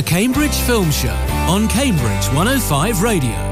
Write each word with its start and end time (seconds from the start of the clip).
The 0.00 0.06
Cambridge 0.06 0.54
Film 0.54 0.90
Show 0.90 1.14
on 1.46 1.68
Cambridge 1.68 2.26
105 2.28 3.02
Radio. 3.02 3.49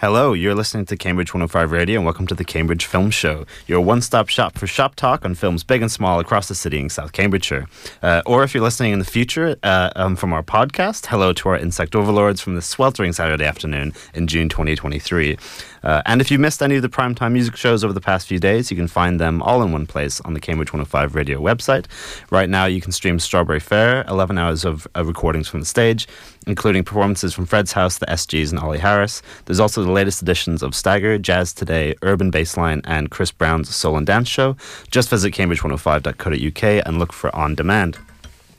Hello, 0.00 0.32
you're 0.32 0.54
listening 0.54 0.86
to 0.86 0.96
Cambridge 0.96 1.34
105 1.34 1.72
Radio 1.72 1.96
and 1.96 2.06
welcome 2.06 2.26
to 2.28 2.34
the 2.34 2.42
Cambridge 2.42 2.86
Film 2.86 3.10
Show, 3.10 3.44
your 3.66 3.82
one 3.82 4.00
stop 4.00 4.30
shop 4.30 4.56
for 4.56 4.66
shop 4.66 4.94
talk 4.94 5.26
on 5.26 5.34
films 5.34 5.62
big 5.62 5.82
and 5.82 5.92
small 5.92 6.18
across 6.20 6.48
the 6.48 6.54
city 6.54 6.80
in 6.80 6.88
South 6.88 7.12
Cambridgeshire. 7.12 7.66
Uh, 8.02 8.22
or 8.24 8.42
if 8.42 8.54
you're 8.54 8.62
listening 8.62 8.94
in 8.94 8.98
the 8.98 9.04
future 9.04 9.56
uh, 9.62 9.90
um, 9.96 10.16
from 10.16 10.32
our 10.32 10.42
podcast, 10.42 11.04
hello 11.04 11.34
to 11.34 11.50
our 11.50 11.58
insect 11.58 11.94
overlords 11.94 12.40
from 12.40 12.54
the 12.54 12.62
sweltering 12.62 13.12
Saturday 13.12 13.44
afternoon 13.44 13.92
in 14.14 14.26
June 14.26 14.48
2023. 14.48 15.36
Uh, 15.82 16.02
and 16.06 16.22
if 16.22 16.30
you 16.30 16.38
missed 16.38 16.62
any 16.62 16.76
of 16.76 16.82
the 16.82 16.88
primetime 16.88 17.32
music 17.32 17.56
shows 17.56 17.84
over 17.84 17.92
the 17.92 18.00
past 18.00 18.26
few 18.26 18.38
days, 18.38 18.70
you 18.70 18.78
can 18.78 18.88
find 18.88 19.20
them 19.20 19.42
all 19.42 19.62
in 19.62 19.70
one 19.70 19.86
place 19.86 20.20
on 20.22 20.32
the 20.32 20.40
Cambridge 20.40 20.72
105 20.72 21.14
radio 21.14 21.38
website. 21.40 21.84
Right 22.30 22.48
now, 22.48 22.64
you 22.64 22.80
can 22.80 22.92
stream 22.92 23.18
Strawberry 23.18 23.60
Fair, 23.60 24.04
11 24.08 24.38
hours 24.38 24.64
of 24.64 24.86
uh, 24.96 25.04
recordings 25.04 25.48
from 25.48 25.60
the 25.60 25.66
stage, 25.66 26.08
including 26.46 26.84
performances 26.84 27.34
from 27.34 27.46
Fred's 27.46 27.72
House, 27.72 27.98
the 27.98 28.06
SGs, 28.06 28.50
and 28.50 28.58
Ollie 28.58 28.78
Harris. 28.78 29.22
There's 29.44 29.60
also 29.60 29.82
the 29.82 29.90
latest 29.90 30.22
editions 30.22 30.62
of 30.62 30.74
Stagger, 30.74 31.18
Jazz 31.18 31.52
Today, 31.52 31.94
Urban 32.02 32.30
Bassline, 32.30 32.80
and 32.84 33.10
Chris 33.10 33.30
Brown's 33.30 33.74
Soul 33.74 33.96
and 33.96 34.06
Dance 34.06 34.28
Show. 34.28 34.56
Just 34.90 35.08
visit 35.10 35.32
cambridge105.co.uk 35.32 36.86
and 36.86 36.98
look 36.98 37.12
for 37.12 37.34
On 37.34 37.54
Demand. 37.54 37.98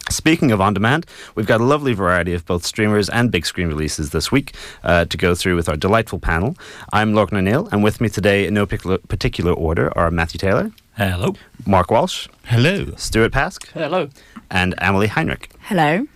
Speaking 0.10 0.52
of 0.52 0.60
on 0.60 0.74
demand, 0.74 1.06
we've 1.36 1.46
got 1.46 1.62
a 1.62 1.64
lovely 1.64 1.94
variety 1.94 2.34
of 2.34 2.46
both 2.46 2.66
streamers 2.66 3.08
and 3.08 3.32
big 3.32 3.46
screen 3.46 3.68
releases 3.68 4.10
this 4.10 4.32
week 4.32 4.54
uh, 4.84 5.06
to 5.06 5.16
go 5.16 5.36
through 5.36 5.56
with 5.56 5.70
our 5.70 5.78
delightful 5.78 6.20
panel. 6.20 6.58
I'm 6.92 7.14
Lorcan 7.14 7.38
O'Neill, 7.38 7.70
and 7.72 7.84
with 7.84 8.02
me 8.02 8.10
today, 8.10 8.48
in 8.48 8.56
no 8.56 8.66
particular 8.66 9.54
order, 9.54 9.96
are 9.98 10.12
Matthew 10.12 10.40
Taylor. 10.40 10.72
Hello. 10.98 11.36
Mark 11.66 11.92
Walsh. 11.92 12.28
Hello. 12.46 12.94
Stuart 12.98 13.32
Pask. 13.32 13.68
Hello. 13.70 14.10
And 14.50 14.76
Emily 14.80 15.08
Heinrich. 15.08 15.50
Hello. 15.62 16.08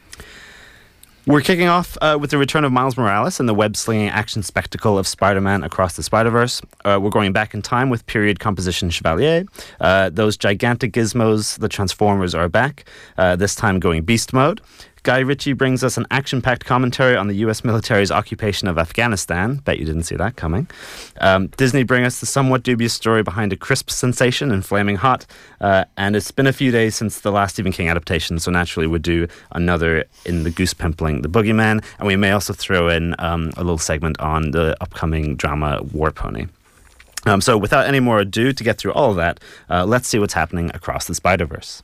We're 1.27 1.41
kicking 1.41 1.67
off 1.67 1.97
uh, 2.01 2.19
with 2.21 2.29
the 2.29 2.37
return 2.37 2.65
of 2.65 2.71
Miles 2.71 2.97
Morales 2.97 3.39
and 3.39 3.49
the 3.49 3.53
web 3.55 3.75
slinging 3.75 4.09
action 4.09 4.43
spectacle 4.43 4.95
of 4.95 5.07
Spider 5.07 5.41
Man 5.41 5.63
Across 5.63 5.95
the 5.95 6.03
Spider 6.03 6.29
Verse. 6.29 6.61
Uh, 6.83 6.99
we're 7.01 7.09
going 7.09 7.33
back 7.33 7.55
in 7.55 7.63
time 7.63 7.89
with 7.89 8.05
period 8.05 8.39
composition 8.39 8.91
Chevalier. 8.91 9.45
Uh, 9.79 10.11
those 10.11 10.37
gigantic 10.37 10.93
gizmos, 10.93 11.57
the 11.57 11.67
Transformers, 11.67 12.35
are 12.35 12.47
back, 12.47 12.85
uh, 13.17 13.35
this 13.35 13.55
time 13.55 13.79
going 13.79 14.03
beast 14.03 14.33
mode. 14.33 14.61
Guy 15.05 15.19
Ritchie 15.19 15.53
brings 15.53 15.83
us 15.83 15.97
an 15.97 16.07
action 16.09 16.41
packed 16.41 16.65
commentary 16.65 17.15
on 17.15 17.27
the 17.27 17.35
US 17.35 17.63
military's 17.63 18.09
occupation 18.09 18.67
of 18.67 18.79
Afghanistan. 18.79 19.57
Bet 19.57 19.77
you 19.77 19.85
didn't 19.85 20.03
see 20.03 20.15
that 20.15 20.35
coming. 20.35 20.67
Um, 21.21 21.45
Disney 21.57 21.83
bring 21.83 22.03
us 22.05 22.19
the 22.19 22.25
somewhat 22.25 22.63
dubious 22.63 22.93
story 22.93 23.21
behind 23.21 23.53
a 23.53 23.55
crisp 23.55 23.91
sensation 23.91 24.51
and 24.51 24.65
Flaming 24.65 24.95
Hot. 24.95 25.27
Uh, 25.61 25.85
and 25.95 26.15
it's 26.15 26.31
been 26.31 26.47
a 26.47 26.53
few 26.53 26.71
days 26.71 26.95
since 26.95 27.19
the 27.19 27.31
last 27.31 27.53
Stephen 27.53 27.71
King 27.71 27.87
adaptation, 27.87 28.39
so 28.39 28.49
naturally 28.49 28.87
we'll 28.87 28.99
do 28.99 29.27
another 29.51 30.05
in 30.25 30.41
the 30.41 30.49
Goose 30.49 30.73
Pimpling 30.73 31.21
The 31.21 31.29
Boogeyman. 31.29 31.85
And 31.99 32.07
we 32.07 32.15
may 32.15 32.31
also 32.31 32.53
throw 32.53 32.89
in 32.89 33.13
um, 33.19 33.51
a 33.57 33.63
little 33.63 33.77
segment 33.77 34.19
on 34.19 34.51
the 34.51 34.75
upcoming 34.81 35.35
drama 35.35 35.83
War 35.93 36.09
Pony. 36.09 36.47
Um, 37.27 37.41
so, 37.41 37.59
without 37.59 37.85
any 37.85 37.99
more 37.99 38.19
ado, 38.19 38.53
to 38.53 38.63
get 38.63 38.79
through 38.79 38.93
all 38.93 39.11
of 39.11 39.17
that, 39.17 39.39
uh, 39.69 39.85
let's 39.85 40.07
see 40.07 40.17
what's 40.17 40.33
happening 40.33 40.71
across 40.73 41.05
the 41.05 41.13
Spider 41.13 41.45
Verse 41.45 41.83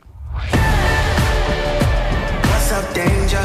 up, 2.71 2.93
danger. 2.93 3.41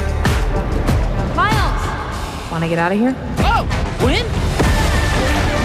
Miles! 1.35 2.51
Want 2.51 2.63
to 2.63 2.69
get 2.69 2.79
out 2.79 2.93
of 2.93 2.99
here? 2.99 3.15
Oh, 3.41 3.67
Gwen? 3.99 4.25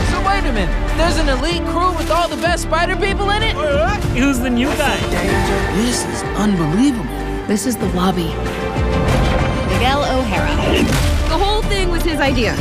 So 0.09 0.17
wait 0.27 0.43
a 0.49 0.51
minute. 0.51 0.97
There's 0.97 1.17
an 1.17 1.29
elite 1.29 1.63
crew 1.69 1.95
with 1.95 2.09
all 2.09 2.27
the 2.27 2.37
best 2.37 2.63
spider 2.63 2.95
people 2.95 3.29
in 3.29 3.43
it? 3.43 3.55
Who's 4.17 4.39
the 4.39 4.49
new 4.49 4.67
guy? 4.77 4.97
This 5.75 6.03
is 6.05 6.23
unbelievable. 6.37 7.05
This 7.47 7.65
is 7.65 7.77
the 7.77 7.87
lobby. 7.93 8.33
Miguel 9.71 10.03
O'Hara. 10.05 10.55
The 11.29 11.37
whole 11.37 11.61
thing 11.63 11.89
was 11.89 12.03
his 12.03 12.19
idea. 12.19 12.55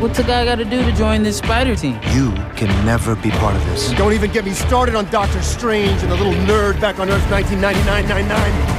What's 0.00 0.18
a 0.18 0.22
guy 0.24 0.44
got 0.44 0.56
to 0.56 0.64
do 0.64 0.82
to 0.84 0.92
join 0.92 1.22
this 1.22 1.38
spider 1.38 1.74
team? 1.74 1.98
You 2.12 2.32
can 2.54 2.68
never 2.84 3.16
be 3.16 3.30
part 3.30 3.56
of 3.56 3.64
this. 3.66 3.92
Don't 3.92 4.12
even 4.12 4.30
get 4.30 4.44
me 4.44 4.52
started 4.52 4.94
on 4.94 5.06
Doctor 5.10 5.42
Strange 5.42 6.02
and 6.02 6.12
the 6.12 6.16
little 6.16 6.34
nerd 6.44 6.80
back 6.80 6.98
on 7.00 7.08
Earth 7.10 7.24
1999-99. 7.24 8.77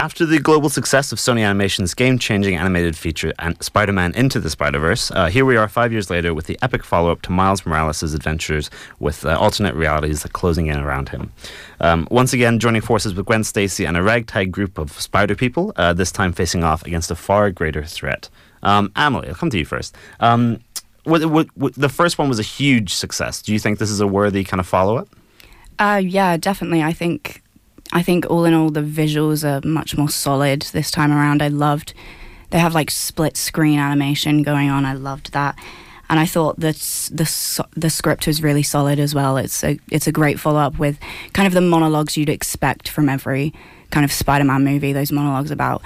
After 0.00 0.24
the 0.24 0.38
global 0.38 0.68
success 0.68 1.10
of 1.10 1.18
Sony 1.18 1.40
Animation's 1.40 1.92
game 1.92 2.20
changing 2.20 2.54
animated 2.54 2.96
feature 2.96 3.32
Spider 3.58 3.92
Man 3.92 4.14
Into 4.14 4.38
the 4.38 4.48
Spider 4.48 4.78
Verse, 4.78 5.10
uh, 5.10 5.26
here 5.26 5.44
we 5.44 5.56
are 5.56 5.66
five 5.66 5.90
years 5.90 6.08
later 6.08 6.32
with 6.32 6.46
the 6.46 6.56
epic 6.62 6.84
follow 6.84 7.10
up 7.10 7.20
to 7.22 7.32
Miles 7.32 7.66
Morales' 7.66 8.14
adventures 8.14 8.70
with 9.00 9.26
uh, 9.26 9.36
alternate 9.36 9.74
realities 9.74 10.22
closing 10.32 10.68
in 10.68 10.78
around 10.78 11.08
him. 11.08 11.32
Um, 11.80 12.06
once 12.12 12.32
again, 12.32 12.60
joining 12.60 12.80
forces 12.80 13.12
with 13.12 13.26
Gwen 13.26 13.42
Stacy 13.42 13.84
and 13.84 13.96
a 13.96 14.02
ragtag 14.04 14.52
group 14.52 14.78
of 14.78 14.92
spider 15.00 15.34
people, 15.34 15.72
uh, 15.74 15.94
this 15.94 16.12
time 16.12 16.32
facing 16.32 16.62
off 16.62 16.86
against 16.86 17.10
a 17.10 17.16
far 17.16 17.50
greater 17.50 17.82
threat. 17.82 18.28
Um, 18.62 18.92
Emily, 18.94 19.26
I'll 19.26 19.34
come 19.34 19.50
to 19.50 19.58
you 19.58 19.64
first. 19.64 19.96
Um, 20.20 20.60
the 21.06 21.90
first 21.92 22.18
one 22.18 22.28
was 22.28 22.38
a 22.38 22.44
huge 22.44 22.94
success. 22.94 23.42
Do 23.42 23.52
you 23.52 23.58
think 23.58 23.80
this 23.80 23.90
is 23.90 23.98
a 23.98 24.06
worthy 24.06 24.44
kind 24.44 24.60
of 24.60 24.66
follow 24.68 24.96
up? 24.96 25.08
Uh, 25.80 26.00
yeah, 26.04 26.36
definitely. 26.36 26.82
I 26.82 26.92
think 26.92 27.42
I 27.92 28.02
think 28.02 28.26
all 28.28 28.44
in 28.44 28.54
all, 28.54 28.70
the 28.70 28.82
visuals 28.82 29.44
are 29.44 29.66
much 29.66 29.96
more 29.96 30.10
solid 30.10 30.62
this 30.72 30.90
time 30.90 31.10
around. 31.12 31.42
I 31.42 31.48
loved 31.48 31.94
they 32.50 32.58
have 32.58 32.74
like 32.74 32.90
split 32.90 33.36
screen 33.36 33.78
animation 33.78 34.42
going 34.42 34.70
on. 34.70 34.84
I 34.84 34.94
loved 34.94 35.32
that, 35.32 35.58
and 36.08 36.18
I 36.18 36.26
thought 36.26 36.58
that 36.60 36.76
the 37.12 37.66
the 37.76 37.90
script 37.90 38.26
was 38.26 38.42
really 38.42 38.62
solid 38.62 38.98
as 38.98 39.14
well. 39.14 39.36
It's 39.36 39.62
a 39.62 39.78
it's 39.90 40.06
a 40.06 40.12
great 40.12 40.40
follow 40.40 40.60
up 40.60 40.78
with 40.78 40.98
kind 41.32 41.46
of 41.46 41.52
the 41.52 41.60
monologues 41.60 42.16
you'd 42.16 42.28
expect 42.28 42.88
from 42.88 43.08
every 43.08 43.52
kind 43.90 44.04
of 44.04 44.12
Spider 44.12 44.44
Man 44.44 44.64
movie. 44.64 44.92
Those 44.92 45.12
monologues 45.12 45.50
about 45.50 45.82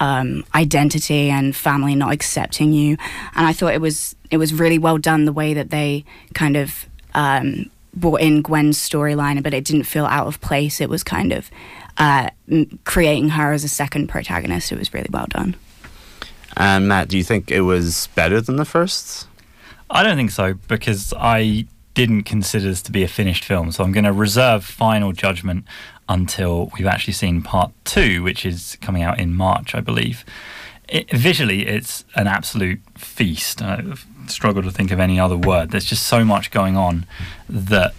um, 0.00 0.44
identity 0.54 1.30
and 1.30 1.54
family 1.54 1.94
not 1.94 2.12
accepting 2.12 2.72
you, 2.72 2.96
and 3.36 3.46
I 3.46 3.52
thought 3.52 3.74
it 3.74 3.80
was 3.80 4.16
it 4.30 4.38
was 4.38 4.52
really 4.52 4.78
well 4.78 4.98
done 4.98 5.26
the 5.26 5.32
way 5.32 5.54
that 5.54 5.70
they 5.70 6.04
kind 6.34 6.56
of 6.56 6.86
um, 7.14 7.70
brought 7.94 8.20
in 8.20 8.42
Gwen's 8.42 8.78
storyline, 8.78 9.42
but 9.42 9.54
it 9.54 9.64
didn't 9.64 9.84
feel 9.84 10.06
out 10.06 10.26
of 10.26 10.40
place. 10.40 10.80
It 10.80 10.88
was 10.88 11.02
kind 11.02 11.32
of 11.32 11.50
uh, 11.98 12.30
creating 12.84 13.30
her 13.30 13.52
as 13.52 13.64
a 13.64 13.68
second 13.68 14.08
protagonist. 14.08 14.72
It 14.72 14.78
was 14.78 14.92
really 14.94 15.10
well 15.10 15.26
done. 15.28 15.56
And 16.56 16.88
Matt, 16.88 17.08
do 17.08 17.16
you 17.16 17.24
think 17.24 17.50
it 17.50 17.62
was 17.62 18.08
better 18.14 18.40
than 18.40 18.56
the 18.56 18.64
first? 18.64 19.26
I 19.88 20.02
don't 20.02 20.16
think 20.16 20.30
so 20.30 20.54
because 20.68 21.12
I 21.16 21.66
didn't 21.94 22.22
consider 22.22 22.68
this 22.68 22.82
to 22.82 22.92
be 22.92 23.02
a 23.02 23.08
finished 23.08 23.44
film. 23.44 23.72
So 23.72 23.84
I'm 23.84 23.92
going 23.92 24.04
to 24.04 24.12
reserve 24.12 24.64
final 24.64 25.12
judgment 25.12 25.64
until 26.08 26.70
we've 26.76 26.86
actually 26.86 27.12
seen 27.12 27.42
part 27.42 27.72
two, 27.84 28.22
which 28.22 28.46
is 28.46 28.76
coming 28.80 29.02
out 29.02 29.18
in 29.18 29.34
March, 29.34 29.74
I 29.74 29.80
believe. 29.80 30.24
It, 30.90 31.10
visually, 31.10 31.66
it's 31.66 32.04
an 32.16 32.26
absolute 32.26 32.80
feast. 32.96 33.62
Uh, 33.62 33.94
struggle 34.26 34.62
to 34.62 34.70
think 34.70 34.90
of 34.90 35.00
any 35.00 35.18
other 35.18 35.36
word. 35.36 35.70
There's 35.70 35.84
just 35.84 36.06
so 36.06 36.24
much 36.24 36.50
going 36.50 36.76
on 36.76 37.06
that 37.48 37.94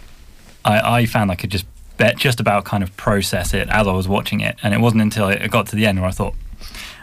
I, 0.63 0.97
I 0.99 1.05
found 1.05 1.31
I 1.31 1.35
could 1.35 1.51
just 1.51 1.65
bet 1.97 2.17
just 2.17 2.39
about 2.39 2.65
kind 2.65 2.83
of 2.83 2.95
process 2.97 3.53
it 3.53 3.69
as 3.69 3.87
I 3.87 3.91
was 3.91 4.07
watching 4.07 4.41
it. 4.41 4.57
And 4.63 4.73
it 4.73 4.79
wasn't 4.79 5.01
until 5.01 5.29
it 5.29 5.49
got 5.51 5.67
to 5.67 5.75
the 5.75 5.85
end 5.85 5.99
where 5.99 6.09
I 6.09 6.11
thought, 6.11 6.35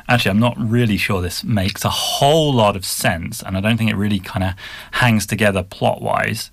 actually, 0.08 0.30
I'm 0.30 0.40
not 0.40 0.56
really 0.58 0.96
sure 0.96 1.20
this 1.20 1.44
makes 1.44 1.84
a 1.84 1.90
whole 1.90 2.52
lot 2.52 2.76
of 2.76 2.84
sense. 2.84 3.42
And 3.42 3.56
I 3.56 3.60
don't 3.60 3.76
think 3.76 3.90
it 3.90 3.96
really 3.96 4.18
kind 4.18 4.44
of 4.44 4.54
hangs 4.92 5.26
together 5.26 5.62
plot 5.62 6.02
wise 6.02 6.50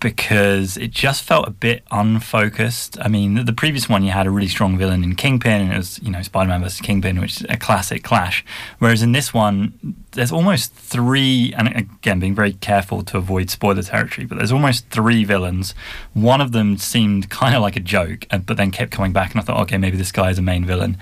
because 0.00 0.76
it 0.76 0.90
just 0.90 1.24
felt 1.24 1.48
a 1.48 1.50
bit 1.50 1.82
unfocused. 1.90 2.96
I 3.00 3.08
mean, 3.08 3.44
the, 3.44 3.52
previous 3.52 3.88
one 3.88 4.04
you 4.04 4.12
had 4.12 4.26
a 4.26 4.30
really 4.30 4.48
strong 4.48 4.78
villain 4.78 5.02
in 5.02 5.16
Kingpin, 5.16 5.60
and 5.60 5.72
it 5.72 5.76
was 5.76 5.98
you 6.02 6.10
know 6.10 6.22
Spider-Man 6.22 6.62
versus 6.62 6.80
Kingpin, 6.80 7.20
which 7.20 7.40
is 7.40 7.46
a 7.48 7.56
classic 7.56 8.04
clash. 8.04 8.44
Whereas 8.78 9.02
in 9.02 9.12
this 9.12 9.34
one, 9.34 9.96
there's 10.12 10.32
almost 10.32 10.72
three, 10.72 11.52
and 11.56 11.68
again, 11.68 12.20
being 12.20 12.34
very 12.34 12.52
careful 12.52 13.02
to 13.04 13.18
avoid 13.18 13.50
spoiler 13.50 13.82
territory, 13.82 14.26
but 14.26 14.38
there's 14.38 14.52
almost 14.52 14.88
three 14.90 15.24
villains. 15.24 15.74
One 16.14 16.40
of 16.40 16.52
them 16.52 16.78
seemed 16.78 17.30
kind 17.30 17.54
of 17.54 17.62
like 17.62 17.76
a 17.76 17.80
joke, 17.80 18.26
but 18.46 18.56
then 18.56 18.70
kept 18.70 18.92
coming 18.92 19.12
back, 19.12 19.32
and 19.32 19.40
I 19.40 19.44
thought, 19.44 19.60
okay, 19.62 19.78
maybe 19.78 19.96
this 19.96 20.12
guy 20.12 20.30
is 20.30 20.38
a 20.38 20.42
main 20.42 20.64
villain. 20.64 20.96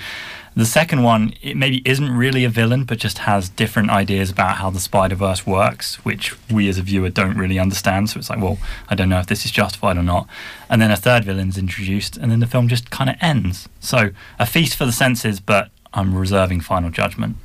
The 0.56 0.64
second 0.64 1.02
one, 1.02 1.34
it 1.42 1.54
maybe 1.54 1.82
isn't 1.84 2.10
really 2.10 2.42
a 2.44 2.48
villain, 2.48 2.84
but 2.84 2.96
just 2.96 3.18
has 3.18 3.50
different 3.50 3.90
ideas 3.90 4.30
about 4.30 4.56
how 4.56 4.70
the 4.70 4.80
Spider 4.80 5.14
Verse 5.14 5.46
works, 5.46 5.96
which 5.96 6.34
we 6.50 6.66
as 6.70 6.78
a 6.78 6.82
viewer 6.82 7.10
don't 7.10 7.36
really 7.36 7.58
understand. 7.58 8.08
So 8.08 8.18
it's 8.18 8.30
like, 8.30 8.40
well, 8.40 8.56
I 8.88 8.94
don't 8.94 9.10
know 9.10 9.18
if 9.18 9.26
this 9.26 9.44
is 9.44 9.50
justified 9.50 9.98
or 9.98 10.02
not. 10.02 10.26
And 10.70 10.80
then 10.80 10.90
a 10.90 10.96
third 10.96 11.24
villain's 11.24 11.58
introduced, 11.58 12.16
and 12.16 12.32
then 12.32 12.40
the 12.40 12.46
film 12.46 12.68
just 12.68 12.90
kind 12.90 13.10
of 13.10 13.16
ends. 13.20 13.68
So 13.80 14.12
a 14.38 14.46
feast 14.46 14.76
for 14.76 14.86
the 14.86 14.92
senses, 14.92 15.40
but 15.40 15.68
I'm 15.92 16.16
reserving 16.16 16.62
final 16.62 16.88
judgment. 16.88 17.36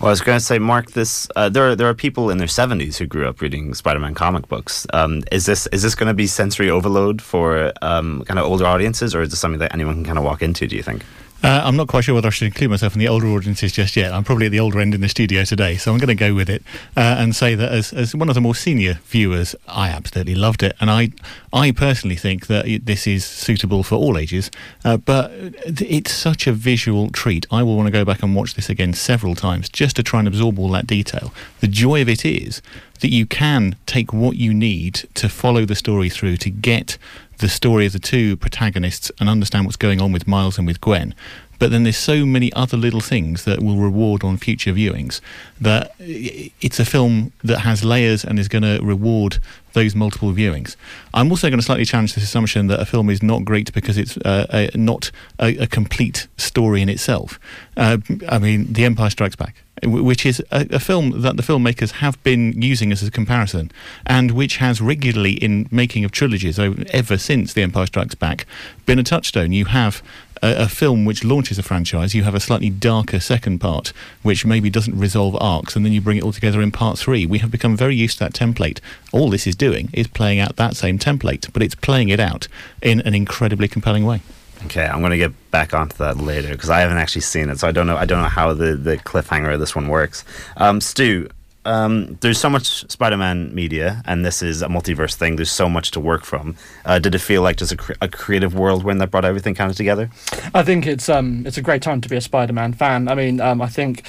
Well, 0.00 0.08
I 0.08 0.10
was 0.10 0.20
going 0.20 0.38
to 0.38 0.44
say, 0.44 0.58
Mark, 0.58 0.90
this 0.90 1.28
uh, 1.36 1.50
there 1.50 1.70
are 1.70 1.76
there 1.76 1.88
are 1.88 1.94
people 1.94 2.30
in 2.30 2.38
their 2.38 2.48
seventies 2.48 2.98
who 2.98 3.06
grew 3.06 3.28
up 3.28 3.40
reading 3.40 3.74
Spider-Man 3.74 4.14
comic 4.14 4.48
books. 4.48 4.88
Um, 4.92 5.22
is 5.30 5.46
this 5.46 5.68
is 5.68 5.82
this 5.82 5.94
going 5.94 6.08
to 6.08 6.14
be 6.14 6.26
sensory 6.26 6.68
overload 6.68 7.22
for 7.22 7.72
um, 7.80 8.24
kind 8.24 8.40
of 8.40 8.46
older 8.46 8.66
audiences, 8.66 9.14
or 9.14 9.20
is 9.22 9.30
this 9.30 9.38
something 9.38 9.60
that 9.60 9.72
anyone 9.72 9.96
can 9.96 10.04
kind 10.04 10.18
of 10.18 10.24
walk 10.24 10.42
into? 10.42 10.66
Do 10.66 10.74
you 10.74 10.82
think? 10.82 11.04
Uh, 11.42 11.62
I'm 11.64 11.76
not 11.76 11.88
quite 11.88 12.04
sure 12.04 12.14
whether 12.14 12.28
I 12.28 12.30
should 12.30 12.46
include 12.46 12.70
myself 12.70 12.94
in 12.94 12.98
the 12.98 13.08
older 13.08 13.26
audiences 13.28 13.72
just 13.72 13.96
yet. 13.96 14.12
I'm 14.12 14.24
probably 14.24 14.46
at 14.46 14.52
the 14.52 14.60
older 14.60 14.78
end 14.78 14.94
in 14.94 15.00
the 15.00 15.08
studio 15.08 15.44
today, 15.44 15.76
so 15.76 15.90
I'm 15.90 15.98
going 15.98 16.08
to 16.08 16.14
go 16.14 16.34
with 16.34 16.50
it 16.50 16.62
uh, 16.96 17.16
and 17.18 17.34
say 17.34 17.54
that 17.54 17.72
as, 17.72 17.92
as 17.94 18.14
one 18.14 18.28
of 18.28 18.34
the 18.34 18.42
more 18.42 18.54
senior 18.54 18.98
viewers, 19.04 19.54
I 19.66 19.88
absolutely 19.88 20.34
loved 20.34 20.62
it, 20.62 20.76
and 20.80 20.90
I 20.90 21.10
I 21.52 21.72
personally 21.72 22.16
think 22.16 22.46
that 22.48 22.82
this 22.84 23.06
is 23.06 23.24
suitable 23.24 23.82
for 23.82 23.94
all 23.94 24.18
ages. 24.18 24.50
Uh, 24.84 24.98
but 24.98 25.30
it's 25.64 26.12
such 26.12 26.46
a 26.46 26.52
visual 26.52 27.08
treat. 27.10 27.46
I 27.50 27.62
will 27.62 27.76
want 27.76 27.86
to 27.86 27.92
go 27.92 28.04
back 28.04 28.22
and 28.22 28.34
watch 28.34 28.54
this 28.54 28.68
again 28.68 28.92
several 28.92 29.34
times 29.34 29.68
just 29.68 29.96
to 29.96 30.02
try 30.02 30.18
and 30.18 30.28
absorb 30.28 30.58
all 30.58 30.68
that 30.70 30.86
detail. 30.86 31.32
The 31.60 31.68
joy 31.68 32.02
of 32.02 32.08
it 32.08 32.24
is 32.24 32.60
that 33.00 33.10
you 33.10 33.24
can 33.24 33.76
take 33.86 34.12
what 34.12 34.36
you 34.36 34.52
need 34.52 35.08
to 35.14 35.28
follow 35.28 35.64
the 35.64 35.74
story 35.74 36.10
through 36.10 36.36
to 36.36 36.50
get 36.50 36.98
the 37.40 37.48
story 37.48 37.86
of 37.86 37.92
the 37.92 37.98
two 37.98 38.36
protagonists 38.36 39.10
and 39.18 39.28
understand 39.28 39.64
what's 39.64 39.76
going 39.76 40.00
on 40.00 40.12
with 40.12 40.28
Miles 40.28 40.58
and 40.58 40.66
with 40.66 40.80
Gwen. 40.80 41.14
But 41.60 41.70
then 41.70 41.84
there's 41.84 41.98
so 41.98 42.24
many 42.26 42.52
other 42.54 42.76
little 42.76 43.00
things 43.00 43.44
that 43.44 43.62
will 43.62 43.76
reward 43.76 44.24
on 44.24 44.38
future 44.38 44.72
viewings 44.72 45.20
that 45.60 45.92
it's 45.98 46.80
a 46.80 46.86
film 46.86 47.32
that 47.44 47.60
has 47.60 47.84
layers 47.84 48.24
and 48.24 48.38
is 48.38 48.48
going 48.48 48.62
to 48.62 48.80
reward 48.82 49.38
those 49.74 49.94
multiple 49.94 50.32
viewings. 50.32 50.74
I'm 51.12 51.30
also 51.30 51.48
going 51.48 51.60
to 51.60 51.64
slightly 51.64 51.84
challenge 51.84 52.14
this 52.14 52.24
assumption 52.24 52.66
that 52.68 52.80
a 52.80 52.86
film 52.86 53.10
is 53.10 53.22
not 53.22 53.44
great 53.44 53.72
because 53.74 53.98
it's 53.98 54.16
uh, 54.16 54.46
a, 54.50 54.76
not 54.76 55.10
a, 55.38 55.56
a, 55.58 55.66
complete 55.66 56.26
story 56.38 56.80
in 56.80 56.88
itself. 56.88 57.38
Uh, 57.76 57.98
I 58.28 58.38
mean, 58.38 58.72
The 58.72 58.84
Empire 58.84 59.10
Strikes 59.10 59.36
Back 59.36 59.62
which 59.82 60.26
is 60.26 60.40
a, 60.50 60.66
a, 60.70 60.78
film 60.78 61.22
that 61.22 61.36
the 61.36 61.42
filmmakers 61.42 61.92
have 61.92 62.22
been 62.22 62.60
using 62.60 62.92
as 62.92 63.02
a 63.02 63.10
comparison, 63.10 63.70
and 64.06 64.32
which 64.32 64.58
has 64.58 64.80
regularly, 64.80 65.32
in 65.32 65.68
making 65.70 66.04
of 66.04 66.12
trilogies 66.12 66.58
ever 66.58 67.16
since 67.16 67.54
The 67.54 67.62
Empire 67.62 67.86
Strikes 67.86 68.14
Back, 68.14 68.46
been 68.84 68.98
a 68.98 69.02
touchstone. 69.02 69.52
You 69.52 69.66
have 69.66 70.02
a, 70.42 70.64
a, 70.64 70.68
film 70.68 71.04
which 71.04 71.24
launches 71.24 71.58
a 71.58 71.62
franchise, 71.62 72.14
you 72.14 72.22
have 72.24 72.34
a 72.34 72.40
slightly 72.40 72.70
darker 72.70 73.20
second 73.20 73.58
part, 73.58 73.92
which 74.22 74.44
maybe 74.44 74.70
doesn't 74.70 74.98
resolve 74.98 75.36
arcs, 75.40 75.76
and 75.76 75.84
then 75.84 75.92
you 75.92 76.00
bring 76.00 76.16
it 76.16 76.22
all 76.22 76.32
together 76.32 76.60
in 76.60 76.70
part 76.70 76.98
three. 76.98 77.26
We 77.26 77.38
have 77.38 77.50
become 77.50 77.76
very 77.76 77.94
used 77.94 78.18
to 78.18 78.24
that 78.24 78.32
template. 78.32 78.80
All 79.12 79.30
this 79.30 79.46
is 79.46 79.56
doing 79.56 79.90
is 79.92 80.06
playing 80.06 80.40
out 80.40 80.56
that 80.56 80.76
same 80.76 80.98
template, 80.98 81.52
but 81.52 81.62
it's 81.62 81.74
playing 81.74 82.08
it 82.08 82.20
out 82.20 82.48
in 82.82 83.00
an 83.00 83.14
incredibly 83.14 83.68
compelling 83.68 84.04
way. 84.04 84.20
Okay, 84.66 84.84
I'm 84.84 85.00
going 85.00 85.12
to 85.12 85.16
get 85.16 85.50
back 85.50 85.72
onto 85.72 85.96
that 85.96 86.18
later 86.18 86.50
because 86.50 86.68
I 86.68 86.80
haven't 86.80 86.98
actually 86.98 87.22
seen 87.22 87.48
it, 87.48 87.58
so 87.58 87.68
I 87.68 87.72
don't 87.72 87.86
know. 87.86 87.96
I 87.96 88.04
don't 88.04 88.22
know 88.22 88.28
how 88.28 88.52
the, 88.52 88.76
the 88.76 88.98
cliffhanger 88.98 89.54
of 89.54 89.60
this 89.60 89.74
one 89.74 89.88
works. 89.88 90.22
Um, 90.58 90.82
Stu, 90.82 91.30
um, 91.64 92.16
there's 92.20 92.38
so 92.38 92.48
much 92.48 92.90
Spider-Man 92.90 93.54
media, 93.54 94.02
and 94.06 94.24
this 94.24 94.42
is 94.42 94.62
a 94.62 94.68
multiverse 94.68 95.14
thing. 95.14 95.36
There's 95.36 95.50
so 95.50 95.68
much 95.68 95.90
to 95.92 96.00
work 96.00 96.24
from. 96.24 96.56
Uh, 96.84 96.98
did 96.98 97.14
it 97.14 97.18
feel 97.18 97.42
like 97.42 97.56
just 97.56 97.72
a, 97.72 97.76
cre- 97.76 97.92
a 98.00 98.08
creative 98.08 98.54
whirlwind 98.54 99.00
that 99.00 99.10
brought 99.10 99.24
everything 99.24 99.54
kind 99.54 99.70
of 99.70 99.76
together? 99.76 100.10
I 100.54 100.62
think 100.62 100.86
it's 100.86 101.08
um, 101.08 101.46
it's 101.46 101.58
a 101.58 101.62
great 101.62 101.82
time 101.82 102.00
to 102.00 102.08
be 102.08 102.16
a 102.16 102.20
Spider-Man 102.20 102.72
fan. 102.72 103.08
I 103.08 103.14
mean, 103.14 103.40
um, 103.40 103.60
I 103.60 103.68
think 103.68 104.04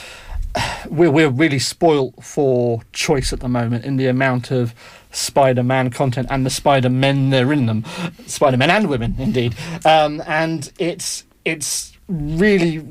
we're 0.90 1.12
we're 1.12 1.30
really 1.30 1.60
spoilt 1.60 2.24
for 2.24 2.82
choice 2.94 3.34
at 3.34 3.40
the 3.40 3.50
moment 3.50 3.86
in 3.86 3.98
the 3.98 4.08
amount 4.08 4.52
of 4.52 4.74
Spider-Man 5.12 5.90
content 5.90 6.28
and 6.30 6.46
the 6.46 6.50
Spider-Men 6.50 7.32
they're 7.32 7.52
in 7.52 7.66
them, 7.66 7.84
Spider-Men 8.28 8.70
and 8.70 8.90
women 8.90 9.16
indeed, 9.20 9.56
um, 9.86 10.22
and 10.26 10.72
it's 10.80 11.26
it's 11.44 11.94
really 12.08 12.86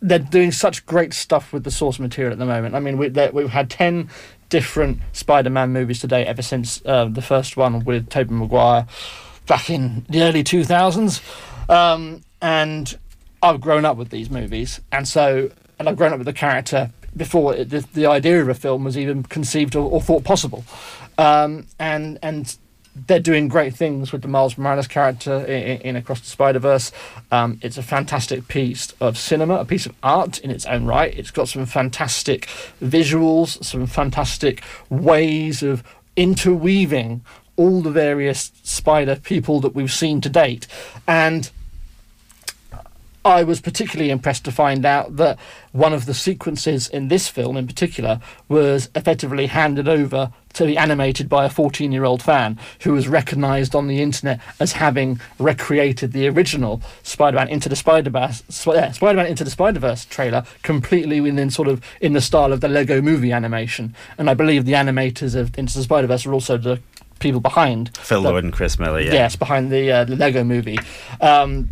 they're 0.00 0.18
doing 0.18 0.52
such 0.52 0.86
great 0.86 1.12
stuff 1.12 1.52
with 1.52 1.64
the 1.64 1.70
source 1.70 1.98
material 1.98 2.32
at 2.32 2.38
the 2.38 2.46
moment. 2.46 2.74
I 2.74 2.80
mean, 2.80 2.98
we, 2.98 3.08
we've 3.08 3.50
had 3.50 3.70
ten 3.70 4.08
different 4.48 4.98
Spider-Man 5.12 5.70
movies 5.70 6.00
today 6.00 6.24
ever 6.26 6.42
since 6.42 6.82
uh, 6.84 7.04
the 7.04 7.22
first 7.22 7.56
one 7.56 7.84
with 7.84 8.08
Tobey 8.08 8.34
Maguire 8.34 8.86
back 9.46 9.70
in 9.70 10.04
the 10.08 10.22
early 10.22 10.42
two 10.42 10.64
thousands, 10.64 11.20
um, 11.68 12.22
and 12.40 12.98
I've 13.42 13.60
grown 13.60 13.84
up 13.84 13.96
with 13.96 14.10
these 14.10 14.30
movies, 14.30 14.80
and 14.90 15.06
so 15.06 15.50
and 15.78 15.88
I've 15.88 15.96
grown 15.96 16.12
up 16.12 16.18
with 16.18 16.26
the 16.26 16.32
character 16.32 16.90
before 17.16 17.54
it, 17.54 17.70
the, 17.70 17.80
the 17.94 18.06
idea 18.06 18.40
of 18.40 18.48
a 18.48 18.54
film 18.54 18.84
was 18.84 18.96
even 18.96 19.22
conceived 19.24 19.74
or, 19.74 19.90
or 19.90 20.00
thought 20.00 20.24
possible. 20.24 20.64
Um, 21.18 21.66
and 21.78 22.18
and 22.22 22.56
they're 22.94 23.20
doing 23.20 23.48
great 23.48 23.74
things 23.74 24.12
with 24.12 24.22
the 24.22 24.28
Miles 24.28 24.58
Morales 24.58 24.86
character 24.86 25.44
in, 25.44 25.80
in 25.80 25.96
Across 25.96 26.20
the 26.20 26.26
Spider 26.26 26.58
Verse. 26.58 26.92
Um, 27.30 27.58
it's 27.62 27.78
a 27.78 27.82
fantastic 27.82 28.48
piece 28.48 28.92
of 29.00 29.16
cinema, 29.16 29.56
a 29.56 29.64
piece 29.64 29.86
of 29.86 29.94
art 30.02 30.38
in 30.40 30.50
its 30.50 30.66
own 30.66 30.86
right. 30.86 31.16
It's 31.16 31.30
got 31.30 31.48
some 31.48 31.66
fantastic 31.66 32.46
visuals, 32.82 33.62
some 33.64 33.86
fantastic 33.86 34.62
ways 34.88 35.62
of 35.62 35.84
interweaving 36.16 37.22
all 37.56 37.82
the 37.82 37.90
various 37.90 38.52
spider 38.62 39.16
people 39.16 39.60
that 39.60 39.74
we've 39.74 39.92
seen 39.92 40.20
to 40.22 40.28
date, 40.28 40.66
and 41.06 41.50
I 43.24 43.42
was 43.42 43.60
particularly 43.60 44.10
impressed 44.10 44.44
to 44.46 44.52
find 44.52 44.86
out 44.86 45.16
that 45.16 45.38
one 45.72 45.92
of 45.92 46.06
the 46.06 46.14
sequences 46.14 46.88
in 46.88 47.08
this 47.08 47.28
film, 47.28 47.56
in 47.56 47.66
particular, 47.66 48.20
was 48.48 48.88
effectively 48.94 49.46
handed 49.46 49.88
over 49.88 50.32
to 50.54 50.66
be 50.66 50.76
animated 50.76 51.28
by 51.28 51.44
a 51.44 51.50
14 51.50 51.92
year 51.92 52.04
old 52.04 52.22
fan 52.22 52.58
who 52.82 52.92
was 52.92 53.08
recognised 53.08 53.74
on 53.74 53.86
the 53.86 54.00
internet 54.00 54.40
as 54.58 54.72
having 54.72 55.20
recreated 55.38 56.12
the 56.12 56.28
original 56.28 56.82
Spider 57.02 57.36
Man 57.36 57.48
Into 57.48 57.68
the 57.68 57.76
Spider 57.76 58.10
Verse, 58.10 58.42
Spider 58.48 59.14
Man 59.14 59.26
Into 59.26 59.44
the 59.44 59.50
Spider 59.50 59.80
Verse 59.80 60.04
trailer 60.06 60.44
completely 60.62 61.20
within 61.20 61.50
sort 61.50 61.68
of 61.68 61.82
in 62.00 62.14
the 62.14 62.20
style 62.20 62.52
of 62.52 62.60
the 62.60 62.68
Lego 62.68 63.02
movie 63.02 63.32
animation. 63.32 63.94
And 64.16 64.30
I 64.30 64.34
believe 64.34 64.64
the 64.64 64.72
animators 64.72 65.34
of 65.34 65.56
Into 65.58 65.76
the 65.76 65.84
Spider 65.84 66.06
Verse 66.06 66.24
are 66.26 66.32
also 66.32 66.56
the 66.56 66.80
people 67.20 67.40
behind 67.40 67.94
Phil 67.98 68.22
the, 68.22 68.30
Lord 68.30 68.44
and 68.44 68.52
Chris 68.52 68.78
Miller, 68.78 69.00
yeah. 69.00 69.12
Yes, 69.12 69.36
behind 69.36 69.70
the, 69.70 69.92
uh, 69.92 70.04
the 70.04 70.16
Lego 70.16 70.42
movie. 70.42 70.78
Um, 71.20 71.68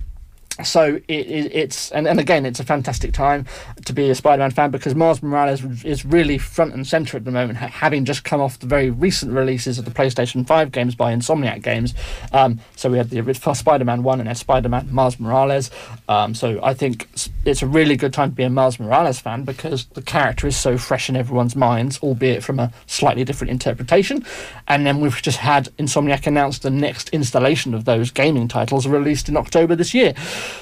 so 0.65 0.97
it, 1.09 1.27
it, 1.27 1.53
it's 1.55 1.91
and, 1.93 2.07
and 2.09 2.19
again 2.19 2.45
it's 2.45 2.61
a 2.61 2.65
fantastic 2.65 3.13
time 3.13 3.47
to 3.85 3.93
be 3.93 4.11
a 4.11 4.15
Spider-Man 4.15 4.51
fan 4.51 4.71
because 4.71 4.95
Miles 4.95 5.23
Morales 5.23 5.85
is 5.85 6.05
really 6.05 6.39
front 6.39 6.75
and 6.75 6.87
center 6.87 7.17
at 7.17 7.25
the 7.25 7.31
moment, 7.31 7.59
having 7.59 8.05
just 8.05 8.25
come 8.25 8.41
off 8.41 8.59
the 8.59 8.67
very 8.67 8.91
recent 8.91 9.33
releases 9.33 9.79
of 9.79 9.85
the 9.85 9.91
PlayStation 9.91 10.47
5 10.47 10.73
games 10.73 10.95
by 10.95 11.15
Insomniac 11.15 11.63
Games. 11.63 11.95
Um, 12.33 12.61
so 12.77 12.91
we 12.91 12.99
had 12.99 13.11
the 13.11 13.55
Spider-Man 13.55 14.03
One 14.03 14.21
and 14.21 14.29
then 14.29 14.35
Spider-Man 14.35 14.93
Miles 14.93 15.19
Morales. 15.19 15.71
Um, 16.09 16.35
so 16.35 16.61
I 16.63 16.75
think 16.75 17.09
it's 17.45 17.63
a 17.63 17.67
really 17.67 17.97
good 17.97 18.13
time 18.13 18.31
to 18.31 18.37
be 18.37 18.43
a 18.43 18.51
Miles 18.51 18.79
Morales 18.79 19.21
fan 19.21 19.45
because 19.45 19.87
the 19.87 20.03
character 20.03 20.47
is 20.47 20.57
so 20.57 20.79
fresh 20.79 21.09
in 21.09 21.17
everyone's 21.17 21.57
minds, 21.57 21.99
albeit 22.03 22.43
from 22.43 22.59
a 22.59 22.73
slightly 22.87 23.25
different 23.25 23.51
interpretation. 23.51 24.25
And 24.67 24.87
then 24.87 25.01
we've 25.01 25.21
just 25.23 25.39
had 25.39 25.69
Insomniac 25.79 26.27
announce 26.27 26.59
the 26.59 26.71
next 26.71 27.09
installation 27.11 27.75
of 27.75 27.85
those 27.85 28.11
gaming 28.11 28.49
titles 28.49 28.87
released 28.87 29.29
in 29.29 29.37
October 29.37 29.77
this 29.77 29.95
year. 29.95 30.15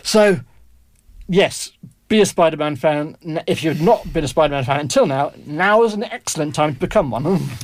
So, 0.02 0.40
yes, 1.28 1.72
be 2.08 2.20
a 2.20 2.26
Spider 2.26 2.56
Man 2.56 2.76
fan. 2.76 3.16
If 3.46 3.62
you've 3.62 3.80
not 3.80 4.12
been 4.12 4.24
a 4.24 4.28
Spider 4.28 4.54
Man 4.54 4.64
fan 4.64 4.80
until 4.80 5.06
now, 5.06 5.32
now 5.44 5.82
is 5.82 5.94
an 5.94 6.04
excellent 6.04 6.54
time 6.54 6.74
to 6.74 6.80
become 6.80 7.10
one. 7.10 7.42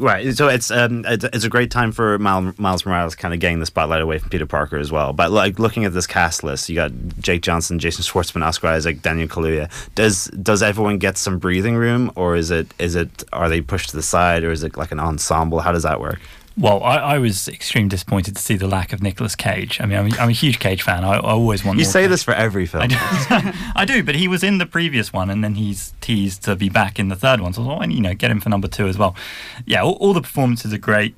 Right, 0.00 0.34
so 0.34 0.48
it's 0.48 0.70
um, 0.70 1.04
it's, 1.06 1.44
a 1.44 1.48
great 1.50 1.70
time 1.70 1.92
for 1.92 2.18
Miles 2.18 2.86
Morales 2.86 3.14
kind 3.14 3.34
of 3.34 3.40
getting 3.40 3.60
the 3.60 3.66
spotlight 3.66 4.00
away 4.00 4.16
from 4.16 4.30
Peter 4.30 4.46
Parker 4.46 4.78
as 4.78 4.90
well. 4.90 5.12
But 5.12 5.30
like 5.30 5.58
looking 5.58 5.84
at 5.84 5.92
this 5.92 6.06
cast 6.06 6.42
list, 6.42 6.70
you 6.70 6.74
got 6.74 6.90
Jake 7.18 7.42
Johnson, 7.42 7.78
Jason 7.78 8.02
Schwartzman, 8.02 8.42
Oscar 8.42 8.68
Isaac, 8.68 9.02
Daniel 9.02 9.28
Kaluuya. 9.28 9.70
Does 9.94 10.24
does 10.28 10.62
everyone 10.62 10.96
get 10.96 11.18
some 11.18 11.38
breathing 11.38 11.76
room, 11.76 12.10
or 12.14 12.34
is 12.34 12.50
it 12.50 12.72
is 12.78 12.94
it 12.94 13.24
are 13.34 13.50
they 13.50 13.60
pushed 13.60 13.90
to 13.90 13.96
the 13.96 14.02
side, 14.02 14.42
or 14.42 14.50
is 14.50 14.64
it 14.64 14.74
like 14.78 14.90
an 14.90 15.00
ensemble? 15.00 15.60
How 15.60 15.70
does 15.70 15.82
that 15.82 16.00
work? 16.00 16.20
Well, 16.60 16.82
I, 16.84 16.96
I, 16.96 17.18
was 17.18 17.48
extremely 17.48 17.88
disappointed 17.88 18.36
to 18.36 18.42
see 18.42 18.54
the 18.54 18.68
lack 18.68 18.92
of 18.92 19.02
Nicolas 19.02 19.34
Cage. 19.34 19.80
I 19.80 19.86
mean, 19.86 19.98
I'm, 19.98 20.12
I'm 20.20 20.28
a 20.28 20.32
huge 20.32 20.58
Cage 20.58 20.82
fan. 20.82 21.04
I, 21.04 21.14
I 21.14 21.30
always 21.30 21.64
want. 21.64 21.78
You 21.78 21.86
say 21.86 22.02
Cage. 22.02 22.10
this 22.10 22.22
for 22.22 22.34
every 22.34 22.66
film. 22.66 22.82
I 22.82 22.86
do. 22.86 22.96
I 23.74 23.84
do, 23.86 24.02
but 24.02 24.14
he 24.14 24.28
was 24.28 24.44
in 24.44 24.58
the 24.58 24.66
previous 24.66 25.10
one, 25.10 25.30
and 25.30 25.42
then 25.42 25.54
he's 25.54 25.94
teased 26.02 26.44
to 26.44 26.56
be 26.56 26.68
back 26.68 26.98
in 26.98 27.08
the 27.08 27.16
third 27.16 27.40
one. 27.40 27.54
So, 27.54 27.62
I 27.62 27.64
thought, 27.64 27.90
you 27.90 28.02
know, 28.02 28.12
get 28.12 28.30
him 28.30 28.40
for 28.40 28.50
number 28.50 28.68
two 28.68 28.88
as 28.88 28.98
well. 28.98 29.16
Yeah, 29.64 29.82
all, 29.82 29.94
all 29.94 30.12
the 30.12 30.20
performances 30.20 30.74
are 30.74 30.78
great. 30.78 31.14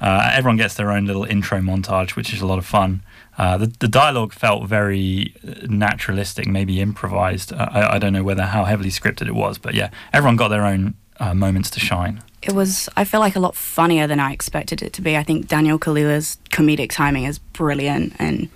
Uh, 0.00 0.30
everyone 0.32 0.56
gets 0.56 0.74
their 0.74 0.92
own 0.92 1.04
little 1.04 1.24
intro 1.24 1.58
montage, 1.58 2.14
which 2.14 2.32
is 2.32 2.40
a 2.40 2.46
lot 2.46 2.58
of 2.58 2.66
fun. 2.66 3.02
Uh, 3.36 3.58
the, 3.58 3.66
the 3.66 3.88
dialogue 3.88 4.32
felt 4.32 4.68
very 4.68 5.34
naturalistic, 5.64 6.46
maybe 6.46 6.80
improvised. 6.80 7.52
Uh, 7.52 7.68
I, 7.72 7.94
I 7.96 7.98
don't 7.98 8.12
know 8.12 8.22
whether 8.22 8.44
how 8.44 8.64
heavily 8.64 8.90
scripted 8.90 9.26
it 9.26 9.34
was, 9.34 9.58
but 9.58 9.74
yeah, 9.74 9.90
everyone 10.12 10.36
got 10.36 10.48
their 10.48 10.64
own 10.64 10.94
uh, 11.18 11.34
moments 11.34 11.70
to 11.70 11.80
shine 11.80 12.22
it 12.42 12.52
was 12.52 12.88
I 12.96 13.04
feel 13.04 13.20
like 13.20 13.36
a 13.36 13.40
lot 13.40 13.56
funnier 13.56 14.06
than 14.06 14.20
I 14.20 14.32
expected 14.32 14.82
it 14.82 14.92
to 14.94 15.02
be. 15.02 15.16
I 15.16 15.22
think 15.22 15.48
Daniel 15.48 15.78
Kaluuya's 15.78 16.38
comedic 16.50 16.90
timing 16.90 17.24
is 17.24 17.38
brilliant, 17.38 18.14
and 18.18 18.48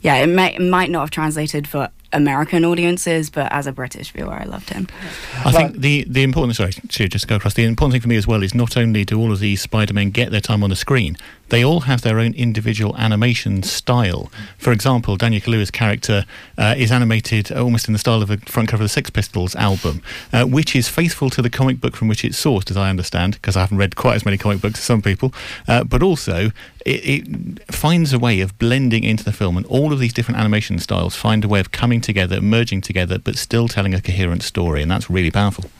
yeah, 0.00 0.16
it, 0.16 0.28
may, 0.28 0.58
might 0.58 0.90
not 0.90 1.00
have 1.00 1.10
translated 1.10 1.66
for 1.66 1.90
American 2.12 2.64
audiences, 2.64 3.30
but 3.30 3.50
as 3.52 3.66
a 3.66 3.72
British 3.72 4.10
viewer, 4.12 4.32
I 4.32 4.44
loved 4.44 4.70
him. 4.70 4.88
I 5.44 5.52
think 5.52 5.76
the 5.76 6.04
the 6.08 6.22
important 6.22 6.56
sorry 6.56 6.72
to 6.72 7.08
just 7.08 7.28
go 7.28 7.36
across 7.36 7.54
the 7.54 7.64
important 7.64 7.92
thing 7.92 8.02
for 8.02 8.08
me 8.08 8.16
as 8.16 8.26
well 8.26 8.42
is 8.42 8.54
not 8.54 8.76
only 8.76 9.04
do 9.04 9.18
all 9.18 9.32
of 9.32 9.40
these 9.40 9.60
Spider 9.60 9.94
Men 9.94 10.10
get 10.10 10.30
their 10.30 10.40
time 10.40 10.62
on 10.62 10.70
the 10.70 10.76
screen, 10.76 11.16
they 11.48 11.64
all 11.64 11.80
have 11.80 12.02
their 12.02 12.18
own 12.18 12.34
individual 12.34 12.96
animation 12.96 13.62
style. 13.62 14.30
For 14.58 14.72
example, 14.72 15.16
Daniel 15.16 15.40
Kaluuya's 15.40 15.70
character 15.70 16.24
uh, 16.58 16.74
is 16.76 16.90
animated 16.90 17.52
almost 17.52 17.88
in 17.88 17.92
the 17.92 17.98
style 17.98 18.22
of 18.22 18.30
a 18.30 18.38
front 18.38 18.68
cover 18.68 18.82
of 18.82 18.86
the 18.86 18.92
Sex 18.92 19.10
Pistols 19.10 19.54
album, 19.56 20.02
uh, 20.32 20.44
which 20.44 20.74
is 20.74 20.88
faithful 20.88 21.30
to 21.30 21.42
the 21.42 21.50
comic 21.50 21.80
book 21.80 21.96
from 21.96 22.08
which 22.08 22.24
it's 22.24 22.42
sourced, 22.42 22.70
as 22.70 22.76
I 22.76 22.90
understand, 22.90 23.34
because 23.34 23.56
I 23.56 23.60
haven't 23.60 23.78
read 23.78 23.96
quite 23.96 24.16
as 24.16 24.24
many 24.24 24.38
comic 24.38 24.60
books 24.60 24.78
as 24.78 24.84
some 24.84 25.02
people. 25.02 25.32
Uh, 25.68 25.84
but 25.84 26.02
also, 26.02 26.50
it, 26.84 27.26
it, 27.26 27.72
finds 27.72 28.12
a 28.12 28.18
way 28.18 28.40
of 28.40 28.58
blending 28.58 29.04
into 29.04 29.24
the 29.24 29.32
film, 29.32 29.56
and 29.56 29.66
all 29.66 29.92
of 29.92 29.98
these 29.98 30.12
different 30.12 30.38
animation 30.38 30.78
styles 30.78 31.14
find 31.14 31.44
a 31.44 31.48
way 31.48 31.60
of 31.60 31.72
coming 31.72 32.00
together, 32.00 32.40
merging 32.40 32.80
together, 32.80 33.18
but 33.18 33.36
still 33.36 33.68
telling 33.68 33.94
a 33.94 34.00
coherent 34.00 34.42
story, 34.42 34.82
and 34.82 34.90
that's 34.90 35.10
really 35.10 35.30
powerful. 35.30 35.70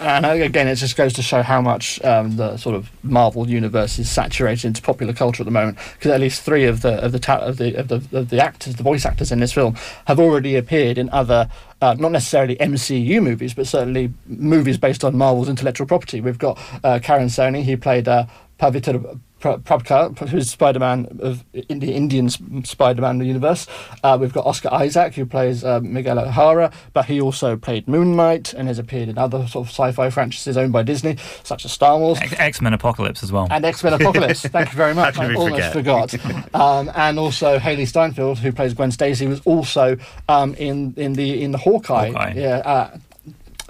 And 0.00 0.24
again, 0.24 0.66
it 0.66 0.76
just 0.76 0.96
goes 0.96 1.12
to 1.14 1.22
show 1.22 1.42
how 1.42 1.60
much 1.60 2.02
um, 2.02 2.36
the 2.36 2.56
sort 2.56 2.74
of 2.74 2.90
Marvel 3.04 3.46
universe 3.46 3.98
is 3.98 4.10
saturated 4.10 4.66
into 4.66 4.80
popular 4.80 5.12
culture 5.12 5.42
at 5.42 5.44
the 5.44 5.50
moment. 5.50 5.76
Because 5.94 6.12
at 6.12 6.20
least 6.20 6.42
three 6.42 6.64
of 6.64 6.80
the 6.80 6.94
of 7.04 7.12
the, 7.12 7.18
ta- 7.18 7.40
of 7.40 7.58
the 7.58 7.74
of 7.74 7.88
the 7.88 8.18
of 8.18 8.30
the 8.30 8.42
actors, 8.42 8.76
the 8.76 8.82
voice 8.82 9.04
actors 9.04 9.30
in 9.30 9.40
this 9.40 9.52
film, 9.52 9.76
have 10.06 10.18
already 10.18 10.56
appeared 10.56 10.96
in 10.96 11.10
other, 11.10 11.50
uh, 11.82 11.94
not 11.98 12.12
necessarily 12.12 12.56
MCU 12.56 13.22
movies, 13.22 13.52
but 13.52 13.66
certainly 13.66 14.10
movies 14.26 14.78
based 14.78 15.04
on 15.04 15.18
Marvel's 15.18 15.50
intellectual 15.50 15.86
property. 15.86 16.22
We've 16.22 16.38
got 16.38 16.58
uh, 16.82 16.98
Karan 17.02 17.28
Soni, 17.28 17.62
he 17.62 17.76
played 17.76 18.08
uh, 18.08 18.24
Pavitra 18.58 19.20
Prabhakar, 19.40 20.28
who's 20.28 20.50
Spider-Man 20.50 21.18
of 21.20 21.44
in 21.68 21.80
the 21.80 21.94
Indian 21.94 22.28
Spider-Man 22.28 23.24
universe. 23.24 23.66
Uh, 24.04 24.18
we've 24.20 24.32
got 24.32 24.46
Oscar 24.46 24.72
Isaac, 24.72 25.14
who 25.14 25.24
plays 25.24 25.64
uh, 25.64 25.80
Miguel 25.80 26.18
O'Hara, 26.18 26.70
but 26.92 27.06
he 27.06 27.20
also 27.20 27.56
played 27.56 27.88
Moon 27.88 28.16
Knight 28.16 28.52
and 28.52 28.68
has 28.68 28.78
appeared 28.78 29.08
in 29.08 29.16
other 29.18 29.46
sort 29.46 29.66
of 29.66 29.70
sci-fi 29.70 30.10
franchises 30.10 30.56
owned 30.56 30.72
by 30.72 30.82
Disney, 30.82 31.16
such 31.42 31.64
as 31.64 31.72
Star 31.72 31.98
Wars, 31.98 32.18
X 32.20 32.60
Men 32.60 32.74
Apocalypse 32.74 33.22
as 33.22 33.32
well, 33.32 33.48
and 33.50 33.64
X 33.64 33.82
Men 33.82 33.94
Apocalypse. 33.94 34.42
Thank 34.46 34.70
you 34.70 34.76
very 34.76 34.94
much. 34.94 35.18
I 35.18 35.34
almost 35.34 35.72
forgot. 35.72 36.14
Um, 36.52 36.90
and 36.94 37.18
also 37.18 37.58
Hailee 37.58 37.86
Steinfeld, 37.86 38.38
who 38.38 38.52
plays 38.52 38.74
Gwen 38.74 38.90
Stacy, 38.90 39.26
was 39.26 39.40
also 39.44 39.96
um, 40.28 40.54
in 40.54 40.94
in 40.96 41.12
the 41.14 41.42
in 41.42 41.52
the 41.52 41.58
Hawkeye, 41.58 42.10
Hawkeye. 42.10 42.32
Yeah, 42.36 42.56
uh, 42.58 42.98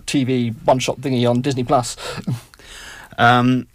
TV 0.07 0.55
one-shot 0.65 1.01
thingy 1.01 1.29
on 1.29 1.41
Disney 1.41 1.63
Plus. 1.63 1.97
Um, 3.19 3.67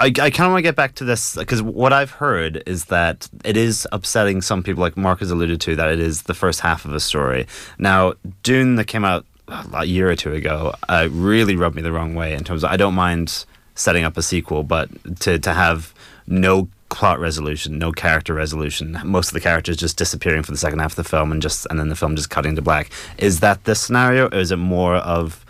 I, 0.00 0.06
I 0.06 0.10
kind 0.10 0.46
of 0.46 0.52
want 0.52 0.58
to 0.58 0.62
get 0.62 0.76
back 0.76 0.94
to 0.96 1.04
this 1.04 1.36
because 1.36 1.62
what 1.62 1.92
I've 1.92 2.10
heard 2.10 2.62
is 2.66 2.86
that 2.86 3.28
it 3.44 3.56
is 3.56 3.86
upsetting 3.92 4.42
some 4.42 4.62
people, 4.62 4.80
like 4.80 4.96
Mark 4.96 5.20
has 5.20 5.30
alluded 5.30 5.60
to, 5.62 5.76
that 5.76 5.90
it 5.90 6.00
is 6.00 6.22
the 6.22 6.34
first 6.34 6.60
half 6.60 6.84
of 6.84 6.92
a 6.92 7.00
story. 7.00 7.46
Now, 7.78 8.14
Dune 8.42 8.74
that 8.76 8.86
came 8.86 9.04
out 9.04 9.24
a 9.72 9.84
year 9.84 10.10
or 10.10 10.16
two 10.16 10.32
ago 10.32 10.74
uh, 10.88 11.08
really 11.10 11.54
rubbed 11.54 11.76
me 11.76 11.82
the 11.82 11.92
wrong 11.92 12.14
way 12.14 12.32
in 12.32 12.44
terms 12.44 12.64
of 12.64 12.70
I 12.70 12.76
don't 12.76 12.94
mind 12.94 13.44
setting 13.74 14.04
up 14.04 14.16
a 14.16 14.22
sequel, 14.22 14.62
but 14.62 14.88
to, 15.20 15.38
to 15.38 15.52
have 15.52 15.94
no 16.26 16.68
plot 16.88 17.18
resolution, 17.18 17.78
no 17.78 17.92
character 17.92 18.34
resolution, 18.34 18.98
most 19.04 19.28
of 19.28 19.34
the 19.34 19.40
characters 19.40 19.76
just 19.76 19.96
disappearing 19.96 20.42
for 20.42 20.52
the 20.52 20.58
second 20.58 20.78
half 20.78 20.92
of 20.92 20.96
the 20.96 21.04
film 21.04 21.32
and 21.32 21.42
just 21.42 21.66
and 21.70 21.78
then 21.78 21.88
the 21.88 21.96
film 21.96 22.16
just 22.16 22.30
cutting 22.30 22.56
to 22.56 22.62
black. 22.62 22.90
Is 23.18 23.40
that 23.40 23.64
this 23.64 23.80
scenario, 23.80 24.28
or 24.28 24.38
is 24.38 24.50
it 24.50 24.56
more 24.56 24.96
of 24.96 25.43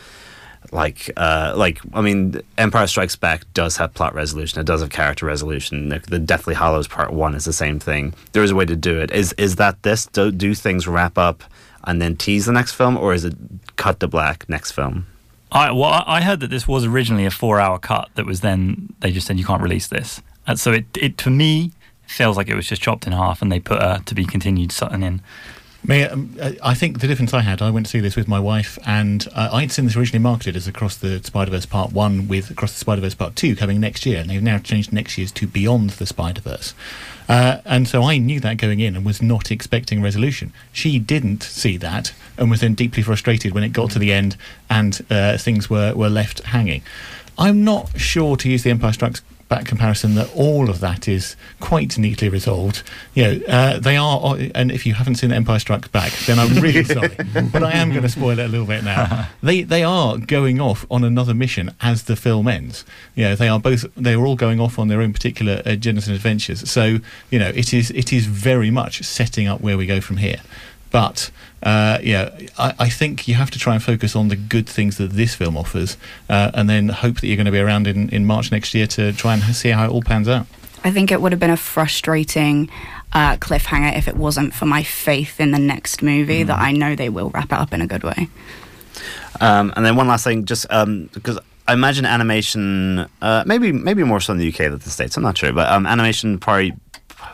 like 0.72 1.10
uh, 1.16 1.54
like 1.56 1.80
I 1.92 2.00
mean, 2.00 2.40
Empire 2.58 2.86
Strikes 2.86 3.16
Back 3.16 3.44
does 3.54 3.76
have 3.76 3.94
plot 3.94 4.14
resolution. 4.14 4.60
It 4.60 4.66
does 4.66 4.80
have 4.80 4.90
character 4.90 5.26
resolution. 5.26 5.88
The, 5.88 5.98
the 5.98 6.18
Deathly 6.18 6.54
Hallows 6.54 6.88
Part 6.88 7.12
One 7.12 7.34
is 7.34 7.44
the 7.44 7.52
same 7.52 7.78
thing. 7.78 8.14
There 8.32 8.42
is 8.42 8.50
a 8.50 8.54
way 8.54 8.64
to 8.64 8.76
do 8.76 9.00
it. 9.00 9.10
Is 9.10 9.32
is 9.34 9.56
that 9.56 9.82
this? 9.82 10.06
Do, 10.06 10.30
do 10.30 10.54
things 10.54 10.86
wrap 10.86 11.18
up 11.18 11.44
and 11.84 12.00
then 12.00 12.16
tease 12.16 12.46
the 12.46 12.52
next 12.52 12.72
film, 12.72 12.96
or 12.96 13.14
is 13.14 13.24
it 13.24 13.34
cut 13.76 14.00
to 14.00 14.08
black 14.08 14.48
next 14.48 14.72
film? 14.72 15.06
I 15.52 15.70
well, 15.70 16.02
I 16.06 16.22
heard 16.22 16.40
that 16.40 16.50
this 16.50 16.66
was 16.66 16.84
originally 16.84 17.26
a 17.26 17.30
four-hour 17.30 17.78
cut 17.78 18.10
that 18.16 18.26
was 18.26 18.40
then 18.40 18.92
they 19.00 19.12
just 19.12 19.26
said 19.26 19.38
you 19.38 19.44
can't 19.44 19.62
release 19.62 19.86
this. 19.86 20.20
And 20.46 20.58
so 20.58 20.72
it 20.72 20.86
it 20.96 21.16
to 21.18 21.30
me 21.30 21.72
feels 22.06 22.36
like 22.36 22.48
it 22.48 22.54
was 22.54 22.66
just 22.66 22.82
chopped 22.82 23.06
in 23.06 23.12
half 23.12 23.40
and 23.40 23.50
they 23.50 23.60
put 23.60 23.80
a 23.80 24.02
to 24.04 24.14
be 24.14 24.24
continued 24.24 24.72
something 24.72 25.02
in. 25.02 25.22
Um, 25.90 26.34
I 26.62 26.72
think 26.72 27.00
the 27.00 27.06
difference 27.06 27.34
I 27.34 27.42
had, 27.42 27.60
I 27.60 27.70
went 27.70 27.86
to 27.86 27.90
see 27.90 28.00
this 28.00 28.16
with 28.16 28.26
my 28.26 28.40
wife, 28.40 28.78
and 28.86 29.28
uh, 29.34 29.50
I'd 29.52 29.70
seen 29.70 29.84
this 29.84 29.96
originally 29.96 30.22
marketed 30.22 30.56
as 30.56 30.66
Across 30.66 30.96
the 30.96 31.22
Spider 31.22 31.50
Verse 31.50 31.66
Part 31.66 31.92
1 31.92 32.26
with 32.26 32.50
Across 32.50 32.72
the 32.72 32.78
Spider 32.78 33.02
Verse 33.02 33.14
Part 33.14 33.36
2 33.36 33.54
coming 33.54 33.80
next 33.80 34.06
year, 34.06 34.20
and 34.20 34.30
they've 34.30 34.42
now 34.42 34.58
changed 34.58 34.94
next 34.94 35.18
year's 35.18 35.30
to 35.32 35.46
Beyond 35.46 35.90
the 35.90 36.06
Spider 36.06 36.40
Verse. 36.40 36.74
Uh, 37.28 37.58
and 37.66 37.86
so 37.86 38.02
I 38.02 38.16
knew 38.16 38.40
that 38.40 38.56
going 38.56 38.80
in 38.80 38.96
and 38.96 39.04
was 39.04 39.20
not 39.20 39.50
expecting 39.50 40.00
resolution. 40.00 40.54
She 40.72 40.98
didn't 40.98 41.42
see 41.42 41.76
that 41.78 42.14
and 42.38 42.50
was 42.50 42.60
then 42.60 42.74
deeply 42.74 43.02
frustrated 43.02 43.52
when 43.52 43.62
it 43.62 43.70
got 43.70 43.90
to 43.92 43.98
the 43.98 44.12
end 44.12 44.36
and 44.70 45.04
uh, 45.10 45.36
things 45.36 45.68
were, 45.68 45.94
were 45.94 46.10
left 46.10 46.40
hanging. 46.44 46.82
I'm 47.36 47.64
not 47.64 47.98
sure, 47.98 48.36
to 48.36 48.48
use 48.48 48.62
the 48.62 48.70
Empire 48.70 48.92
Strikes 48.92 49.22
back 49.48 49.66
comparison 49.66 50.14
that 50.14 50.30
all 50.34 50.70
of 50.70 50.80
that 50.80 51.08
is 51.08 51.36
quite 51.60 51.98
neatly 51.98 52.28
resolved. 52.28 52.82
You 53.14 53.24
know, 53.24 53.46
uh, 53.46 53.78
they 53.78 53.96
are, 53.96 54.36
and 54.54 54.70
if 54.70 54.86
you 54.86 54.94
haven't 54.94 55.16
seen 55.16 55.32
Empire 55.32 55.58
Strikes 55.58 55.88
Back, 55.88 56.12
then 56.26 56.38
I'm 56.38 56.54
really 56.60 56.84
sorry, 56.96 57.16
but 57.52 57.62
I 57.62 57.72
am 57.72 57.90
going 57.90 58.02
to 58.02 58.08
spoil 58.08 58.38
it 58.38 58.44
a 58.44 58.48
little 58.48 58.66
bit 58.66 58.84
now. 58.84 59.28
They 59.42 59.62
they 59.62 59.82
are 59.82 60.16
going 60.16 60.60
off 60.60 60.86
on 60.90 61.04
another 61.04 61.34
mission 61.34 61.74
as 61.80 62.04
the 62.04 62.16
film 62.16 62.48
ends. 62.48 62.84
You 63.14 63.24
know, 63.24 63.34
they 63.34 63.48
are 63.48 63.60
both 63.60 63.84
they 63.94 64.14
are 64.14 64.24
all 64.24 64.36
going 64.36 64.58
off 64.58 64.78
on 64.78 64.88
their 64.88 65.02
own 65.02 65.12
particular 65.12 65.60
uh, 65.66 65.70
and 65.70 65.86
adventures. 65.86 66.68
So 66.70 66.98
you 67.30 67.38
know, 67.38 67.48
it 67.48 67.74
is 67.74 67.90
it 67.90 68.12
is 68.12 68.26
very 68.26 68.70
much 68.70 69.02
setting 69.02 69.46
up 69.46 69.60
where 69.60 69.76
we 69.76 69.86
go 69.86 70.00
from 70.00 70.16
here. 70.16 70.40
But 70.94 71.32
uh, 71.64 71.98
yeah, 72.04 72.30
I, 72.56 72.72
I, 72.78 72.88
think 72.88 73.26
you 73.26 73.34
have 73.34 73.50
to 73.50 73.58
try 73.58 73.74
and 73.74 73.82
focus 73.82 74.14
on 74.14 74.28
the 74.28 74.36
good 74.36 74.68
things 74.68 74.96
that 74.98 75.10
this 75.10 75.34
film 75.34 75.56
offers, 75.56 75.96
uh, 76.28 76.52
and 76.54 76.70
then 76.70 76.88
hope 76.88 77.16
that 77.16 77.26
you're 77.26 77.34
going 77.34 77.46
to 77.46 77.50
be 77.50 77.58
around 77.58 77.88
in, 77.88 78.08
in 78.10 78.24
March 78.26 78.52
next 78.52 78.74
year 78.74 78.86
to 78.86 79.12
try 79.12 79.34
and 79.34 79.42
see 79.56 79.70
how 79.70 79.86
it 79.86 79.90
all 79.90 80.02
pans 80.02 80.28
out. 80.28 80.46
I 80.84 80.92
think 80.92 81.10
it 81.10 81.20
would 81.20 81.32
have 81.32 81.40
been 81.40 81.50
a 81.50 81.56
frustrating 81.56 82.70
uh, 83.12 83.38
cliffhanger 83.38 83.98
if 83.98 84.06
it 84.06 84.16
wasn't 84.16 84.54
for 84.54 84.66
my 84.66 84.84
faith 84.84 85.40
in 85.40 85.50
the 85.50 85.58
next 85.58 86.00
movie 86.00 86.44
mm. 86.44 86.46
that 86.46 86.60
I 86.60 86.70
know 86.70 86.94
they 86.94 87.08
will 87.08 87.30
wrap 87.30 87.46
it 87.46 87.58
up 87.58 87.72
in 87.72 87.80
a 87.80 87.88
good 87.88 88.04
way. 88.04 88.28
Um, 89.40 89.72
and 89.74 89.84
then 89.84 89.96
one 89.96 90.06
last 90.06 90.22
thing, 90.22 90.44
just 90.44 90.64
um, 90.70 91.10
because 91.12 91.40
I 91.66 91.72
imagine 91.72 92.06
animation, 92.06 93.08
uh, 93.20 93.42
maybe 93.44 93.72
maybe 93.72 94.04
more 94.04 94.20
so 94.20 94.32
in 94.32 94.38
the 94.38 94.46
UK 94.46 94.58
than 94.58 94.78
the 94.78 94.90
States. 94.90 95.16
I'm 95.16 95.24
not 95.24 95.36
sure, 95.36 95.52
but 95.52 95.68
um, 95.72 95.88
animation 95.88 96.38
probably 96.38 96.72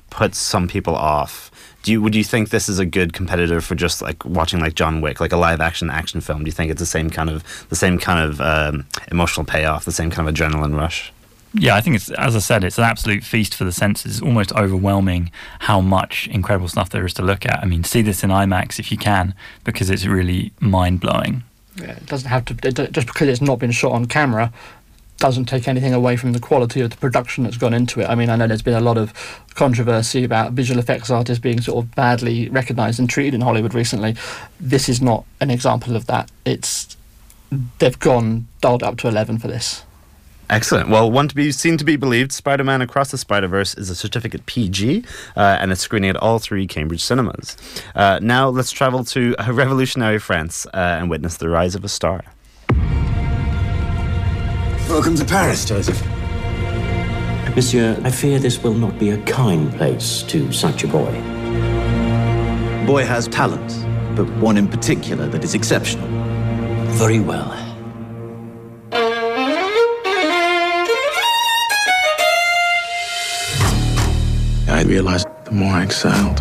puts 0.09 0.39
some 0.39 0.67
people 0.67 0.97
off 0.97 1.51
do 1.83 1.93
you 1.93 2.03
would 2.03 2.15
you 2.15 2.25
think 2.25 2.51
this 2.51 2.69
is 2.69 2.79
a 2.79 2.87
good 2.87 3.13
competitor 3.13 3.61
for 3.61 3.75
just 3.75 4.03
like 4.03 4.25
watching 4.25 4.61
like 4.61 4.75
John 4.75 5.01
Wick, 5.01 5.21
like 5.21 5.33
a 5.33 5.37
live 5.37 5.61
action 5.61 5.91
action 5.91 6.21
film? 6.21 6.41
Do 6.41 6.47
you 6.47 6.53
think 6.53 6.71
it's 6.71 6.81
the 6.81 6.87
same 6.87 7.11
kind 7.11 7.31
of 7.31 7.45
the 7.69 7.77
same 7.77 7.99
kind 7.99 8.21
of 8.21 8.41
um, 8.41 8.87
emotional 9.11 9.47
payoff, 9.47 9.85
the 9.85 9.93
same 9.93 10.11
kind 10.11 10.29
of 10.29 10.35
adrenaline 10.35 10.77
rush? 10.77 11.13
Yeah, 11.53 11.75
I 11.75 11.81
think 11.81 11.97
it's 11.97 12.11
as 12.11 12.37
I 12.37 12.39
said, 12.39 12.65
it's 12.65 12.79
an 12.79 12.85
absolute 12.85 13.25
feast 13.25 13.55
for 13.55 13.65
the 13.65 13.73
senses. 13.73 14.19
It's 14.19 14.23
almost 14.23 14.53
overwhelming 14.53 15.31
how 15.61 15.81
much 15.81 16.29
incredible 16.29 16.69
stuff 16.69 16.91
there 16.91 17.05
is 17.05 17.15
to 17.15 17.23
look 17.23 17.47
at. 17.47 17.61
I 17.61 17.67
mean, 17.67 17.83
see 17.83 18.03
this 18.03 18.23
in 18.23 18.31
IMAX 18.31 18.79
if 18.79 18.93
you 18.93 18.99
can, 18.99 19.35
because 19.65 19.91
it's 19.91 20.07
really 20.07 20.53
mind 20.61 21.01
blowing. 21.01 21.43
Yeah, 21.77 21.93
it 21.93 22.07
doesn't 22.07 22.29
have 22.29 22.45
to 22.47 22.55
just 22.91 23.07
because 23.07 23.29
it's 23.29 23.41
not 23.41 23.59
been 23.59 23.71
shot 23.71 23.93
on 23.93 24.07
camera 24.07 24.53
doesn't 25.21 25.45
take 25.45 25.69
anything 25.69 25.95
away 25.95 26.17
from 26.17 26.33
the 26.33 26.41
quality 26.41 26.81
of 26.81 26.91
the 26.91 26.97
production 26.97 27.45
that's 27.45 27.59
gone 27.59 27.75
into 27.75 28.01
it. 28.01 28.09
I 28.09 28.17
mean, 28.17 28.31
I 28.31 28.37
know 28.37 28.49
there's 28.49 28.63
been 28.63 28.75
a 28.75 28.81
lot 28.81 28.99
of 28.99 29.13
controversy 29.55 30.25
about 30.25 30.53
visual 30.55 30.81
effects 30.81 31.11
artists 31.11 31.41
being 31.41 31.61
sort 31.61 31.85
of 31.85 31.95
badly 31.95 32.49
recognised 32.49 32.99
and 32.99 33.09
treated 33.09 33.35
in 33.35 33.43
Hollywood 33.43 33.75
recently. 33.75 34.17
This 34.59 34.89
is 34.89 35.01
not 35.01 35.25
an 35.41 35.51
example 35.51 35.95
of 35.95 36.07
that. 36.07 36.31
It's 36.45 36.97
they've 37.79 37.99
gone 37.99 38.49
dialed 38.61 38.83
up 38.83 38.97
to 38.99 39.09
eleven 39.09 39.39
for 39.39 39.47
this. 39.47 39.85
Excellent. 40.49 40.89
Well, 40.89 41.09
one 41.09 41.29
to 41.29 41.35
be 41.35 41.53
seen 41.53 41.77
to 41.77 41.85
be 41.85 41.95
believed, 41.95 42.33
Spider-Man 42.33 42.83
Across 42.83 43.13
the 43.13 43.19
Spider-Verse 43.19 43.77
is 43.77 43.89
a 43.89 43.95
certificate 43.95 44.47
PG, 44.47 45.05
uh, 45.37 45.59
and 45.61 45.71
it's 45.71 45.81
screening 45.81 46.11
at 46.11 46.17
all 46.17 46.41
three 46.41 46.67
Cambridge 46.67 47.05
cinemas. 47.05 47.57
Uh, 47.95 48.19
now 48.21 48.49
let's 48.49 48.73
travel 48.73 49.05
to 49.05 49.37
revolutionary 49.49 50.19
France 50.19 50.67
uh, 50.67 50.99
and 50.99 51.09
witness 51.09 51.37
the 51.37 51.49
rise 51.49 51.77
of 51.77 51.85
a 51.85 51.89
star. 51.89 52.25
Welcome 54.91 55.15
to 55.19 55.25
Paris, 55.25 55.65
Joseph. 55.65 56.05
Monsieur, 57.55 57.97
I 58.03 58.11
fear 58.11 58.41
this 58.41 58.61
will 58.61 58.75
not 58.75 58.99
be 58.99 59.11
a 59.11 59.19
kind 59.23 59.73
place 59.73 60.25
to 60.25 60.53
such 60.53 60.83
a 60.83 60.89
boy. 60.89 61.13
Boy 62.87 63.05
has 63.05 63.29
talent, 63.29 63.87
but 64.17 64.29
one 64.39 64.57
in 64.57 64.67
particular 64.67 65.29
that 65.29 65.45
is 65.45 65.55
exceptional. 65.55 66.09
Very 66.99 67.21
well. 67.21 67.53
I 74.69 74.83
realized 74.85 75.29
the 75.45 75.53
more 75.53 75.73
I 75.73 75.85
excelled, 75.85 76.39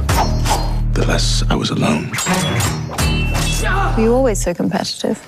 the 0.95 1.05
less 1.07 1.43
I 1.51 1.55
was 1.55 1.69
alone. 1.69 2.09
Were 3.95 4.03
you 4.03 4.11
always 4.11 4.41
so 4.41 4.55
competitive? 4.55 5.23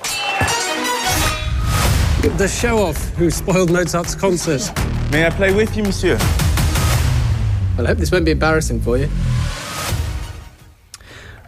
The 2.22 2.48
show-off 2.48 2.98
who 3.16 3.32
spoiled 3.32 3.72
Mozart's 3.72 4.14
concert. 4.14 4.62
May 5.12 5.26
I 5.26 5.32
play 5.32 5.52
with 5.52 5.76
you, 5.76 5.82
monsieur? 5.82 6.20
Well, 7.76 7.88
I 7.88 7.90
hope 7.90 7.98
this 7.98 8.12
won't 8.12 8.26
be 8.26 8.32
embarrassing 8.32 8.80
for 8.82 8.96
you. 8.96 9.10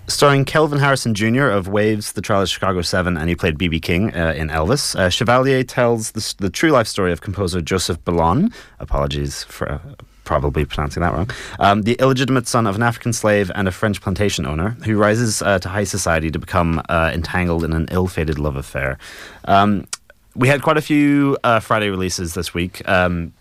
Starring 0.08 0.46
Kelvin 0.46 0.80
Harrison 0.80 1.14
Jr. 1.14 1.44
of 1.44 1.68
Waves, 1.68 2.14
The 2.14 2.22
Trial 2.22 2.42
of 2.42 2.50
Chicago 2.50 2.82
7, 2.82 3.18
and 3.18 3.30
he 3.30 3.36
played 3.36 3.56
B.B. 3.56 3.82
King 3.82 4.16
uh, 4.16 4.34
in 4.36 4.50
Elvis. 4.50 4.96
Uh, 4.96 5.12
Chevalier 5.12 5.64
tells 5.64 6.12
the, 6.12 6.36
the, 6.40 6.50
true 6.50 6.72
life 6.72 6.88
story 6.88 7.12
of 7.12 7.22
composer 7.22 7.62
Joseph 7.62 8.04
Bellon. 8.04 8.52
Apologies 8.80 9.44
for 9.44 9.74
uh, 9.74 9.80
probably 10.24 10.66
pronouncing 10.66 11.02
that 11.02 11.14
wrong. 11.14 11.30
Um, 11.60 11.84
the 11.84 11.94
illegitimate 12.00 12.48
son 12.48 12.66
of 12.66 12.76
an 12.76 12.82
African 12.82 13.14
slave 13.14 13.52
and 13.54 13.68
a 13.68 13.72
French 13.72 14.02
plantation 14.02 14.48
owner 14.48 14.72
who 14.86 14.98
rises 14.98 15.44
uh, 15.44 15.60
to 15.60 15.70
high 15.70 15.84
society 15.84 16.32
to 16.32 16.40
become 16.40 16.82
uh, 16.90 17.12
entangled 17.14 17.64
in 17.64 17.74
an 17.74 17.88
ill-fated 17.92 18.40
love 18.40 18.56
affair. 18.56 18.98
Um, 19.46 19.86
we 20.36 20.48
had 20.48 20.62
quite 20.62 20.78
a 20.78 20.82
few 20.82 21.38
uh, 21.44 21.60
Friday 21.60 21.90
releases 21.90 22.34
this 22.34 22.54
week. 22.54 22.88
Um, 22.88 23.34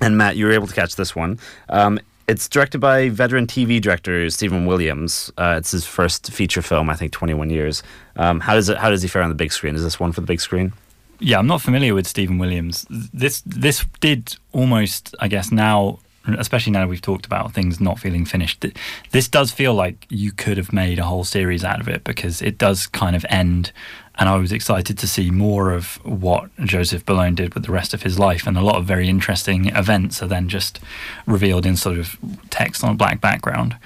and 0.00 0.18
Matt, 0.18 0.36
you 0.36 0.46
were 0.46 0.52
able 0.52 0.66
to 0.66 0.74
catch 0.74 0.96
this 0.96 1.14
one. 1.14 1.38
Um, 1.68 2.00
it's 2.28 2.48
directed 2.48 2.80
by 2.80 3.08
veteran 3.08 3.46
TV 3.46 3.80
director 3.80 4.28
Stephen 4.30 4.66
Williams. 4.66 5.32
Uh, 5.36 5.56
it's 5.58 5.72
his 5.72 5.86
first 5.86 6.32
feature 6.32 6.62
film, 6.62 6.88
I 6.88 6.94
think, 6.94 7.12
21 7.12 7.50
years. 7.50 7.82
Um, 8.16 8.40
how 8.40 8.54
does 8.54 8.68
it? 8.68 8.78
How 8.78 8.90
does 8.90 9.02
he 9.02 9.08
fare 9.08 9.22
on 9.22 9.28
the 9.28 9.34
big 9.34 9.52
screen? 9.52 9.74
Is 9.74 9.82
this 9.82 10.00
one 10.00 10.12
for 10.12 10.20
the 10.20 10.26
big 10.26 10.40
screen? 10.40 10.72
Yeah, 11.18 11.38
I'm 11.38 11.46
not 11.46 11.62
familiar 11.62 11.94
with 11.94 12.06
Stephen 12.06 12.38
Williams. 12.38 12.86
This 12.90 13.42
this 13.44 13.84
did 14.00 14.36
almost, 14.52 15.14
I 15.20 15.28
guess, 15.28 15.52
now 15.52 15.98
especially 16.38 16.72
now 16.72 16.86
we've 16.86 17.02
talked 17.02 17.26
about 17.26 17.52
things 17.52 17.80
not 17.80 17.98
feeling 17.98 18.24
finished. 18.24 18.64
This 19.10 19.28
does 19.28 19.50
feel 19.50 19.74
like 19.74 20.06
you 20.08 20.32
could 20.32 20.56
have 20.56 20.72
made 20.72 20.98
a 20.98 21.04
whole 21.04 21.24
series 21.24 21.64
out 21.64 21.80
of 21.80 21.88
it 21.88 22.04
because 22.04 22.40
it 22.40 22.58
does 22.58 22.86
kind 22.86 23.16
of 23.16 23.26
end. 23.28 23.72
And 24.16 24.28
I 24.28 24.36
was 24.36 24.52
excited 24.52 24.98
to 24.98 25.08
see 25.08 25.30
more 25.30 25.72
of 25.72 25.94
what 26.04 26.50
Joseph 26.64 27.06
Boulogne 27.06 27.34
did 27.34 27.54
with 27.54 27.64
the 27.64 27.72
rest 27.72 27.94
of 27.94 28.02
his 28.02 28.18
life. 28.18 28.46
And 28.46 28.58
a 28.58 28.60
lot 28.60 28.76
of 28.76 28.84
very 28.84 29.08
interesting 29.08 29.66
events 29.74 30.22
are 30.22 30.26
then 30.26 30.48
just 30.48 30.80
revealed 31.26 31.64
in 31.64 31.76
sort 31.76 31.98
of 31.98 32.18
text 32.50 32.84
on 32.84 32.90
a 32.90 32.94
black 32.94 33.20
background. 33.20 33.76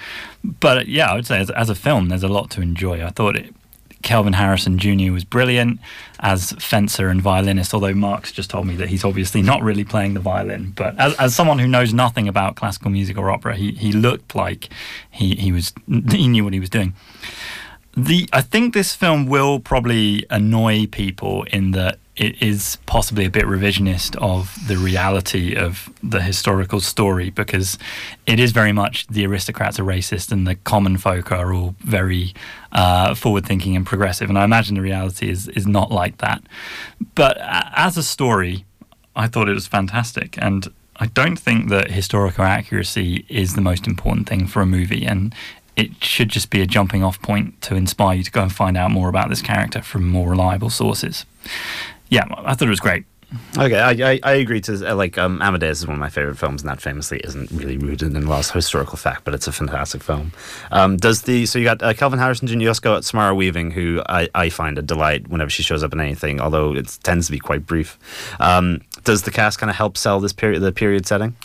But 0.43 0.87
yeah, 0.87 1.11
I 1.11 1.15
would 1.15 1.25
say 1.25 1.39
as, 1.39 1.49
as 1.51 1.69
a 1.69 1.75
film, 1.75 2.09
there's 2.09 2.23
a 2.23 2.27
lot 2.27 2.49
to 2.51 2.61
enjoy. 2.61 3.05
I 3.05 3.09
thought 3.09 3.37
it, 3.37 3.53
Kelvin 4.03 4.33
Harrison 4.33 4.77
Jr. 4.77 5.11
was 5.11 5.23
brilliant 5.23 5.79
as 6.19 6.51
fencer 6.53 7.09
and 7.09 7.21
violinist, 7.21 7.73
although 7.73 7.93
Mark's 7.93 8.31
just 8.31 8.49
told 8.49 8.67
me 8.67 8.75
that 8.75 8.89
he's 8.89 9.03
obviously 9.03 9.41
not 9.41 9.61
really 9.61 9.83
playing 9.83 10.13
the 10.13 10.19
violin. 10.19 10.71
But 10.75 10.97
as, 10.99 11.15
as 11.15 11.35
someone 11.35 11.59
who 11.59 11.67
knows 11.67 11.93
nothing 11.93 12.27
about 12.27 12.55
classical 12.55 12.91
music 12.91 13.17
or 13.17 13.31
opera, 13.31 13.55
he, 13.55 13.71
he 13.71 13.91
looked 13.91 14.35
like 14.35 14.69
he, 15.09 15.35
he 15.35 15.51
was 15.51 15.73
he 16.11 16.27
knew 16.27 16.43
what 16.43 16.53
he 16.53 16.59
was 16.59 16.69
doing. 16.69 16.93
The 17.97 18.29
I 18.31 18.41
think 18.41 18.75
this 18.75 18.93
film 18.93 19.25
will 19.25 19.59
probably 19.59 20.23
annoy 20.29 20.85
people 20.85 21.43
in 21.51 21.71
that 21.71 21.97
it 22.15 22.39
is 22.41 22.77
possibly 22.85 23.25
a 23.25 23.29
bit 23.29 23.45
revisionist 23.45 24.15
of 24.17 24.55
the 24.67 24.77
reality 24.77 25.55
of 25.55 25.89
the 26.03 26.21
historical 26.21 26.79
story 26.79 27.31
because 27.31 27.79
it 28.27 28.39
is 28.39 28.51
very 28.51 28.71
much 28.71 29.07
the 29.07 29.25
aristocrats 29.25 29.79
are 29.79 29.83
racist 29.83 30.31
and 30.31 30.45
the 30.45 30.53
common 30.55 30.97
folk 30.97 31.31
are 31.31 31.51
all 31.51 31.73
very 31.79 32.35
uh, 32.71 33.15
forward 33.15 33.47
thinking 33.47 33.75
and 33.75 33.85
progressive. 33.85 34.29
And 34.29 34.37
I 34.37 34.43
imagine 34.43 34.75
the 34.75 34.81
reality 34.81 35.27
is, 35.29 35.47
is 35.49 35.65
not 35.65 35.91
like 35.91 36.19
that. 36.19 36.43
But 37.15 37.37
as 37.41 37.97
a 37.97 38.03
story, 38.03 38.65
I 39.15 39.25
thought 39.25 39.49
it 39.49 39.53
was 39.53 39.67
fantastic. 39.67 40.37
And 40.39 40.67
I 40.97 41.07
don't 41.07 41.37
think 41.37 41.69
that 41.69 41.89
historical 41.89 42.43
accuracy 42.43 43.25
is 43.27 43.55
the 43.55 43.61
most 43.61 43.87
important 43.87 44.29
thing 44.29 44.45
for 44.45 44.61
a 44.61 44.67
movie. 44.67 45.05
And 45.05 45.33
it 45.77 46.03
should 46.03 46.29
just 46.29 46.49
be 46.49 46.61
a 46.61 46.65
jumping 46.65 47.03
off 47.03 47.21
point 47.21 47.61
to 47.61 47.75
inspire 47.75 48.17
you 48.17 48.23
to 48.23 48.31
go 48.31 48.41
and 48.41 48.51
find 48.51 48.75
out 48.75 48.91
more 48.91 49.07
about 49.07 49.29
this 49.29 49.41
character 49.41 49.81
from 49.81 50.05
more 50.09 50.31
reliable 50.31 50.69
sources 50.69 51.25
yeah, 52.09 52.25
I 52.29 52.53
thought 52.53 52.67
it 52.67 52.69
was 52.69 52.79
great. 52.79 53.05
Okay, 53.57 53.77
I, 53.77 54.11
I, 54.11 54.19
I 54.23 54.31
agree 54.35 54.61
to 54.61 54.91
uh, 54.91 54.95
like 54.95 55.17
um, 55.17 55.41
Amadeus 55.41 55.79
is 55.79 55.87
one 55.87 55.95
of 55.95 55.99
my 55.99 56.07
favorite 56.07 56.37
films, 56.37 56.61
and 56.61 56.69
that 56.69 56.81
famously 56.81 57.19
isn't 57.25 57.51
really 57.51 57.77
rooted 57.77 58.15
in 58.15 58.25
lot 58.25 58.47
historical 58.47 58.97
fact, 58.97 59.25
but 59.25 59.33
it's 59.33 59.47
a 59.47 59.51
fantastic 59.51 60.01
film. 60.01 60.31
Um, 60.71 60.95
does 60.95 61.23
the 61.23 61.45
so 61.45 61.59
you 61.59 61.65
got 61.65 61.83
uh, 61.83 61.93
Kelvin 61.93 62.19
Harrison 62.19 62.47
Jr. 62.47 62.69
Also 62.69 62.79
got 62.79 63.03
Samara 63.03 63.35
Weaving, 63.35 63.71
who 63.71 64.01
I, 64.07 64.29
I 64.33 64.47
find 64.47 64.77
a 64.77 64.81
delight 64.81 65.27
whenever 65.27 65.49
she 65.49 65.61
shows 65.61 65.83
up 65.83 65.91
in 65.91 65.99
anything, 65.99 66.39
although 66.39 66.73
it 66.73 66.97
tends 67.03 67.25
to 67.25 67.33
be 67.33 67.39
quite 67.39 67.65
brief. 67.65 67.99
Um, 68.39 68.79
does 69.03 69.23
the 69.23 69.31
cast 69.31 69.59
kind 69.59 69.69
of 69.69 69.75
help 69.75 69.97
sell 69.97 70.21
this 70.21 70.33
period 70.33 70.61
the 70.61 70.71
period 70.71 71.05
setting? 71.05 71.35